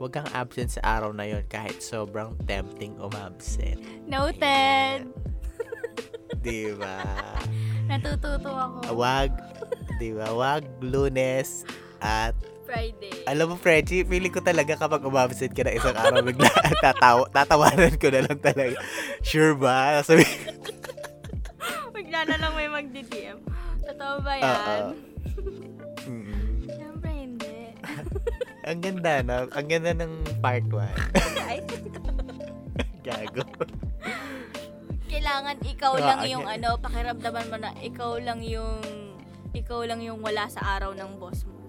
Huwag 0.00 0.16
kang 0.16 0.30
absent 0.32 0.72
sa 0.72 0.98
araw 0.98 1.12
na 1.12 1.28
yun 1.28 1.44
kahit 1.52 1.84
sobrang 1.84 2.32
tempting 2.48 2.96
umabsent. 2.96 3.78
Noted. 4.08 5.31
Di 6.38 6.72
ba? 6.72 6.96
Natututo 7.90 8.48
ako. 8.48 8.94
Wag, 8.94 9.30
di 9.98 10.10
ba? 10.10 10.32
Wag 10.32 10.64
lunes 10.80 11.66
at 11.98 12.32
Friday. 12.64 13.12
Alam 13.26 13.52
mo, 13.52 13.56
Frenchie, 13.56 14.00
feeling 14.02 14.32
ko 14.32 14.40
talaga 14.40 14.74
kapag 14.74 15.04
umabsent 15.04 15.52
ka 15.52 15.60
na 15.60 15.76
isang 15.76 15.92
araw, 15.92 16.24
bigla 16.24 16.48
tataw 16.84 17.28
tatawanan 17.28 18.00
ko 18.00 18.08
na 18.08 18.24
lang 18.24 18.40
talaga. 18.40 18.80
Sure 19.20 19.52
ba? 19.52 20.00
Sabi, 20.00 20.24
Bigla 21.94 22.24
na 22.24 22.36
lang 22.38 22.52
may 22.54 22.66
magdi-DM. 22.66 23.38
Totoo 23.82 24.14
ba 24.20 24.32
yan? 24.34 24.96
mm, 26.02 26.64
Siyempre 26.66 27.10
hindi. 27.12 27.54
ang 28.64 28.80
ganda, 28.80 29.12
no? 29.20 29.36
Ang 29.52 29.66
ganda 29.68 29.92
ng 29.92 30.12
part 30.40 30.64
1. 30.64 30.80
Ay, 31.44 31.60
Gago. 33.02 33.42
Kailangan 35.12 35.56
ikaw 35.60 35.92
Ah, 35.94 36.02
lang 36.02 36.20
yung 36.26 36.46
ano, 36.48 36.80
pakiramdaman 36.80 37.46
mo 37.46 37.56
na 37.58 37.70
ikaw 37.78 38.16
lang 38.16 38.40
yung 38.40 38.80
ikaw 39.52 39.84
lang 39.84 40.00
yung 40.00 40.24
wala 40.24 40.48
sa 40.48 40.80
araw 40.80 40.96
ng 40.96 41.20
boss 41.20 41.44
mo. 41.44 41.60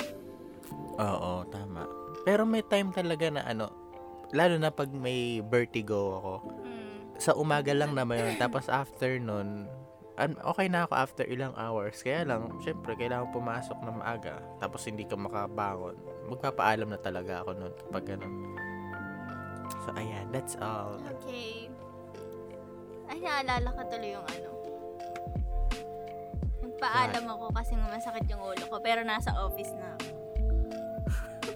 Oo, 0.96 1.44
tama. 1.52 1.84
Pero 2.24 2.48
may 2.48 2.64
time 2.64 2.96
talaga 2.96 3.28
na 3.28 3.44
ano, 3.44 3.68
lalo 4.32 4.56
na 4.56 4.72
pag 4.72 4.88
may 4.88 5.44
vertigo 5.44 6.16
ako, 6.16 6.34
Mm. 6.64 7.20
sa 7.20 7.36
umaga 7.36 7.76
lang 7.76 7.92
naman 7.92 8.24
yun. 8.24 8.36
Tapos 8.40 8.72
after 8.72 9.20
nun, 9.20 9.68
an- 10.16 10.40
okay 10.46 10.72
na 10.72 10.88
ako 10.88 10.94
after 10.96 11.26
ilang 11.26 11.52
hours. 11.54 12.00
Kaya 12.00 12.24
lang, 12.24 12.48
syempre, 12.62 12.96
kailangan 12.96 13.34
pumasok 13.34 13.76
na 13.82 13.92
maaga. 13.92 14.40
Tapos 14.62 14.86
hindi 14.86 15.04
ka 15.04 15.18
makabangon. 15.18 15.98
Magpapaalam 16.30 16.88
na 16.88 17.00
talaga 17.02 17.44
ako 17.44 17.52
nun 17.52 17.74
kapag 17.76 18.16
ganun. 18.16 18.34
So, 19.84 19.92
ayan. 19.98 20.30
That's 20.30 20.56
all. 20.62 21.02
Okay. 21.20 21.73
Ay, 23.10 23.18
naalala 23.20 23.68
ko 23.72 23.82
tuloy 23.88 24.12
yung 24.16 24.28
ano. 24.28 24.50
Nagpaalam 26.64 27.26
ako 27.28 27.46
kasi 27.52 27.72
nga 27.76 27.88
masakit 27.92 28.26
yung 28.32 28.44
ulo 28.44 28.64
ko, 28.68 28.78
pero 28.80 29.04
nasa 29.04 29.36
office 29.40 29.72
na 29.76 29.96
ako. 29.98 30.08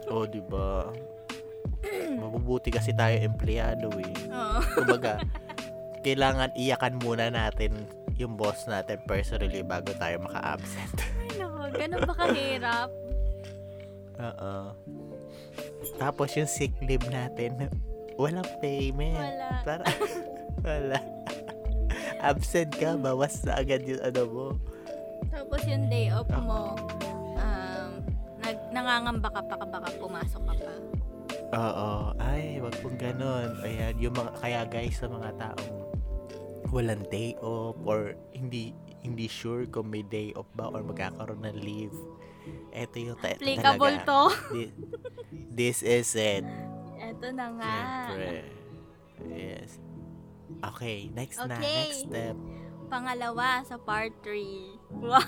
Oh, 0.08 0.24
di 0.24 0.40
ba? 0.40 0.88
Mabubuti 2.16 2.72
kasi 2.72 2.96
tayo 2.96 3.16
empleyado 3.20 3.92
eh. 4.00 4.14
Oo. 4.32 4.60
Kumbaga, 4.80 5.20
kailangan 6.00 6.56
iyakan 6.56 6.96
muna 7.00 7.28
natin 7.28 7.76
yung 8.16 8.40
boss 8.40 8.66
natin 8.72 9.04
personally 9.04 9.60
bago 9.68 9.92
tayo 10.00 10.24
maka-absent. 10.24 10.96
Ay, 11.04 11.36
nako. 11.44 11.60
Ganun 11.76 12.02
ba 12.08 12.16
kahirap? 12.16 12.90
Oo. 14.18 14.54
Tapos 16.00 16.30
yung 16.40 16.50
sick 16.50 16.72
leave 16.80 17.04
natin, 17.12 17.68
walang 18.16 18.48
payment. 18.64 19.20
Wala. 19.20 19.50
Para, 19.68 19.84
wala. 20.64 21.00
Absent 22.30 22.72
ka, 22.76 22.96
bawas 22.96 23.42
na 23.44 23.58
agad 23.58 23.84
yung 23.84 24.02
ano 24.02 24.22
mo. 24.28 24.48
Tapos 25.30 25.62
yung 25.66 25.88
day 25.88 26.10
off 26.10 26.30
mo, 26.30 26.78
um, 27.36 27.92
nag, 28.42 28.58
nangangamba 28.72 29.30
ka 29.30 29.42
pa 29.44 29.56
ka 29.58 29.66
baka 29.66 29.90
pumasok 29.98 30.42
ka 30.44 30.54
pa. 30.56 30.74
Oo. 31.48 31.92
Ay, 32.20 32.60
wag 32.60 32.76
pong 32.84 33.00
ganun. 33.00 33.56
Ayan, 33.64 33.96
yung 33.98 34.14
mga, 34.14 34.32
kaya 34.38 34.62
guys, 34.68 35.00
sa 35.00 35.08
mga 35.08 35.32
taong 35.40 35.72
walang 36.68 37.04
day 37.08 37.32
off 37.40 37.80
or 37.88 38.12
hindi 38.36 38.76
hindi 39.00 39.32
sure 39.32 39.64
kung 39.72 39.88
may 39.88 40.04
day 40.04 40.36
off 40.36 40.50
ba 40.52 40.68
or 40.68 40.84
magkakaroon 40.84 41.40
ng 41.40 41.58
leave. 41.64 41.96
Ito 42.76 42.96
yung 43.00 43.18
ta- 43.24 43.40
Applicable 43.40 43.96
talaga. 44.04 44.10
to. 44.12 44.20
Thi- 44.52 44.76
This 45.48 45.80
is 45.80 46.12
it. 46.14 46.44
Eto 47.00 47.32
na 47.32 47.48
nga. 47.56 47.72
Siyempre. 48.12 48.44
Yes. 49.32 49.80
Okay, 50.64 51.14
next 51.14 51.38
na. 51.38 51.58
Okay. 51.58 51.62
Next 51.62 52.10
step. 52.10 52.36
Pangalawa 52.90 53.62
sa 53.68 53.78
part 53.78 54.14
3. 54.24 54.76
Wow. 54.98 55.20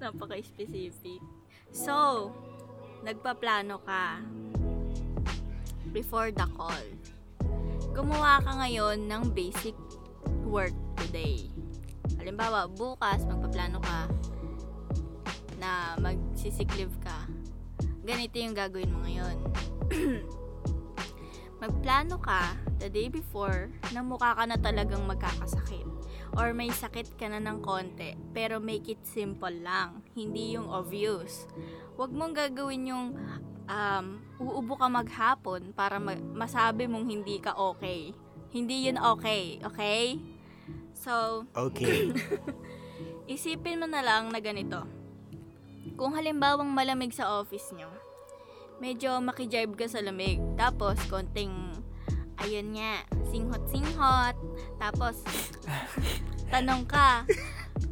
Napaka-specific. 0.00 1.20
So, 1.68 2.32
nagpaplano 3.04 3.76
ka 3.84 4.24
before 5.92 6.32
the 6.32 6.48
call. 6.56 6.86
Gumawa 7.92 8.40
ka 8.40 8.56
ngayon 8.64 9.04
ng 9.04 9.22
basic 9.36 9.76
work 10.48 10.72
today. 10.96 11.52
Halimbawa, 12.16 12.64
bukas 12.72 13.28
magpaplano 13.28 13.78
ka 13.84 14.08
na 15.60 16.00
magsisick 16.00 16.72
leave 16.80 16.96
ka. 17.04 17.28
Ganito 18.00 18.40
yung 18.40 18.56
gagawin 18.56 18.88
mo 18.88 19.04
ngayon. 19.04 19.36
Magplano 21.60 22.16
ka 22.16 22.56
the 22.80 22.88
day 22.88 23.12
before 23.12 23.68
na 23.92 24.00
mukha 24.00 24.32
ka 24.32 24.44
na 24.48 24.56
talagang 24.56 25.04
magkakasakit 25.04 25.84
or 26.34 26.56
may 26.56 26.72
sakit 26.72 27.14
ka 27.20 27.28
na 27.28 27.42
ng 27.42 27.60
konti, 27.60 28.16
pero 28.32 28.56
make 28.62 28.88
it 28.88 29.02
simple 29.04 29.52
lang, 29.52 30.00
hindi 30.16 30.56
yung 30.56 30.70
obvious. 30.70 31.44
Huwag 31.98 32.14
mong 32.14 32.32
gagawin 32.32 32.88
yung 32.88 33.06
um, 33.66 34.06
uubo 34.38 34.78
ka 34.78 34.86
maghapon 34.86 35.74
para 35.74 35.98
ma- 35.98 36.22
masabi 36.34 36.86
mong 36.86 37.06
hindi 37.06 37.42
ka 37.42 37.54
okay. 37.58 38.14
Hindi 38.50 38.90
yun 38.90 38.98
okay, 38.98 39.62
okay? 39.62 40.18
So, 40.94 41.46
Okay. 41.54 42.10
isipin 43.30 43.78
mo 43.78 43.86
na 43.86 44.02
lang 44.02 44.30
na 44.34 44.42
ganito. 44.42 44.82
Kung 45.94 46.14
halimbawang 46.18 46.68
malamig 46.70 47.14
sa 47.14 47.40
office 47.40 47.72
nyo, 47.74 47.88
medyo 48.82 49.18
makijibe 49.22 49.78
ka 49.78 49.86
sa 49.86 50.02
lamig. 50.02 50.42
Tapos, 50.58 50.98
konting, 51.06 51.69
ayun 52.44 52.76
nga, 52.76 53.04
singhot-singhot. 53.28 54.36
Tapos, 54.80 55.22
tanong 56.52 56.82
ka, 56.88 57.24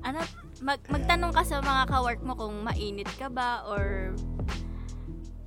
ano, 0.03 0.21
mag, 0.65 0.81
magtanong 0.91 1.33
ka 1.33 1.43
sa 1.47 1.63
mga 1.63 1.85
kawork 1.87 2.21
mo 2.25 2.35
kung 2.35 2.65
mainit 2.65 3.09
ka 3.17 3.31
ba 3.31 3.63
or 3.69 4.13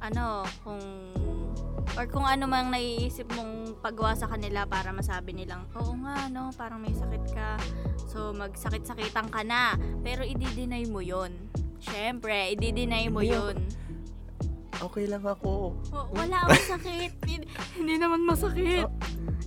ano, 0.02 0.46
kung 0.66 0.82
or 2.00 2.08
kung 2.08 2.24
ano 2.24 2.48
mang 2.48 2.72
naiisip 2.72 3.28
mong 3.36 3.78
pagawa 3.84 4.16
sa 4.16 4.30
kanila 4.32 4.64
para 4.64 4.96
masabi 4.96 5.36
nilang, 5.36 5.68
oo 5.76 5.94
nga, 6.02 6.32
no, 6.32 6.50
parang 6.56 6.80
may 6.80 6.96
sakit 6.96 7.26
ka. 7.36 7.60
So, 8.08 8.32
magsakit-sakitan 8.32 9.28
ka 9.28 9.42
na. 9.44 9.76
Pero, 10.04 10.24
i-deny 10.24 10.88
mo 10.88 11.04
yun. 11.04 11.32
Siyempre, 11.84 12.56
i-deny 12.56 13.12
mo 13.12 13.20
yun. 13.24 13.60
Okay 14.82 15.06
lang 15.06 15.22
ako. 15.22 15.78
Oh, 15.94 16.06
wala 16.18 16.50
akong 16.50 16.70
sakit. 16.78 17.12
hindi, 17.22 17.46
hindi 17.78 17.96
naman 18.02 18.26
masakit. 18.26 18.90
Oh. 18.90 18.98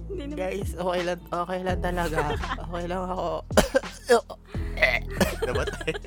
Hindi 0.06 0.30
naman. 0.30 0.38
Guys, 0.38 0.70
okay 0.78 1.02
lang, 1.02 1.20
okay 1.26 1.60
lang 1.66 1.80
talaga. 1.82 2.18
Okay 2.70 2.84
lang 2.86 3.02
ako. 3.10 3.42
Namatay. 5.44 5.92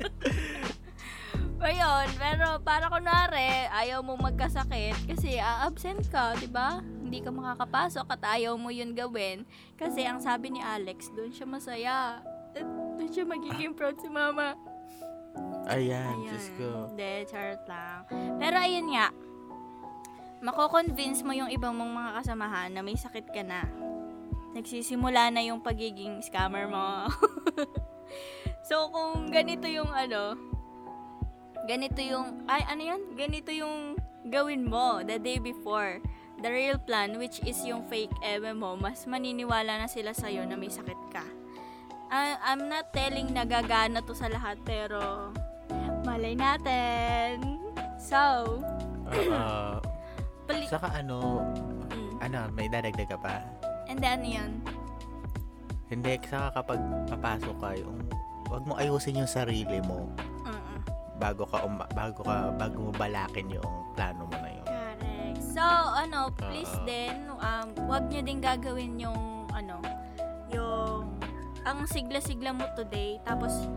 Ayun, 1.58 2.08
pero 2.16 2.62
para 2.62 2.86
kunwari, 2.86 3.66
ayaw 3.74 3.98
mo 4.00 4.14
magkasakit 4.14 4.94
kasi 5.10 5.42
a-absent 5.42 6.06
ka, 6.06 6.38
di 6.38 6.46
ba? 6.46 6.78
Hindi 7.02 7.18
ka 7.18 7.34
makakapasok 7.34 8.06
at 8.14 8.22
ayaw 8.38 8.54
mo 8.54 8.70
yun 8.70 8.94
gawin. 8.94 9.42
Kasi 9.74 10.06
ang 10.06 10.22
sabi 10.22 10.54
ni 10.54 10.62
Alex, 10.62 11.10
doon 11.18 11.34
siya 11.34 11.46
masaya. 11.50 12.22
At 12.54 12.62
doon 12.62 13.10
siya 13.10 13.26
magiging 13.26 13.74
proud 13.74 13.98
si 13.98 14.06
mama. 14.06 14.54
Ayan, 15.68 16.24
Diyos 16.24 16.48
ko. 16.56 16.88
Hindi, 16.92 17.28
charot 17.28 17.62
lang. 17.68 18.08
Pero 18.40 18.56
ayun 18.56 18.88
nga, 18.92 19.12
mako-convince 20.40 21.20
mo 21.26 21.36
yung 21.36 21.52
ibang 21.52 21.76
mong 21.76 21.92
mga 21.92 22.10
kasamahan 22.22 22.70
na 22.72 22.80
may 22.80 22.96
sakit 22.96 23.28
ka 23.28 23.42
na. 23.44 23.68
Nagsisimula 24.56 25.28
na 25.28 25.44
yung 25.44 25.60
pagiging 25.60 26.24
scammer 26.24 26.66
mo. 26.70 27.06
so, 28.68 28.88
kung 28.88 29.28
ganito 29.28 29.68
yung 29.68 29.92
ano, 29.92 30.40
ganito 31.68 32.00
yung, 32.00 32.48
ay, 32.48 32.64
ano 32.64 32.82
yan? 32.82 33.00
Ganito 33.12 33.52
yung 33.52 34.00
gawin 34.24 34.64
mo 34.64 35.04
the 35.04 35.20
day 35.20 35.36
before. 35.36 36.00
The 36.38 36.48
real 36.48 36.78
plan, 36.78 37.18
which 37.18 37.42
is 37.42 37.58
yung 37.66 37.84
fake 37.90 38.14
eme 38.22 38.54
mo, 38.54 38.78
mas 38.78 39.04
maniniwala 39.10 39.84
na 39.84 39.88
sila 39.90 40.14
sa'yo 40.14 40.46
na 40.46 40.54
may 40.54 40.70
sakit 40.70 41.00
ka. 41.10 41.26
I- 42.08 42.40
I'm 42.40 42.70
not 42.70 42.94
telling 42.94 43.34
na 43.34 43.44
gagana 43.44 44.00
to 44.06 44.14
sa 44.14 44.30
lahat, 44.30 44.56
pero 44.64 45.28
malay 46.08 46.32
natin. 46.32 47.60
So, 48.00 48.16
Oo. 49.04 49.76
pali- 50.48 50.64
Saka 50.64 50.88
ano, 50.94 51.44
Mm. 51.92 52.12
ano, 52.18 52.38
may 52.50 52.66
dadagdag 52.66 53.04
ka 53.06 53.18
pa? 53.20 53.44
And 53.84 54.00
then, 54.00 54.20
ano 54.20 54.26
yun? 54.26 54.52
Hindi, 55.88 56.16
saka 56.24 56.52
kapag 56.54 56.80
papasok 57.08 57.56
ka, 57.56 57.70
yung, 57.76 57.96
wag 58.48 58.64
mo 58.64 58.76
ayusin 58.76 59.20
yung 59.20 59.28
sarili 59.28 59.80
mo 59.82 60.08
Mm-mm. 60.44 60.78
bago 61.16 61.44
ka, 61.44 61.64
uma- 61.64 61.88
bago 61.92 62.20
ka, 62.20 62.52
bago 62.56 62.88
mo 62.88 62.92
balakin 62.92 63.48
yung 63.50 63.68
plano 63.92 64.24
mo 64.24 64.36
na 64.36 64.50
yun. 64.50 64.64
Correct. 64.64 65.40
So, 65.52 65.64
ano, 65.94 66.28
please 66.30 66.72
Oo. 66.74 66.84
din, 66.84 67.16
um, 67.30 67.66
wag 67.86 68.08
nyo 68.08 68.20
din 68.20 68.40
gagawin 68.40 69.00
yung, 69.00 69.20
ano, 69.50 69.80
yung, 70.48 71.08
ang 71.64 71.84
sigla-sigla 71.84 72.52
mo 72.52 72.64
today, 72.74 73.16
tapos, 73.22 73.52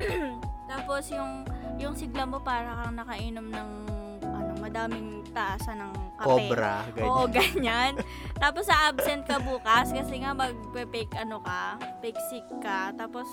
tapos 0.70 1.10
yung, 1.10 1.42
yung 1.82 1.94
sigla 1.98 2.22
mo 2.22 2.38
para 2.38 2.86
kang 2.86 2.94
nakainom 2.94 3.50
ng, 3.50 3.70
ano, 4.22 4.52
madaming 4.62 5.26
taasa 5.34 5.74
ng 5.74 5.90
kape. 6.20 6.28
Cobra, 6.52 6.74
ganyan. 6.92 7.08
Oo, 7.08 7.24
ganyan. 7.26 7.92
Tapos 8.42 8.68
sa 8.68 8.92
absent 8.92 9.24
ka 9.24 9.40
bukas 9.40 9.88
kasi 9.88 10.20
nga 10.20 10.36
magpe-fake 10.36 11.16
ano 11.16 11.40
ka, 11.40 11.80
fake 12.04 12.20
sick 12.28 12.46
ka. 12.60 12.92
Tapos 12.92 13.26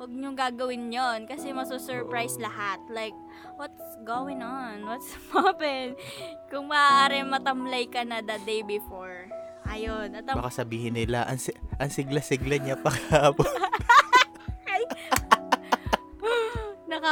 wag 0.00 0.10
niyong 0.10 0.34
gagawin 0.34 0.90
yon 0.90 1.28
kasi 1.28 1.52
maso-surprise 1.52 2.40
Oo. 2.40 2.44
lahat. 2.48 2.80
Like, 2.88 3.14
what's 3.60 3.84
going 4.02 4.40
on? 4.40 4.88
What's 4.88 5.12
happened? 5.34 6.00
Kung 6.48 6.72
maaari 6.72 7.22
matamlay 7.22 7.86
ka 7.86 8.02
na 8.02 8.24
the 8.24 8.40
day 8.48 8.64
before. 8.64 9.28
Ayun. 9.62 10.18
At 10.18 10.26
ang 10.26 10.42
Baka 10.42 10.66
sabihin 10.66 10.98
nila, 10.98 11.22
ang, 11.28 11.38
si- 11.38 11.54
ang 11.78 11.86
sigla-sigla 11.86 12.58
niya 12.58 12.76
pa 12.80 12.90
kahapon. 12.90 13.46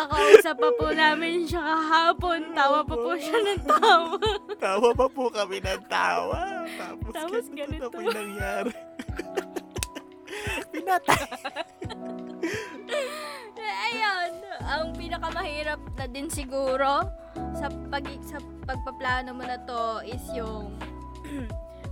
nakakausap 0.01 0.57
pa 0.57 0.70
po 0.80 0.86
namin 0.96 1.44
siya 1.44 1.61
kahapon. 1.61 2.40
Tawa 2.57 2.80
pa 2.80 2.94
po 2.96 3.12
siya 3.20 3.38
ng 3.44 3.62
tawa. 3.68 4.16
tawa 4.64 4.88
pa 4.96 5.07
po 5.12 5.24
kami 5.28 5.59
ng 5.61 5.82
tawa. 5.86 6.64
Tapos, 6.80 7.12
Tapos 7.12 7.44
ganito, 7.53 7.68
ganito. 7.68 7.84
na 7.84 7.92
po 7.92 7.98
yung 8.01 8.16
nangyari. 8.16 8.72
Pinatay. 10.72 11.24
Ayun, 13.90 14.32
ang 14.64 14.84
pinakamahirap 14.96 15.80
na 15.98 16.07
din 16.09 16.30
siguro 16.30 17.05
sa 17.59 17.66
pag 17.90 18.07
sa 18.24 18.38
pagpaplano 18.64 19.34
mo 19.34 19.44
na 19.44 19.59
to 19.66 20.01
is 20.07 20.22
yung 20.32 20.72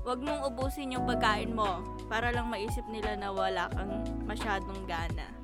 wag 0.09 0.21
mong 0.25 0.49
ubusin 0.49 0.95
yung 0.97 1.05
pagkain 1.05 1.53
mo 1.53 1.85
para 2.09 2.33
lang 2.33 2.49
maisip 2.49 2.87
nila 2.89 3.19
na 3.19 3.29
wala 3.29 3.69
kang 3.75 4.01
masyadong 4.25 4.81
gana. 4.89 5.38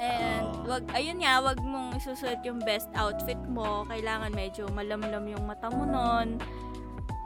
And 0.00 0.48
Oo. 0.64 0.80
wag 0.80 0.84
ayun 0.96 1.20
nga, 1.20 1.44
wag 1.44 1.60
mong 1.60 2.00
isusuot 2.00 2.40
yung 2.48 2.64
best 2.64 2.88
outfit 2.96 3.36
mo. 3.52 3.84
Kailangan 3.84 4.32
medyo 4.32 4.64
malamlam 4.72 5.28
yung 5.28 5.44
mata 5.44 5.68
mo 5.68 5.84
nun. 5.84 6.40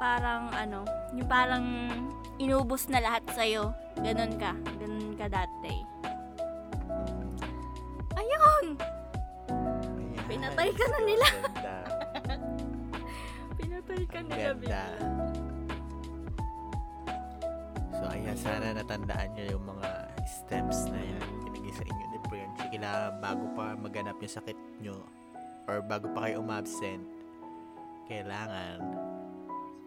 Parang 0.02 0.50
ano, 0.50 0.82
yung 1.14 1.30
parang 1.30 1.64
inubos 2.42 2.90
na 2.90 2.98
lahat 2.98 3.22
sa'yo. 3.30 3.70
Ganon 4.02 4.34
ka. 4.42 4.58
Ganon 4.82 5.14
ka 5.14 5.30
day. 5.62 5.80
Ayun! 8.18 8.74
Pinatay 10.26 10.70
ka 10.74 10.84
na 10.90 11.00
nila. 11.06 11.28
Ganda. 11.30 11.76
Pinatay 13.62 14.02
ka 14.10 14.18
nila 14.26 14.50
ganda. 14.50 14.82
So, 17.94 18.02
ayan, 18.10 18.34
sana 18.34 18.74
natandaan 18.74 19.30
nyo 19.38 19.44
yung 19.54 19.64
mga 19.64 19.90
steps 20.26 20.90
na 20.90 20.98
yan. 20.98 21.22
Pinagay 21.46 21.72
sa 21.78 21.84
inyo 21.86 22.03
ni 22.34 22.42
Prince. 22.42 22.58
Kailangan 22.74 23.12
bago 23.22 23.44
pa 23.54 23.66
maganap 23.78 24.18
yung 24.18 24.34
sakit 24.34 24.58
nyo 24.82 24.98
or 25.70 25.80
bago 25.80 26.10
pa 26.12 26.28
kayo 26.28 26.42
umabsent, 26.42 27.06
kailangan 28.10 28.82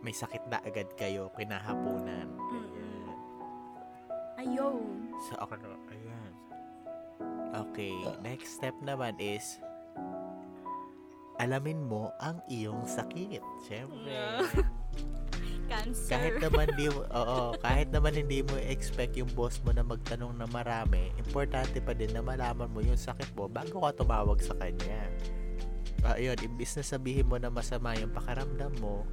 may 0.01 0.15
sakit 0.15 0.41
na 0.47 0.63
agad 0.63 0.87
kayo, 0.95 1.27
pinahapunan. 1.35 2.29
Ayan. 2.53 3.17
Ayun. 4.37 5.09
So, 5.27 5.35
ako 5.41 5.57
na, 5.57 5.77
ayan. 5.91 6.31
Okay, 7.67 7.97
next 8.21 8.61
step 8.61 8.77
naman 8.85 9.17
is 9.17 9.57
alamin 11.41 11.81
mo 11.85 12.13
ang 12.21 12.41
iyong 12.49 12.85
sakit. 12.85 13.41
Siyempre. 13.65 14.09
Yeah. 14.09 14.45
Cancer. 15.67 16.15
kahit 16.15 16.35
naman 16.39 16.67
di 16.79 16.87
mo, 16.87 17.03
oo, 17.03 17.39
kahit 17.59 17.91
naman 17.91 18.15
hindi 18.15 18.39
mo 18.41 18.55
expect 18.57 19.19
yung 19.19 19.29
boss 19.35 19.59
mo 19.61 19.75
na 19.75 19.83
magtanong 19.83 20.33
na 20.39 20.47
marami, 20.47 21.11
importante 21.19 21.83
pa 21.83 21.91
din 21.91 22.11
na 22.15 22.23
malaman 22.23 22.71
mo 22.71 22.79
yung 22.79 22.97
sakit 22.97 23.35
mo 23.35 23.51
bago 23.51 23.83
ka 23.83 23.99
tumawag 23.99 24.39
sa 24.39 24.55
kanya. 24.55 25.11
Ah, 26.07 26.15
yun, 26.15 26.39
imbis 26.39 26.79
na 26.79 26.83
sabihin 26.85 27.27
mo 27.27 27.35
na 27.35 27.51
masama 27.51 27.91
yung 27.99 28.13
pakaramdam 28.15 28.71
mo, 28.79 29.03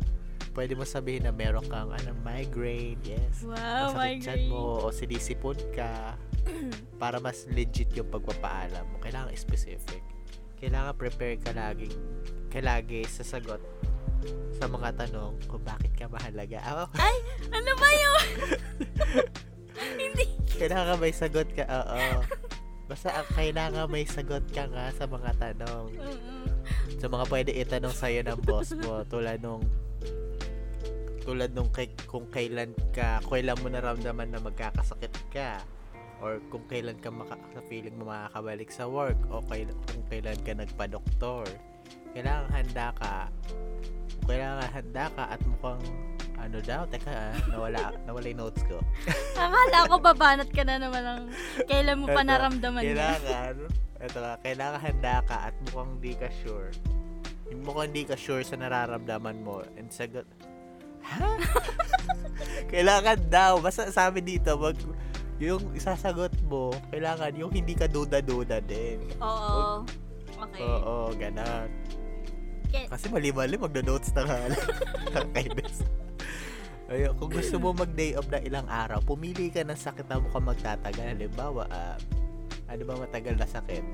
pwede 0.54 0.78
mo 0.78 0.86
sabihin 0.86 1.26
na 1.26 1.34
meron 1.34 1.66
kang 1.66 1.90
anong 1.90 2.20
migraine, 2.22 3.00
yes. 3.02 3.42
wow, 3.42 3.90
masakit 3.90 4.22
migraine. 4.22 4.50
mo 4.50 4.86
o 4.86 4.94
sinisipon 4.94 5.58
ka 5.74 6.14
para 7.02 7.18
mas 7.18 7.50
legit 7.50 7.90
yung 7.98 8.06
pagpapaalam 8.08 8.86
mo. 8.94 9.02
Kailangan 9.02 9.34
specific. 9.34 10.00
Kailangan 10.62 10.94
prepare 10.94 11.36
ka 11.42 11.50
laging 11.50 11.92
kalagi 12.54 13.02
sa 13.10 13.26
sagot 13.26 13.58
sa 14.56 14.66
mga 14.70 14.90
tanong 14.96 15.34
kung 15.50 15.62
bakit 15.64 15.92
ka 15.98 16.06
mahalaga. 16.08 16.58
Ah, 16.62 16.88
Ano 17.52 17.72
ba 17.76 17.90
yun? 17.90 18.24
Hindi. 20.00 20.24
kailangan 20.54 20.96
may 21.02 21.12
sagot 21.12 21.48
ka. 21.52 21.66
Oo. 21.66 22.22
Basta 22.84 23.08
ang 23.10 23.28
kailangan 23.34 23.88
may 23.90 24.04
sagot 24.06 24.44
ka 24.54 24.68
nga 24.70 24.92
sa 24.94 25.04
mga 25.08 25.30
tanong. 25.40 25.88
Mm-mm. 25.98 26.46
Sa 27.00 27.06
mga 27.08 27.24
pwede 27.28 27.50
itanong 27.52 27.92
sa'yo 27.96 28.20
ng 28.24 28.40
boss 28.44 28.72
mo 28.76 29.02
tulad 29.08 29.40
nung 29.40 29.64
tulad 31.24 31.56
nung 31.56 31.72
kay, 31.72 31.88
kung 32.04 32.28
kailan 32.28 32.76
ka 32.92 33.24
kailan 33.24 33.56
mo 33.64 33.72
naramdaman 33.72 34.28
na 34.28 34.40
magkakasakit 34.44 35.12
ka 35.32 35.64
or 36.20 36.36
kung 36.52 36.64
kailan 36.68 37.00
ka 37.00 37.08
maka, 37.08 37.40
feeling 37.66 37.96
mo 37.96 38.12
makakabalik 38.12 38.68
sa 38.68 38.84
work 38.84 39.16
o 39.32 39.40
kay, 39.48 39.64
kung 39.64 40.04
kailan 40.12 40.36
ka 40.44 40.52
nagpa-doktor 40.52 41.48
kailangan 42.12 42.48
handa 42.52 42.92
ka 43.00 43.12
kailangan 44.24 44.68
handa 44.70 45.04
ka 45.12 45.24
at 45.34 45.40
mukhang 45.44 45.82
ano 46.44 46.58
daw 46.60 46.84
teka 46.90 47.08
ah, 47.08 47.34
nawala 47.48 47.94
nawala 48.04 48.26
yung 48.28 48.40
notes 48.44 48.62
ko 48.68 48.78
Akala 49.40 49.88
ko 49.88 49.96
babanat 50.02 50.50
ka 50.52 50.62
na 50.66 50.76
naman 50.76 51.02
ng 51.02 51.22
kailan 51.64 51.96
mo 52.02 52.06
pa 52.10 52.20
Ito, 52.20 52.28
naramdaman 52.28 52.82
kailangan 52.84 53.54
eto 54.04 54.18
nga 54.20 54.34
kailangan 54.44 54.80
handa 54.84 55.16
ka 55.24 55.36
at 55.48 55.54
mukhang 55.70 55.92
di 56.04 56.12
ka 56.12 56.28
sure 56.44 56.68
mukhang 57.64 57.90
di 57.94 58.02
ka 58.04 58.16
sure 58.18 58.44
sa 58.44 58.60
nararamdaman 58.60 59.40
mo 59.40 59.64
and 59.80 59.88
sagot 59.88 60.28
ha? 61.00 61.40
kailangan 62.72 63.18
daw 63.32 63.62
basta 63.62 63.88
sabi 63.88 64.20
dito 64.20 64.52
wag 64.60 64.76
yung 65.40 65.72
isasagot 65.72 66.34
mo 66.44 66.74
kailangan 66.92 67.32
yung 67.34 67.50
hindi 67.50 67.72
ka 67.72 67.88
duda-duda 67.88 68.60
din 68.62 69.00
Oo. 69.18 69.82
Okay. 70.34 70.60
oo 70.66 71.14
ganon 71.16 71.70
Ke- 72.74 72.90
kasi 72.90 73.06
mali-mali 73.06 73.54
magdo-notes 73.54 74.10
na 74.18 74.26
nga 74.26 74.36
lang 74.50 74.58
Nakakainis. 75.06 75.86
Ayun, 76.90 77.14
kung 77.16 77.30
gusto 77.32 77.56
mo 77.62 77.72
mag-day 77.72 78.12
off 78.18 78.28
na 78.28 78.42
ilang 78.42 78.66
araw, 78.68 79.00
pumili 79.00 79.48
ka 79.48 79.62
ng 79.64 79.78
sakit 79.78 80.04
na 80.10 80.20
mukhang 80.20 80.44
magtatagal. 80.44 81.16
Halimbawa, 81.16 81.64
ah, 81.72 81.96
ano 82.68 82.82
ba 82.84 82.94
matagal 82.98 83.38
na 83.40 83.46
sakit? 83.48 83.84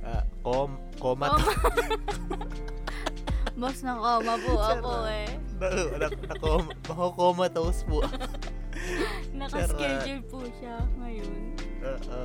Ah, 0.00 0.24
com, 0.42 0.80
coma 0.96 1.36
Coma. 1.36 1.52
Boss 3.60 3.84
ng 3.84 3.98
coma 4.00 4.34
po 4.40 4.52
ako 4.56 4.92
eh. 5.12 5.28
na, 5.60 5.66
na, 6.00 6.06
na, 6.08 6.34
coma, 6.40 6.72
comatose 7.12 7.84
po. 7.84 8.00
Nakaschedule 9.36 10.24
po 10.26 10.40
siya 10.58 10.80
ngayon. 10.96 11.32
Oo. 11.84 12.20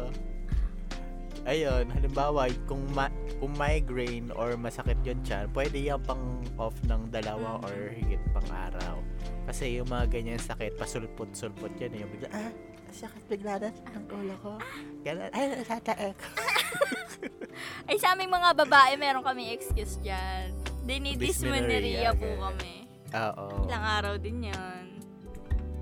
Ayun, 1.45 1.85
halimbawa, 1.87 2.49
kung 2.65 2.81
ma- 2.89 3.13
kung 3.37 3.53
migraine 3.53 4.33
or 4.33 4.57
masakit 4.57 4.97
yun 5.01 5.21
tiyan, 5.21 5.45
pwede 5.51 5.77
yan 5.79 6.01
pang 6.01 6.21
off 6.57 6.73
ng 6.83 7.09
dalawa 7.09 7.61
Mm. 7.61 7.63
or 7.63 7.75
higit 7.93 8.23
pang 8.33 8.49
araw. 8.49 8.97
Kasi 9.45 9.77
yung 9.77 9.85
mga 9.85 10.09
ganyan 10.09 10.41
sakit, 10.41 10.73
pasulpot-sulpot 10.73 11.69
yan. 11.77 11.93
eh. 11.93 11.99
Yung 12.01 12.11
bigla, 12.11 12.29
ah, 12.31 12.49
sakit 12.89 13.23
bigla 13.27 13.53
na 13.59 13.69
ang 13.87 14.05
ulo 14.09 14.33
ko. 14.41 14.51
Ganun, 15.03 15.29
ay, 15.31 15.45
natataek. 15.55 16.17
Ay, 17.85 17.95
sa 17.95 18.11
aming 18.11 18.27
mga 18.27 18.57
babae, 18.57 18.97
meron 18.97 19.21
kami 19.21 19.53
excuse 19.53 20.01
dyan. 20.01 20.51
Dinidismenorrhea 20.83 22.11
po 22.11 22.27
kami. 22.41 22.83
Oo. 23.07 23.45
Ilang 23.63 23.85
araw 23.85 24.13
din 24.17 24.49
yan. 24.49 24.85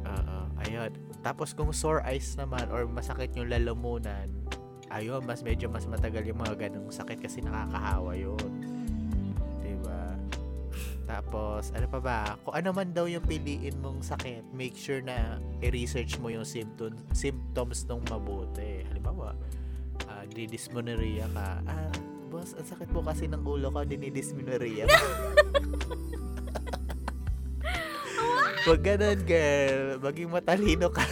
Oo. 0.03 0.37
Ayun. 0.59 0.91
Tapos 1.19 1.51
kung 1.51 1.71
sore 1.71 2.03
eyes 2.03 2.35
naman 2.35 2.67
or 2.69 2.83
masakit 2.85 3.31
yung 3.33 3.47
lalamunan, 3.47 4.27
ayun, 4.93 5.25
mas 5.25 5.41
medyo 5.41 5.65
mas 5.67 5.89
matagal 5.89 6.21
yung 6.29 6.37
mga 6.37 6.69
ganong 6.69 6.93
sakit 6.93 7.17
kasi 7.17 7.41
nakakahawa 7.41 8.13
yun. 8.13 8.49
Diba? 9.65 10.13
Tapos, 11.09 11.73
ano 11.73 11.89
pa 11.89 11.99
ba? 11.99 12.37
Kung 12.45 12.53
ano 12.53 12.69
man 12.71 12.93
daw 12.93 13.09
yung 13.09 13.25
piliin 13.25 13.81
mong 13.81 14.05
sakit, 14.05 14.45
make 14.53 14.77
sure 14.77 15.01
na 15.01 15.41
i-research 15.65 16.21
mo 16.21 16.29
yung 16.29 16.45
symptoms, 16.45 17.01
symptoms 17.11 17.89
nung 17.89 18.05
mabuti. 18.05 18.85
Halimbawa, 18.85 19.33
uh, 20.05 20.23
didysmenorrhea 20.29 21.25
ka. 21.33 21.59
Ah, 21.65 21.89
boss, 22.29 22.53
ang 22.53 22.65
sakit 22.69 22.93
po 22.93 23.01
kasi 23.01 23.25
ng 23.25 23.41
ulo 23.41 23.73
ko, 23.73 23.81
dinidysmenorrhea. 23.81 24.85
Huwag 28.63 28.79
ganun, 28.79 29.19
girl. 29.27 29.99
Maging 29.99 30.31
matalino 30.31 30.87
ka. 30.87 31.03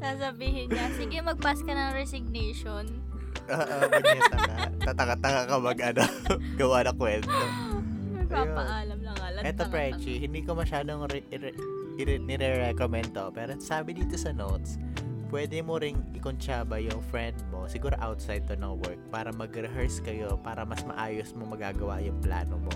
Sasabihin 0.00 0.72
niya, 0.72 0.86
sige, 0.96 1.16
mag-pass 1.20 1.60
ka 1.60 1.72
ng 1.76 1.92
resignation. 1.92 2.84
Oo, 3.52 3.76
ganyan 3.92 4.22
ka. 4.32 4.38
Tataka-taka 4.90 5.40
ka 5.44 5.56
mag, 5.60 5.78
ano, 5.78 6.02
gawa 6.60 6.78
na 6.88 6.92
kwento. 6.96 7.40
Nagpapaalam 8.16 8.98
lang 9.04 9.18
alam. 9.20 9.40
Eto, 9.44 9.62
Prechi, 9.68 10.16
hindi 10.24 10.40
ko 10.40 10.56
masyadong 10.56 11.04
re- 11.04 11.28
re- 11.28 12.22
nire-recommend 12.24 13.12
to. 13.12 13.28
Pero 13.36 13.60
sabi 13.60 13.92
dito 13.92 14.16
sa 14.16 14.32
notes, 14.32 14.80
pwede 15.28 15.60
mo 15.60 15.76
ring 15.76 16.00
ikonsyaba 16.16 16.80
yung 16.80 17.04
friend 17.12 17.36
mo, 17.52 17.68
siguro 17.68 17.94
outside 18.00 18.48
to 18.48 18.56
ng 18.56 18.80
work, 18.80 18.98
para 19.12 19.30
mag-rehearse 19.36 20.00
kayo, 20.00 20.40
para 20.40 20.64
mas 20.64 20.80
maayos 20.88 21.36
mo 21.36 21.44
magagawa 21.44 22.00
yung 22.00 22.18
plano 22.24 22.56
mo. 22.56 22.74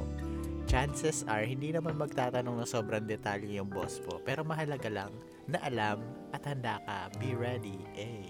Chances 0.68 1.24
are, 1.28 1.44
hindi 1.44 1.72
naman 1.72 1.96
magtatanong 1.96 2.60
ng 2.60 2.68
sobrang 2.68 3.04
detalye 3.08 3.56
yung 3.56 3.68
boss 3.68 4.00
mo. 4.04 4.20
Pero 4.20 4.44
mahalaga 4.44 4.88
lang 4.92 5.12
na 5.46 5.58
alam 5.62 5.98
at 6.32 6.42
handa 6.42 6.80
ka. 6.82 7.12
Be 7.16 7.36
ready. 7.36 7.78
Eh. 7.94 8.28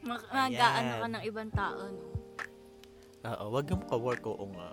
Mag- 0.00 0.24
Mag-aano 0.28 0.92
ka 0.98 1.08
ng 1.08 1.24
ibang 1.28 1.50
tao, 1.52 1.80
no? 1.86 2.04
Oo, 3.20 3.44
wag 3.52 3.68
yung 3.68 3.84
ka-work 3.84 4.24
oo 4.24 4.48
nga. 4.56 4.72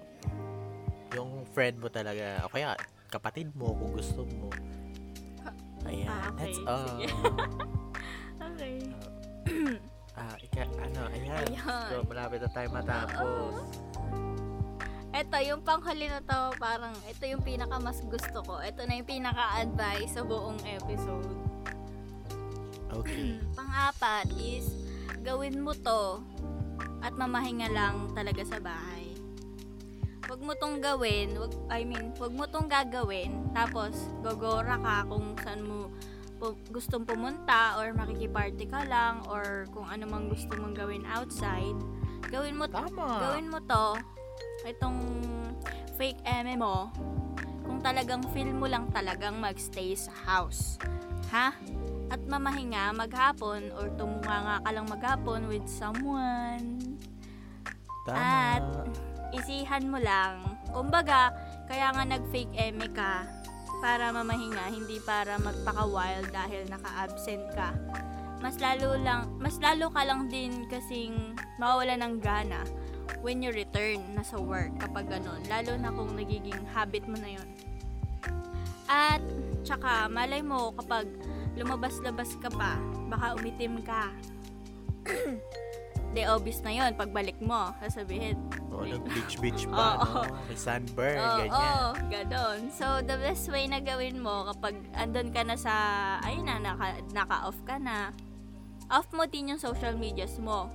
Yung 1.14 1.44
friend 1.52 1.84
mo 1.84 1.92
talaga, 1.92 2.40
o 2.44 2.52
kaya 2.52 2.80
kapatid 3.08 3.52
mo 3.52 3.76
kung 3.76 3.92
gusto 3.92 4.24
mo. 4.24 4.48
Ayan, 5.84 6.08
Ah, 6.08 6.32
okay. 6.32 6.40
that's 6.40 6.60
all. 6.64 6.96
Okay. 8.38 8.80
ah, 10.16 10.36
ika, 10.40 10.64
ano, 10.80 11.02
ayan. 11.12 11.46
Ayan. 11.46 11.88
So, 11.92 12.04
malapit 12.04 12.40
na 12.40 12.50
tayo 12.50 12.68
matapos. 12.72 13.54
Ito, 15.12 15.38
yung 15.42 15.62
panghuli 15.62 16.08
na 16.08 16.20
to, 16.22 16.52
parang, 16.58 16.96
ito 17.06 17.24
yung 17.26 17.42
pinaka 17.42 17.76
mas 17.78 18.00
gusto 18.02 18.40
ko. 18.44 18.60
Ito 18.60 18.84
na 18.84 18.98
yung 18.98 19.08
pinaka-advice 19.08 20.16
sa 20.16 20.24
buong 20.24 20.58
episode. 20.64 21.28
Okay. 22.98 23.38
Pang-apat 23.54 24.34
is, 24.42 24.66
gawin 25.22 25.62
mo 25.62 25.76
to 25.78 26.22
at 27.06 27.14
mamahinga 27.14 27.70
lang 27.70 28.10
talaga 28.18 28.42
sa 28.42 28.58
bahay. 28.58 29.14
Huwag 30.28 30.44
mo 30.44 30.52
tong 30.60 30.84
gawin, 30.84 31.40
wag, 31.40 31.54
I 31.72 31.88
mean, 31.88 32.12
huwag 32.20 32.36
mo 32.36 32.44
tong 32.50 32.68
gagawin, 32.68 33.48
tapos 33.56 33.96
gogora 34.20 34.76
ka 34.82 35.08
kung 35.08 35.38
saan 35.40 35.64
mo 35.64 35.88
pu- 36.36 36.60
gustong 36.68 37.08
pumunta 37.08 37.80
or 37.80 37.96
makikiparty 37.96 38.68
ka 38.68 38.84
lang 38.84 39.24
or 39.32 39.64
kung 39.72 39.88
ano 39.88 40.04
mang 40.04 40.28
gusto 40.28 40.52
mong 40.60 40.76
gawin 40.76 41.08
outside. 41.08 41.80
Gawin 42.28 42.60
mo 42.60 42.68
Tama. 42.68 43.24
gawin 43.24 43.48
mo 43.48 43.64
to, 43.64 43.96
itong 44.68 45.00
fake 45.96 46.20
mo, 46.60 46.92
kung 47.64 47.80
talagang 47.80 48.22
feel 48.36 48.52
mo 48.52 48.68
lang 48.68 48.92
talagang 48.92 49.40
magstay 49.40 49.96
sa 49.96 50.12
house. 50.28 50.76
Ha? 51.32 51.56
At 52.08 52.24
mamahinga 52.24 52.96
maghapon 52.96 53.76
or 53.76 53.92
tumunganga 54.00 54.64
ka 54.64 54.70
lang 54.72 54.88
maghapon 54.88 55.52
with 55.52 55.68
someone. 55.68 56.96
Tama. 58.08 58.16
At 58.16 58.66
isihan 59.36 59.92
mo 59.92 60.00
lang. 60.00 60.56
Kumbaga, 60.72 61.36
kaya 61.68 61.92
nga 61.92 62.04
nag-fake 62.08 62.56
eme 62.56 62.88
ka 62.96 63.28
para 63.84 64.10
mamahinga, 64.10 64.72
hindi 64.72 64.98
para 65.04 65.36
magpaka-wild 65.38 66.32
dahil 66.32 66.66
naka-absent 66.72 67.46
ka. 67.54 67.76
Mas 68.38 68.56
lalo 68.62 68.96
lang, 69.02 69.34
mas 69.42 69.58
lalo 69.58 69.90
ka 69.90 70.06
lang 70.06 70.30
din 70.30 70.70
kasing 70.70 71.36
mawawala 71.58 71.98
ng 71.98 72.22
gana 72.22 72.62
when 73.26 73.42
you 73.42 73.50
return 73.50 73.98
na 74.14 74.22
sa 74.22 74.38
work 74.38 74.72
kapag 74.78 75.10
ganun. 75.10 75.42
Lalo 75.50 75.74
na 75.76 75.90
kung 75.90 76.14
nagiging 76.14 76.62
habit 76.70 77.04
mo 77.10 77.18
na 77.18 77.34
yon. 77.34 77.50
At, 78.88 79.20
tsaka, 79.68 80.08
malay 80.08 80.40
mo 80.40 80.72
kapag 80.78 81.10
lumabas-labas 81.58 82.38
ka 82.40 82.50
pa, 82.54 82.78
baka 83.10 83.34
umitim 83.36 83.82
ka. 83.82 84.14
De 86.16 86.24
obvious 86.32 86.64
na 86.64 86.72
yon 86.72 86.96
pagbalik 86.96 87.36
mo, 87.44 87.76
sasabihin, 87.84 88.40
Oo, 88.72 88.86
nag-beach-beach 88.86 89.68
Oo. 89.68 89.74
pa, 89.74 89.88
no? 90.06 90.24
May 90.48 90.58
sunburn, 90.58 91.18
Oo, 91.20 91.38
ganyan. 91.42 91.52
oo, 91.58 91.88
ganon. 92.14 92.60
So, 92.72 92.86
the 93.04 93.18
best 93.20 93.50
way 93.50 93.66
na 93.66 93.82
gawin 93.82 94.22
mo 94.22 94.48
kapag 94.54 94.78
andun 94.94 95.34
ka 95.34 95.42
na 95.44 95.58
sa, 95.58 95.74
ayun 96.24 96.46
na, 96.46 96.62
naka, 96.62 97.02
naka-off 97.12 97.58
ka 97.66 97.82
na, 97.82 98.14
off 98.88 99.10
mo 99.12 99.28
din 99.28 99.52
yung 99.52 99.62
social 99.62 99.98
medias 100.00 100.40
mo 100.40 100.72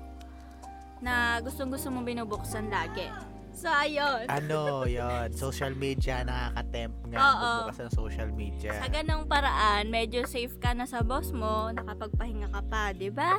na 1.03 1.41
gustong-gusto 1.41 1.91
mong 1.91 2.07
binubuksan 2.07 2.69
lagi. 2.69 3.09
So, 3.53 3.69
ayun. 3.69 4.27
Ano, 4.33 4.89
yon 4.89 5.29
social 5.37 5.77
media, 5.77 6.25
nakaka-tempt 6.25 6.99
nga 7.13 7.19
Oo. 7.21 7.51
bumukas 7.69 7.79
ng 7.85 7.93
social 7.93 8.31
media. 8.33 8.73
Sa 8.81 8.89
ganong 8.89 9.29
paraan, 9.29 9.93
medyo 9.93 10.25
safe 10.25 10.57
ka 10.57 10.73
na 10.73 10.89
sa 10.89 11.05
boss 11.05 11.31
mo, 11.37 11.69
nakapagpahinga 11.71 12.49
ka 12.49 12.63
pa, 12.67 12.97
di 12.97 13.13
ba? 13.13 13.37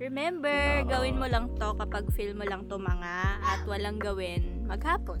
Remember, 0.00 0.80
Oo. 0.80 0.88
gawin 0.88 1.20
mo 1.20 1.28
lang 1.28 1.52
to 1.60 1.76
kapag 1.76 2.08
feel 2.16 2.32
mo 2.32 2.48
lang 2.48 2.64
tumanga 2.72 3.36
at 3.44 3.60
walang 3.68 4.00
gawin 4.00 4.64
maghapon. 4.64 5.20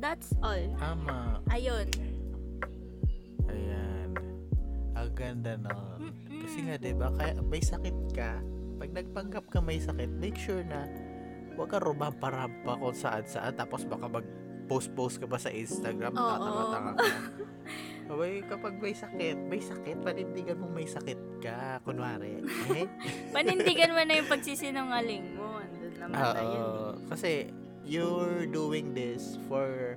That's 0.00 0.32
all. 0.40 0.64
Tama. 0.80 1.44
Ayun. 1.52 1.92
Ayan. 3.52 4.08
Ang 4.96 5.10
ganda, 5.12 5.60
no? 5.60 6.00
Mm-mm. 6.00 6.40
Kasi 6.48 6.58
nga, 6.64 6.80
di 6.80 6.96
ba, 6.96 7.12
kaya 7.12 7.36
may 7.44 7.60
sakit 7.60 8.16
ka, 8.16 8.40
pag 8.80 8.90
nagpanggap 8.96 9.44
ka 9.52 9.60
may 9.60 9.76
sakit, 9.76 10.08
make 10.16 10.40
sure 10.40 10.64
na 10.64 10.88
huwag 11.54 11.68
ka 11.68 11.78
rumampa-rampa 11.78 12.72
kung 12.74 12.94
saan-saan, 12.94 13.52
tapos 13.52 13.84
baka 13.84 14.06
mag-post-post 14.06 15.18
ka 15.18 15.26
pa 15.26 15.36
sa 15.36 15.50
Instagram, 15.50 16.12
Oo. 16.12 16.20
tatanga-tanga 16.20 16.92
ka. 16.94 17.04
Abay, 18.10 18.42
kapag 18.42 18.74
may 18.74 18.90
sakit, 18.90 19.38
may 19.46 19.62
sakit, 19.62 20.02
panindigan 20.02 20.58
mo 20.58 20.66
may 20.66 20.82
sakit 20.82 21.38
ka, 21.38 21.78
kunwari. 21.80 22.42
Eh? 22.74 22.86
Panindigan 23.34 23.94
mo 23.94 24.02
na 24.02 24.18
yung 24.18 24.26
pagsisinungaling 24.26 25.38
mo. 25.38 25.62
Andun 25.62 25.94
naman. 25.94 26.18
Oo. 26.18 26.98
Kasi, 27.06 27.54
you're 27.86 28.50
doing 28.50 28.98
this 28.98 29.38
for 29.46 29.94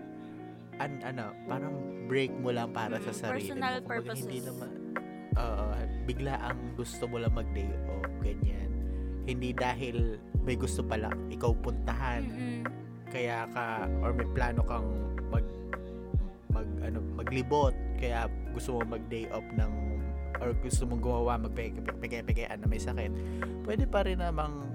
an 0.78 1.02
ano, 1.02 1.34
parang 1.46 1.74
break 2.06 2.30
mo 2.38 2.50
lang 2.50 2.70
para 2.70 3.02
sa 3.02 3.10
Mm, 3.10 3.18
sarili 3.18 3.34
personal 3.50 3.74
mo. 3.74 3.82
Kumbaga, 3.82 4.14
Hindi 4.14 4.38
purposes. 4.38 4.46
naman, 4.46 4.72
oo, 5.34 5.64
bigla 6.04 6.34
ang 6.38 6.60
gusto 6.74 7.04
mo 7.06 7.18
lang 7.18 7.34
mag-day 7.34 7.70
off, 7.90 8.10
ganyan. 8.22 8.70
Hindi 9.24 9.56
dahil 9.56 10.20
may 10.44 10.60
gusto 10.60 10.84
pala 10.84 11.08
ikaw 11.32 11.56
puntahan, 11.64 12.28
Mm-mm. 12.28 12.62
kaya 13.08 13.48
ka, 13.56 13.88
or 14.04 14.12
may 14.12 14.28
plano 14.36 14.62
kang 14.68 14.88
mag, 15.32 15.46
mag, 16.52 16.68
ano, 16.84 17.00
maglibot, 17.16 17.72
kaya 17.96 18.28
gusto 18.52 18.76
mo 18.76 19.00
mag-day 19.00 19.32
off 19.32 19.48
ng, 19.56 19.72
or 20.44 20.52
gusto 20.60 20.84
mong 20.84 21.00
gumawa, 21.00 21.40
magpeke-pekean 21.40 22.60
na 22.60 22.68
may 22.68 22.82
sakit, 22.82 23.12
pwede 23.64 23.88
pa 23.88 24.04
rin 24.04 24.20
namang 24.20 24.68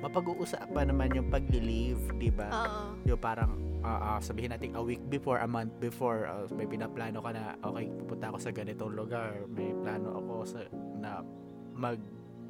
mapag-uusapan 0.00 0.92
naman 0.92 1.12
yung 1.12 1.28
pagli-leave, 1.28 2.00
di 2.16 2.28
ba? 2.32 2.48
Yung 3.04 3.20
parang, 3.20 3.56
ah, 3.84 4.16
ah, 4.16 4.20
sabihin 4.20 4.52
natin 4.52 4.76
a 4.76 4.82
week 4.84 5.00
before, 5.12 5.40
a 5.40 5.48
month 5.48 5.72
before, 5.80 6.24
ah, 6.24 6.48
may 6.52 6.64
pinaplano 6.64 7.20
ka 7.20 7.30
na, 7.32 7.56
okay, 7.60 7.88
pupunta 8.00 8.32
ako 8.32 8.38
sa 8.40 8.50
ganitong 8.52 8.92
lugar, 8.96 9.44
may 9.52 9.72
plano 9.84 10.16
ako 10.20 10.34
sa, 10.44 10.58
na 11.00 11.20
mag 11.76 12.00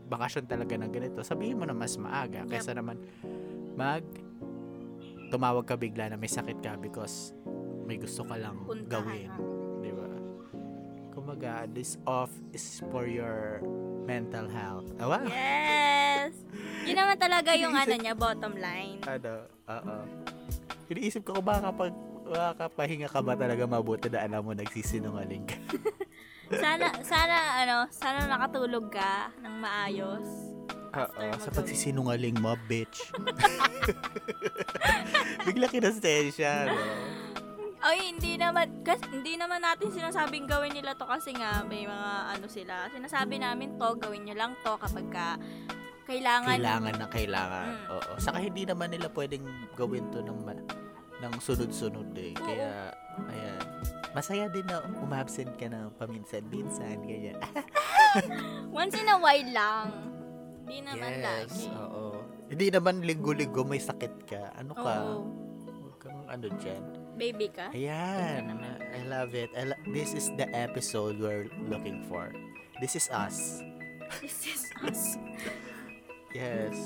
bakasyon 0.05 0.44
talaga 0.44 0.74
ng 0.74 0.90
ganito, 0.90 1.20
sabihin 1.20 1.57
mo 1.57 1.64
na 1.64 1.72
mas 1.72 1.96
maaga, 1.96 2.44
Yep. 2.44 2.48
kaysa 2.48 2.72
naman 2.72 3.00
mag 3.74 4.05
tumawag 5.28 5.64
ka 5.64 5.74
bigla 5.74 6.07
na 6.07 6.16
may 6.16 6.28
sakit 6.28 6.59
ka 6.59 6.76
because 6.76 7.34
may 7.82 7.96
gusto 7.96 8.22
ka 8.22 8.36
lang 8.36 8.62
Puntahan. 8.62 8.86
gawin. 8.86 9.30
Di 9.80 9.90
ba? 9.90 10.07
Kumaga, 11.11 11.52
this 11.68 11.98
off 12.05 12.30
is 12.50 12.62
for 12.88 13.05
your 13.05 13.59
mental 14.05 14.46
health. 14.46 14.86
Awa? 14.98 15.24
Yes! 15.26 16.32
Yun 16.84 16.96
naman 16.96 17.16
talaga 17.16 17.50
yung 17.61 17.72
ano 17.72 17.94
niya, 17.94 18.14
bottom 18.14 18.55
line. 18.55 19.00
Ano? 19.02 19.48
Oo. 19.66 19.96
Iniisip 20.86 21.24
ko 21.24 21.40
baka 21.40 21.72
pag 21.72 21.92
makakapahinga 22.24 23.09
ka 23.09 23.20
ba 23.20 23.34
talaga 23.34 23.64
mabuti 23.64 24.09
na 24.09 24.22
alam 24.22 24.40
mo 24.40 24.52
nagsisinungaling 24.52 25.44
ka. 25.44 25.57
Sana, 26.61 26.86
sana, 27.02 27.36
ano, 27.62 27.76
sana 27.90 28.18
nakatulog 28.26 28.90
ka 28.92 29.30
ng 29.42 29.55
maayos. 29.59 30.26
Oo, 30.94 31.22
After 31.34 31.42
sa 31.42 31.50
mo 31.50 31.57
pagsisinungaling 31.59 32.36
mo, 32.38 32.55
bitch. 32.70 33.11
Bigla 35.46 35.66
kinastensya, 35.66 36.70
no? 36.70 36.78
Ay, 37.84 38.16
hindi 38.16 38.40
naman, 38.40 38.80
kasi 38.80 39.05
hindi 39.12 39.36
naman 39.36 39.61
natin 39.61 39.92
sinasabing 39.92 40.48
gawin 40.48 40.72
nila 40.72 40.96
to 40.96 41.05
kasi 41.05 41.36
nga 41.36 41.61
may 41.68 41.84
mga 41.84 42.11
ano 42.32 42.46
sila. 42.48 42.88
Sinasabi 42.88 43.36
namin 43.42 43.76
to, 43.76 43.88
gawin 44.00 44.24
nyo 44.24 44.34
lang 44.38 44.52
to 44.64 44.72
kapag 44.80 45.07
ka 45.12 45.36
kailangan. 46.05 46.57
Kailangan 46.61 46.94
na 47.00 47.09
kailangan. 47.09 47.66
Mm. 47.68 47.86
Oo. 47.96 48.12
Saka 48.20 48.38
hindi 48.40 48.62
naman 48.68 48.92
nila 48.92 49.09
pwedeng 49.12 49.44
gawin 49.72 50.09
to 50.12 50.20
ng, 50.20 50.40
ng 51.20 51.34
sunod-sunod 51.40 52.12
eh. 52.16 52.32
Oo. 52.36 52.44
Kaya, 52.44 52.92
ayan. 53.28 53.74
Masaya 54.14 54.46
din 54.46 54.62
na 54.64 54.78
umabsent 55.02 55.58
ka 55.58 55.66
ng 55.66 55.90
paminsan-minsan, 55.98 57.02
ganyan. 57.02 57.34
Once 58.70 58.94
in 58.94 59.10
a 59.10 59.18
while 59.18 59.50
lang. 59.50 59.90
Hindi 60.64 60.86
naman 60.86 61.12
lagi. 61.18 61.66
oo. 61.68 62.22
Hindi 62.46 62.66
naman 62.70 63.02
linggo-linggo 63.02 63.66
may 63.66 63.82
sakit 63.82 64.14
ka. 64.24 64.54
Ano 64.54 64.72
ka? 64.72 64.94
Oo. 65.02 65.18
Huwag 65.66 65.96
kang 65.98 66.22
ano 66.30 66.46
dyan. 66.62 66.82
Baby 67.18 67.50
ka? 67.50 67.74
Ayan. 67.74 68.54
I 68.94 69.02
love 69.10 69.34
it. 69.34 69.50
I 69.58 69.74
lo- 69.74 69.82
this 69.90 70.14
is 70.14 70.30
the 70.38 70.46
episode 70.54 71.18
we're 71.18 71.50
looking 71.66 72.06
for. 72.06 72.30
This 72.78 72.94
is 72.94 73.10
us. 73.10 73.60
This 74.22 74.46
is 74.46 74.62
us. 74.84 75.18
Yes. 76.30 76.76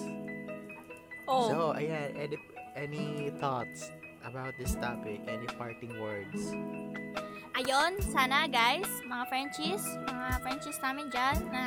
Oh, 1.28 1.44
So, 1.48 1.56
ayan. 1.76 2.16
Any, 2.16 2.36
any 2.72 3.06
thoughts 3.36 3.92
about 4.28 4.52
this 4.60 4.76
topic? 4.76 5.24
Any 5.24 5.48
parting 5.56 5.96
words? 5.96 6.52
ayun, 7.58 7.98
sana 7.98 8.46
guys, 8.46 8.86
mga 9.02 9.24
Frenchies, 9.26 9.82
mga 10.06 10.28
Frenchies 10.46 10.78
namin 10.78 11.10
dyan 11.10 11.38
na 11.50 11.64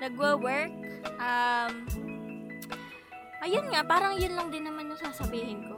nagwo-work, 0.00 0.72
um, 1.20 1.72
ayun 3.44 3.68
nga, 3.68 3.84
parang 3.84 4.16
yun 4.16 4.32
lang 4.32 4.48
din 4.48 4.64
naman 4.64 4.88
yung 4.88 4.96
sasabihin 4.96 5.60
ko. 5.68 5.76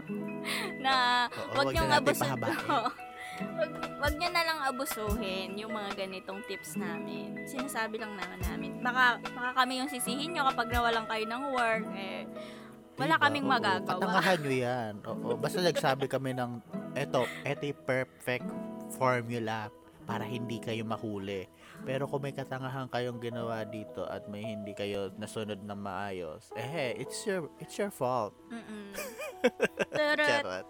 na 0.84 1.26
Oo, 1.28 1.60
wag 1.60 1.76
niyong 1.76 1.92
abusuhin. 1.92 2.40
wag, 3.60 3.72
wag 4.00 4.14
niyo 4.16 4.28
na 4.32 4.42
lang 4.48 4.58
abusuhin 4.64 5.60
yung 5.60 5.76
mga 5.76 5.92
ganitong 6.00 6.40
tips 6.48 6.80
namin. 6.80 7.36
Sinasabi 7.44 8.00
lang 8.00 8.16
naman 8.16 8.40
namin. 8.40 8.80
Baka, 8.80 9.20
baka 9.20 9.50
kami 9.60 9.84
yung 9.84 9.92
sisihin 9.92 10.32
nyo 10.32 10.48
kapag 10.48 10.72
nawalan 10.72 11.04
kayo 11.04 11.24
ng 11.28 11.44
work. 11.52 11.84
Eh, 11.92 12.24
wala 13.00 13.16
Diba? 13.16 13.24
kaming 13.24 13.46
magagawa. 13.48 13.96
Patangahan 13.96 14.38
nyo 14.38 14.52
yan. 14.52 14.92
Oo. 15.02 15.28
Basta 15.34 15.58
nagsabi 15.58 16.04
kami 16.04 16.36
ng, 16.36 16.60
eto, 16.92 17.24
eto 17.42 17.62
yung 17.64 17.80
perfect 17.82 18.48
formula 18.92 19.72
para 20.04 20.22
hindi 20.22 20.58
kayo 20.58 20.84
mahuli. 20.84 21.48
Pero 21.80 22.04
kung 22.04 22.20
may 22.20 22.34
katangahan 22.34 22.90
kayong 22.90 23.16
ginawa 23.18 23.64
dito 23.64 24.04
at 24.04 24.28
may 24.28 24.44
hindi 24.44 24.74
kayo 24.74 25.08
nasunod 25.16 25.62
na 25.62 25.72
maayos, 25.72 26.52
eh, 26.52 26.92
it's 26.92 27.24
your, 27.24 27.48
it's 27.56 27.78
your 27.78 27.88
fault. 27.88 28.36
Turut. 29.88 30.20
Charot. 30.28 30.66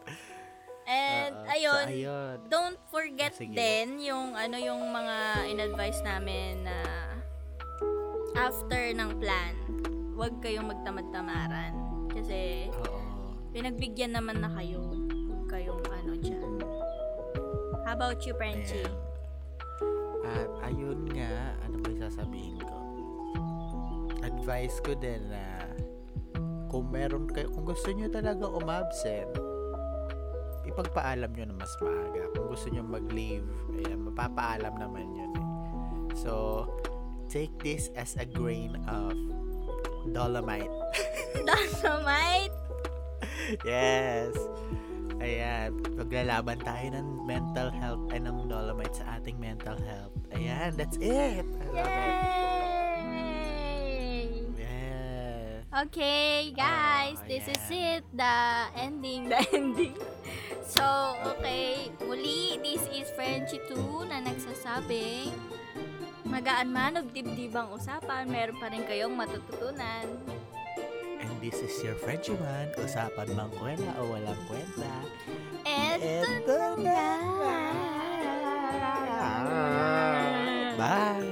And, 0.85 1.35
Oo. 1.35 1.47
ayun, 1.49 1.85
So, 1.87 1.91
ayun. 1.91 2.37
don't 2.47 2.81
forget 2.87 3.33
Sige. 3.33 3.55
din 3.55 4.03
yung 4.03 4.35
ano 4.35 4.55
yung 4.55 4.91
mga 4.91 5.17
in-advise 5.49 6.03
namin 6.03 6.67
na 6.67 6.77
after 8.37 8.91
ng 8.91 9.19
plan, 9.19 9.55
huwag 10.13 10.37
kayong 10.43 10.69
magtamad-tamaran. 10.69 11.80
Kasi 12.31 12.71
Oo. 12.87 13.35
pinagbigyan 13.51 14.15
naman 14.15 14.39
na 14.39 14.55
kayo. 14.55 14.79
Huwag 14.79 15.51
kayong 15.51 15.83
ano 15.83 16.15
dyan. 16.15 16.63
How 17.83 17.99
about 17.99 18.23
you, 18.23 18.39
Frenchie? 18.39 18.87
Ayan. 18.87 18.95
At 20.31 20.71
ayun 20.71 21.11
nga, 21.11 21.59
ano 21.67 21.83
ba 21.83 21.91
yung 21.91 22.03
sasabihin 22.07 22.63
ko? 22.63 22.77
Advice 24.23 24.79
ko 24.79 24.95
din 24.95 25.27
na 25.27 25.75
kung 26.71 26.87
meron 26.95 27.27
kayo, 27.27 27.51
kung 27.51 27.67
gusto 27.67 27.91
nyo 27.91 28.07
talaga 28.07 28.47
umabsent, 28.47 29.35
ipagpaalam 30.71 31.35
nyo 31.35 31.51
na 31.51 31.57
mas 31.59 31.75
maaga. 31.83 32.31
Kung 32.31 32.47
gusto 32.47 32.71
nyo 32.71 32.87
mag-leave, 32.87 33.51
ayan, 33.75 34.07
mapapaalam 34.07 34.79
naman 34.79 35.19
yun 35.19 35.33
eh. 35.35 35.47
So, 36.15 36.63
take 37.27 37.51
this 37.59 37.91
as 37.99 38.15
a 38.15 38.23
grain 38.23 38.79
of 38.87 39.19
dolomite. 40.07 40.73
Dynamite! 41.47 42.55
Yes! 43.63 44.33
Ayan, 45.21 45.77
maglalaban 45.95 46.57
tayo 46.65 46.97
ng 46.97 47.29
mental 47.29 47.69
health 47.69 48.09
ay 48.09 48.25
ng 48.25 48.49
dolomite 48.49 48.97
sa 48.97 49.21
ating 49.21 49.37
mental 49.37 49.77
health. 49.85 50.17
Ayan, 50.33 50.73
that's 50.75 50.97
it! 50.97 51.45
I 51.45 51.65
love 51.69 51.85
it. 51.85 52.17
Yay! 53.05 54.25
Yeah. 54.57 55.61
Okay, 55.85 56.57
guys, 56.57 57.21
Ah, 57.21 57.29
this 57.29 57.45
is 57.45 57.61
ayan. 57.69 58.01
it. 58.01 58.03
The 58.17 58.35
ending, 58.81 59.29
the 59.33 59.41
ending. 59.53 59.95
So, 60.65 60.83
okay, 61.37 61.93
muli, 62.01 62.57
this 62.65 62.89
is 62.89 63.13
Frenchie 63.13 63.61
2 63.69 64.09
na 64.09 64.25
nagsasabing 64.25 65.37
magaan 66.31 66.71
man 66.71 66.97
o 66.97 67.03
dibdibang 67.03 67.75
usapan, 67.75 68.31
meron 68.31 68.57
pa 68.63 68.71
rin 68.71 68.87
kayong 68.87 69.19
matututunan. 69.19 70.07
And 71.21 71.35
this 71.43 71.59
is 71.61 71.75
your 71.83 71.99
Frenchie 71.99 72.39
man. 72.39 72.71
Usapan 72.79 73.35
mang 73.35 73.51
kwela 73.59 73.91
o 73.99 74.15
walang 74.15 74.41
kwenta. 74.47 74.95
Eto 75.67 76.79
na 76.81 77.03
Bye! 80.81 81.29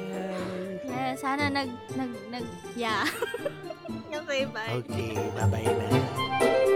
Eh, 0.84 1.16
sana 1.16 1.49
nag, 1.49 1.72
nag, 1.96 2.12
nag, 2.28 2.44
yeah. 2.76 3.09
okay, 4.20 4.44
bye. 4.44 4.84
Okay, 4.84 5.16
bye-bye 5.32 5.72
na. 5.72 6.68